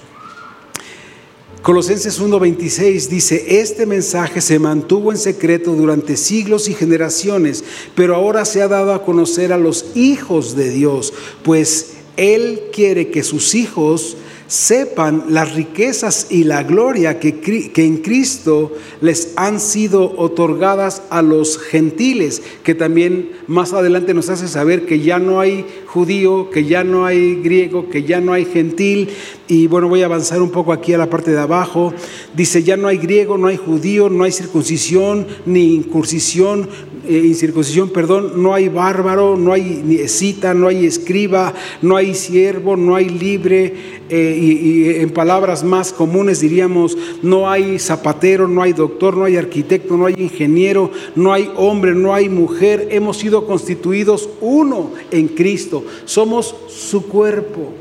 Colosenses 1.62 2.22
1:26 2.22 3.10
dice, 3.10 3.60
este 3.60 3.86
mensaje 3.86 4.40
se 4.42 4.58
mantuvo 4.58 5.12
en 5.12 5.18
secreto 5.18 5.74
durante 5.74 6.16
siglos 6.16 6.70
y 6.70 6.74
generaciones, 6.74 7.64
pero 7.94 8.16
ahora 8.16 8.46
se 8.46 8.62
ha 8.62 8.68
dado 8.68 8.94
a 8.94 9.04
conocer 9.04 9.52
a 9.52 9.58
los 9.58 9.88
hijos 9.96 10.56
de 10.56 10.70
Dios, 10.70 11.14
pues 11.44 11.96
Él 12.16 12.62
quiere 12.72 13.10
que 13.10 13.24
sus 13.24 13.54
hijos 13.54 14.16
sepan 14.48 15.26
las 15.30 15.54
riquezas 15.54 16.28
y 16.30 16.46
la 16.46 16.64
gloria 16.64 17.20
que, 17.20 17.40
que, 17.40 17.86
en 17.86 17.98
Cristo 17.98 18.72
les 19.02 19.34
han 19.36 19.60
sido 19.60 20.18
otorgadas 20.18 21.04
a 21.10 21.22
los 21.22 21.60
gentiles, 21.60 22.42
que 22.64 22.74
también 22.74 23.32
más 23.48 23.74
adelante 23.74 24.14
nos 24.14 24.30
hace 24.30 24.48
saber 24.48 24.86
que 24.86 25.02
ya 25.02 25.20
no 25.20 25.40
hay 25.40 25.66
judío, 25.86 26.50
que 26.50 26.66
ya 26.66 26.84
no 26.84 27.06
hay 27.06 27.36
griego, 27.36 27.90
que 27.90 28.04
ya 28.04 28.22
no 28.22 28.34
hay 28.34 28.46
gentil. 28.46 29.10
Y 29.48 29.68
bueno, 29.68 29.90
voy 29.90 30.02
a 30.02 30.06
avanzar 30.06 30.42
un 30.42 30.52
poco 30.52 30.74
aquí 30.74 30.94
a 30.94 30.98
la 30.98 31.10
parte 31.10 31.32
de 31.32 31.40
abajo. 31.40 31.94
Dice, 32.36 32.64
ya 32.64 32.78
no 32.78 32.88
hay 32.88 32.98
griego, 32.98 33.38
no 33.38 33.48
hay 33.48 33.58
judío, 33.58 34.10
no 34.10 34.24
hay 34.24 34.32
circuncisión, 34.32 35.28
ni 35.46 35.76
incursión, 35.76 36.70
eh, 37.08 37.24
incircuncisión, 37.26 37.90
perdón, 37.90 38.42
no 38.42 38.54
hay 38.54 38.70
bárbaro, 38.70 39.38
no 39.38 39.54
hay 39.54 39.82
ni 39.86 39.98
cita, 40.08 40.54
no 40.54 40.68
hay 40.68 40.86
escriba, 40.86 41.54
no 41.82 41.96
hay 41.96 42.14
siervo, 42.14 42.76
no 42.76 42.96
hay 42.96 43.10
libre, 43.10 43.74
eh, 44.10 44.40
y, 44.40 45.02
en 45.02 45.10
palabras 45.10 45.64
más 45.64 45.92
comunes 45.92 46.40
diríamos, 46.40 46.98
no 47.22 47.50
hay 47.50 47.80
zapatero, 47.80 48.48
no 48.48 48.62
hay 48.62 48.74
doctor, 48.74 49.18
no 49.18 49.26
hay 49.26 49.38
arquitecto, 49.38 49.98
no 49.98 50.06
hay 50.06 50.16
ingeniero, 50.18 50.92
no 51.16 51.34
hay 51.34 51.52
hombre, 51.56 51.94
no 51.94 52.14
hay 52.14 52.30
mujer, 52.30 52.88
hemos 52.92 53.18
sido 53.18 53.46
constituidos 53.46 54.30
uno 54.40 54.92
en 55.12 55.28
Cristo, 55.28 55.84
somos 56.06 56.56
su 56.68 57.08
cuerpo, 57.08 57.74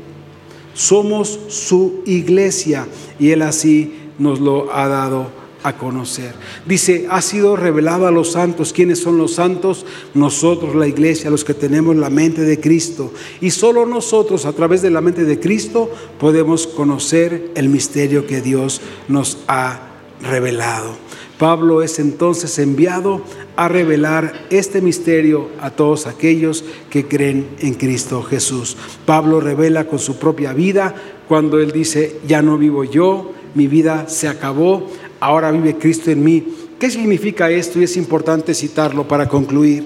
somos 0.73 1.39
su 1.47 2.01
iglesia, 2.05 2.87
y 3.19 3.31
Él 3.31 3.41
así 3.41 3.93
nos 4.19 4.39
lo 4.39 4.73
ha 4.73 4.87
dado 4.87 5.46
conocer. 5.75 6.33
Dice, 6.65 7.07
ha 7.09 7.21
sido 7.21 7.55
revelado 7.55 8.07
a 8.07 8.11
los 8.11 8.31
santos. 8.31 8.71
¿Quiénes 8.71 8.99
son 8.99 9.17
los 9.17 9.33
santos? 9.33 9.85
Nosotros, 10.13 10.75
la 10.75 10.87
iglesia, 10.87 11.29
los 11.29 11.43
que 11.43 11.53
tenemos 11.53 11.95
la 11.95 12.09
mente 12.09 12.43
de 12.43 12.59
Cristo. 12.59 13.11
Y 13.41 13.49
solo 13.49 13.85
nosotros, 13.85 14.45
a 14.45 14.53
través 14.53 14.81
de 14.81 14.91
la 14.91 15.01
mente 15.01 15.25
de 15.25 15.39
Cristo, 15.39 15.91
podemos 16.19 16.67
conocer 16.67 17.51
el 17.55 17.69
misterio 17.69 18.27
que 18.27 18.41
Dios 18.41 18.81
nos 19.07 19.39
ha 19.47 19.79
revelado. 20.21 20.95
Pablo 21.37 21.83
es 21.83 21.99
entonces 21.99 22.57
enviado 22.57 23.21
a 23.55 23.67
revelar 23.67 24.47
este 24.49 24.81
misterio 24.81 25.49
a 25.59 25.69
todos 25.69 26.07
aquellos 26.07 26.63
que 26.89 27.07
creen 27.07 27.47
en 27.59 27.75
Cristo 27.75 28.23
Jesús. 28.23 28.75
Pablo 29.05 29.39
revela 29.39 29.85
con 29.85 29.99
su 29.99 30.17
propia 30.17 30.53
vida 30.53 30.95
cuando 31.27 31.59
él 31.59 31.71
dice, 31.71 32.19
ya 32.27 32.41
no 32.41 32.57
vivo 32.57 32.83
yo, 32.83 33.33
mi 33.53 33.67
vida 33.67 34.07
se 34.07 34.27
acabó, 34.27 34.87
ahora 35.19 35.51
vive 35.51 35.77
Cristo 35.77 36.11
en 36.11 36.23
mí. 36.23 36.47
¿Qué 36.79 36.89
significa 36.89 37.49
esto? 37.49 37.79
Y 37.79 37.83
es 37.83 37.97
importante 37.97 38.53
citarlo 38.53 39.07
para 39.07 39.27
concluir. 39.27 39.83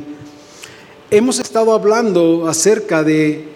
Hemos 1.10 1.40
estado 1.40 1.74
hablando 1.74 2.48
acerca 2.48 3.04
de 3.04 3.48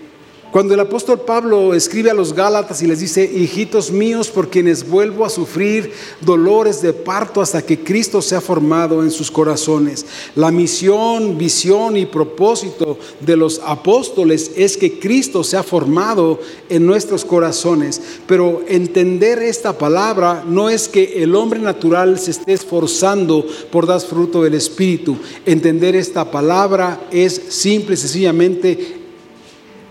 Cuando 0.55 0.73
el 0.73 0.79
apóstol 0.79 1.19
Pablo 1.19 1.73
escribe 1.73 2.09
a 2.09 2.13
los 2.13 2.31
Gálatas 2.31 2.81
y 2.81 2.87
les 2.87 3.01
dice, 3.01 3.29
hijitos 3.29 3.91
míos, 3.91 4.29
por 4.29 4.49
quienes 4.49 4.87
vuelvo 4.87 5.25
a 5.25 5.29
sufrir 5.29 5.91
dolores 6.21 6.81
de 6.81 6.93
parto 6.93 7.41
hasta 7.41 7.61
que 7.61 7.83
Cristo 7.83 8.21
sea 8.21 8.39
formado 8.39 9.03
en 9.03 9.11
sus 9.11 9.29
corazones. 9.29 10.05
La 10.33 10.51
misión, 10.51 11.37
visión 11.37 11.97
y 11.97 12.05
propósito 12.05 12.97
de 13.19 13.35
los 13.35 13.59
apóstoles 13.65 14.53
es 14.55 14.77
que 14.77 14.97
Cristo 14.97 15.43
sea 15.43 15.61
formado 15.61 16.39
en 16.69 16.85
nuestros 16.85 17.25
corazones. 17.25 18.01
Pero 18.25 18.63
entender 18.65 19.39
esta 19.39 19.77
palabra 19.77 20.45
no 20.47 20.69
es 20.69 20.87
que 20.87 21.21
el 21.21 21.35
hombre 21.35 21.59
natural 21.59 22.17
se 22.17 22.31
esté 22.31 22.53
esforzando 22.53 23.45
por 23.73 23.85
dar 23.87 23.99
fruto 23.99 24.41
del 24.41 24.53
Espíritu. 24.53 25.17
Entender 25.45 25.97
esta 25.97 26.31
palabra 26.31 27.09
es 27.11 27.41
simple 27.49 27.95
y 27.95 27.97
sencillamente 27.97 29.04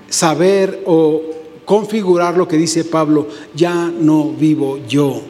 saber 0.08 0.82
o 0.86 1.22
configurar 1.64 2.36
lo 2.36 2.46
que 2.46 2.56
dice 2.56 2.84
Pablo, 2.84 3.28
ya 3.54 3.90
no 3.90 4.32
vivo 4.32 4.78
yo. 4.86 5.22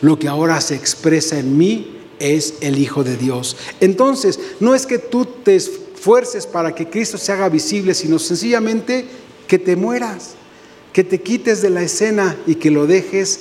Lo 0.00 0.18
que 0.18 0.28
ahora 0.28 0.60
se 0.60 0.74
expresa 0.74 1.38
en 1.38 1.56
mí 1.56 1.98
es 2.18 2.54
el 2.60 2.78
Hijo 2.78 3.04
de 3.04 3.16
Dios. 3.16 3.56
Entonces, 3.80 4.38
no 4.60 4.74
es 4.74 4.86
que 4.86 4.98
tú 4.98 5.24
te 5.26 5.56
esfuerces 5.56 6.46
para 6.46 6.74
que 6.74 6.88
Cristo 6.88 7.18
se 7.18 7.32
haga 7.32 7.48
visible, 7.48 7.94
sino 7.94 8.18
sencillamente 8.18 9.06
que 9.48 9.58
te 9.58 9.76
mueras, 9.76 10.34
que 10.92 11.04
te 11.04 11.20
quites 11.20 11.60
de 11.62 11.70
la 11.70 11.82
escena 11.82 12.36
y 12.46 12.56
que 12.56 12.70
lo 12.70 12.86
dejes 12.86 13.40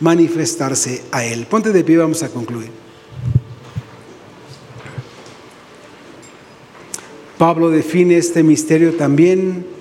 manifestarse 0.00 1.02
a 1.10 1.24
Él. 1.24 1.46
Ponte 1.46 1.72
de 1.72 1.84
pie, 1.84 1.96
vamos 1.98 2.22
a 2.22 2.28
concluir. 2.28 2.70
Pablo 7.38 7.68
define 7.68 8.16
este 8.16 8.42
misterio 8.42 8.94
también 8.94 9.73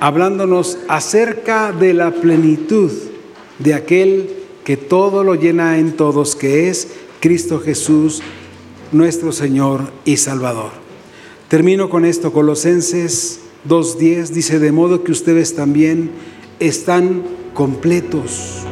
hablándonos 0.00 0.78
acerca 0.88 1.72
de 1.72 1.94
la 1.94 2.12
plenitud 2.12 2.90
de 3.58 3.74
aquel 3.74 4.30
que 4.64 4.76
todo 4.76 5.24
lo 5.24 5.34
llena 5.34 5.78
en 5.78 5.92
todos, 5.92 6.36
que 6.36 6.68
es 6.68 6.88
Cristo 7.20 7.60
Jesús, 7.60 8.22
nuestro 8.92 9.32
Señor 9.32 9.82
y 10.04 10.16
Salvador. 10.16 10.70
Termino 11.48 11.88
con 11.88 12.04
esto, 12.04 12.32
Colosenses 12.32 13.40
2.10 13.68 14.28
dice, 14.28 14.58
de 14.58 14.72
modo 14.72 15.04
que 15.04 15.12
ustedes 15.12 15.54
también 15.54 16.10
están 16.58 17.22
completos 17.54 18.62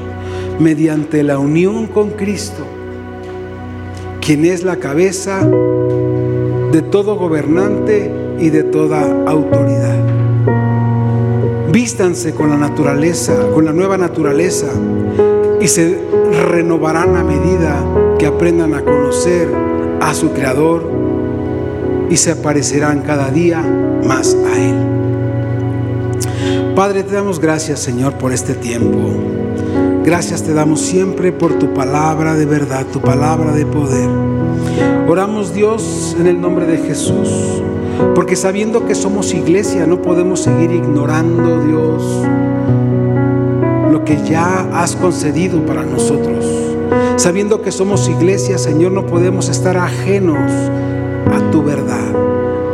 mediante 0.58 1.22
la 1.22 1.38
unión 1.38 1.86
con 1.86 2.10
Cristo, 2.10 2.64
quien 4.20 4.44
es 4.44 4.62
la 4.62 4.76
cabeza 4.76 5.48
de 6.72 6.82
todo 6.82 7.16
gobernante 7.16 8.10
y 8.40 8.50
de 8.50 8.64
toda 8.64 9.24
autoridad. 9.26 9.93
Vístanse 11.84 12.32
con 12.32 12.48
la 12.48 12.56
naturaleza, 12.56 13.34
con 13.52 13.66
la 13.66 13.72
nueva 13.74 13.98
naturaleza, 13.98 14.68
y 15.60 15.68
se 15.68 16.00
renovarán 16.50 17.14
a 17.14 17.22
medida 17.22 17.76
que 18.18 18.24
aprendan 18.24 18.72
a 18.72 18.80
conocer 18.80 19.50
a 20.00 20.14
su 20.14 20.32
Creador 20.32 20.90
y 22.08 22.16
se 22.16 22.30
aparecerán 22.30 23.02
cada 23.02 23.30
día 23.30 23.60
más 24.02 24.34
a 24.34 24.58
Él. 24.58 24.76
Padre, 26.74 27.02
te 27.02 27.16
damos 27.16 27.38
gracias, 27.38 27.80
Señor, 27.80 28.14
por 28.14 28.32
este 28.32 28.54
tiempo. 28.54 29.10
Gracias 30.06 30.42
te 30.42 30.54
damos 30.54 30.80
siempre 30.80 31.32
por 31.32 31.58
tu 31.58 31.74
palabra 31.74 32.32
de 32.32 32.46
verdad, 32.46 32.86
tu 32.86 33.02
palabra 33.02 33.52
de 33.52 33.66
poder. 33.66 34.08
Oramos 35.06 35.52
Dios 35.52 36.16
en 36.18 36.28
el 36.28 36.40
nombre 36.40 36.64
de 36.64 36.78
Jesús 36.78 37.62
porque 38.14 38.36
sabiendo 38.36 38.86
que 38.86 38.94
somos 38.94 39.34
iglesia 39.34 39.86
no 39.86 40.00
podemos 40.02 40.40
seguir 40.40 40.70
ignorando, 40.70 41.60
Dios, 41.64 42.22
lo 43.90 44.04
que 44.04 44.22
ya 44.24 44.68
has 44.72 44.96
concedido 44.96 45.64
para 45.66 45.84
nosotros. 45.84 46.44
Sabiendo 47.16 47.62
que 47.62 47.72
somos 47.72 48.08
iglesia, 48.08 48.58
Señor, 48.58 48.92
no 48.92 49.06
podemos 49.06 49.48
estar 49.48 49.76
ajenos 49.76 50.50
a 51.32 51.50
tu 51.50 51.62
verdad, 51.62 52.14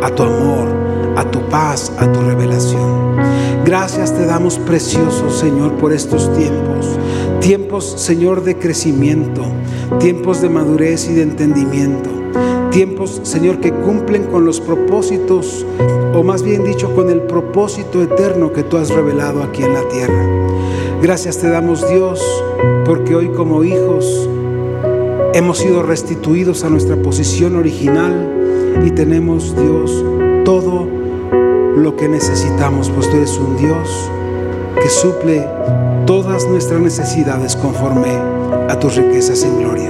a 0.03 0.11
tu 0.11 0.23
amor, 0.23 0.69
a 1.17 1.25
tu 1.25 1.41
paz, 1.49 1.93
a 1.99 2.11
tu 2.11 2.21
revelación. 2.21 3.17
Gracias 3.65 4.15
te 4.15 4.27
damos 4.27 4.59
precioso, 4.59 5.31
Señor, 5.31 5.73
por 5.75 5.93
estos 5.93 6.33
tiempos. 6.37 6.99
Tiempos, 7.41 7.95
Señor, 7.97 8.43
de 8.43 8.59
crecimiento, 8.59 9.43
tiempos 9.99 10.41
de 10.41 10.49
madurez 10.49 11.09
y 11.09 11.15
de 11.15 11.23
entendimiento 11.23 12.20
Tiempos, 12.71 13.21
Señor, 13.25 13.59
que 13.59 13.73
cumplen 13.73 14.25
con 14.25 14.45
los 14.45 14.61
propósitos, 14.61 15.67
o 16.15 16.23
más 16.23 16.43
bien 16.43 16.65
dicho, 16.65 16.95
con 16.95 17.11
el 17.11 17.23
propósito 17.23 18.01
eterno 18.03 18.53
que 18.53 18.63
tú 18.63 18.77
has 18.77 18.91
revelado 18.91 19.43
aquí 19.43 19.65
en 19.65 19.75
la 19.75 19.83
tierra. 19.89 20.27
Gracias 21.03 21.39
te 21.39 21.49
damos, 21.49 21.89
Dios, 21.91 22.23
porque 22.85 23.17
hoy 23.17 23.29
como 23.31 23.65
hijos 23.65 24.29
hemos 25.35 25.59
sido 25.59 25.83
restituidos 25.83 26.63
a 26.63 26.71
nuestra 26.71 26.97
posición 26.97 27.57
original 27.57 28.83
y 28.85 28.91
tenemos, 28.93 29.57
Dios, 29.57 30.05
todo 30.45 30.87
lo 31.77 31.97
que 31.97 32.09
necesitamos, 32.09 32.91
pues 32.91 33.11
tú 33.11 33.17
eres 33.17 33.37
un 33.39 33.57
Dios 33.57 34.11
que 34.81 34.89
suple 34.89 35.45
todas 36.07 36.47
nuestras 36.47 36.81
necesidades 36.81 37.57
conforme 37.57 38.11
a 38.69 38.79
tus 38.79 38.97
riquezas 38.97 39.43
en 39.43 39.59
gloria. 39.59 39.90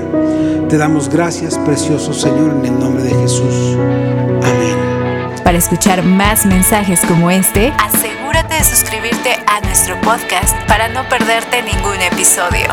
Te 0.71 0.79
damos 0.79 1.09
gracias, 1.09 1.59
precioso 1.59 2.15
Señor, 2.15 2.55
en 2.55 2.65
el 2.65 2.79
nombre 2.79 3.03
de 3.03 3.11
Jesús. 3.11 3.77
Amén. 3.77 5.43
Para 5.43 5.59
escuchar 5.59 6.05
más 6.05 6.47
mensajes 6.47 7.01
como 7.09 7.29
este, 7.29 7.73
asegúrate 7.73 8.55
de 8.55 8.63
suscribirte 8.63 9.33
a 9.49 9.61
nuestro 9.63 10.01
podcast 10.01 10.57
para 10.69 10.87
no 10.87 11.09
perderte 11.09 11.63
ningún 11.63 12.01
episodio. 12.01 12.69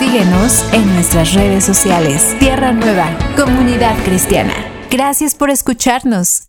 Síguenos 0.00 0.64
en 0.72 0.92
nuestras 0.94 1.32
redes 1.34 1.64
sociales. 1.64 2.36
Tierra 2.40 2.72
Nueva, 2.72 3.08
Comunidad 3.36 3.96
Cristiana. 4.04 4.54
Gracias 4.90 5.36
por 5.36 5.50
escucharnos. 5.50 6.48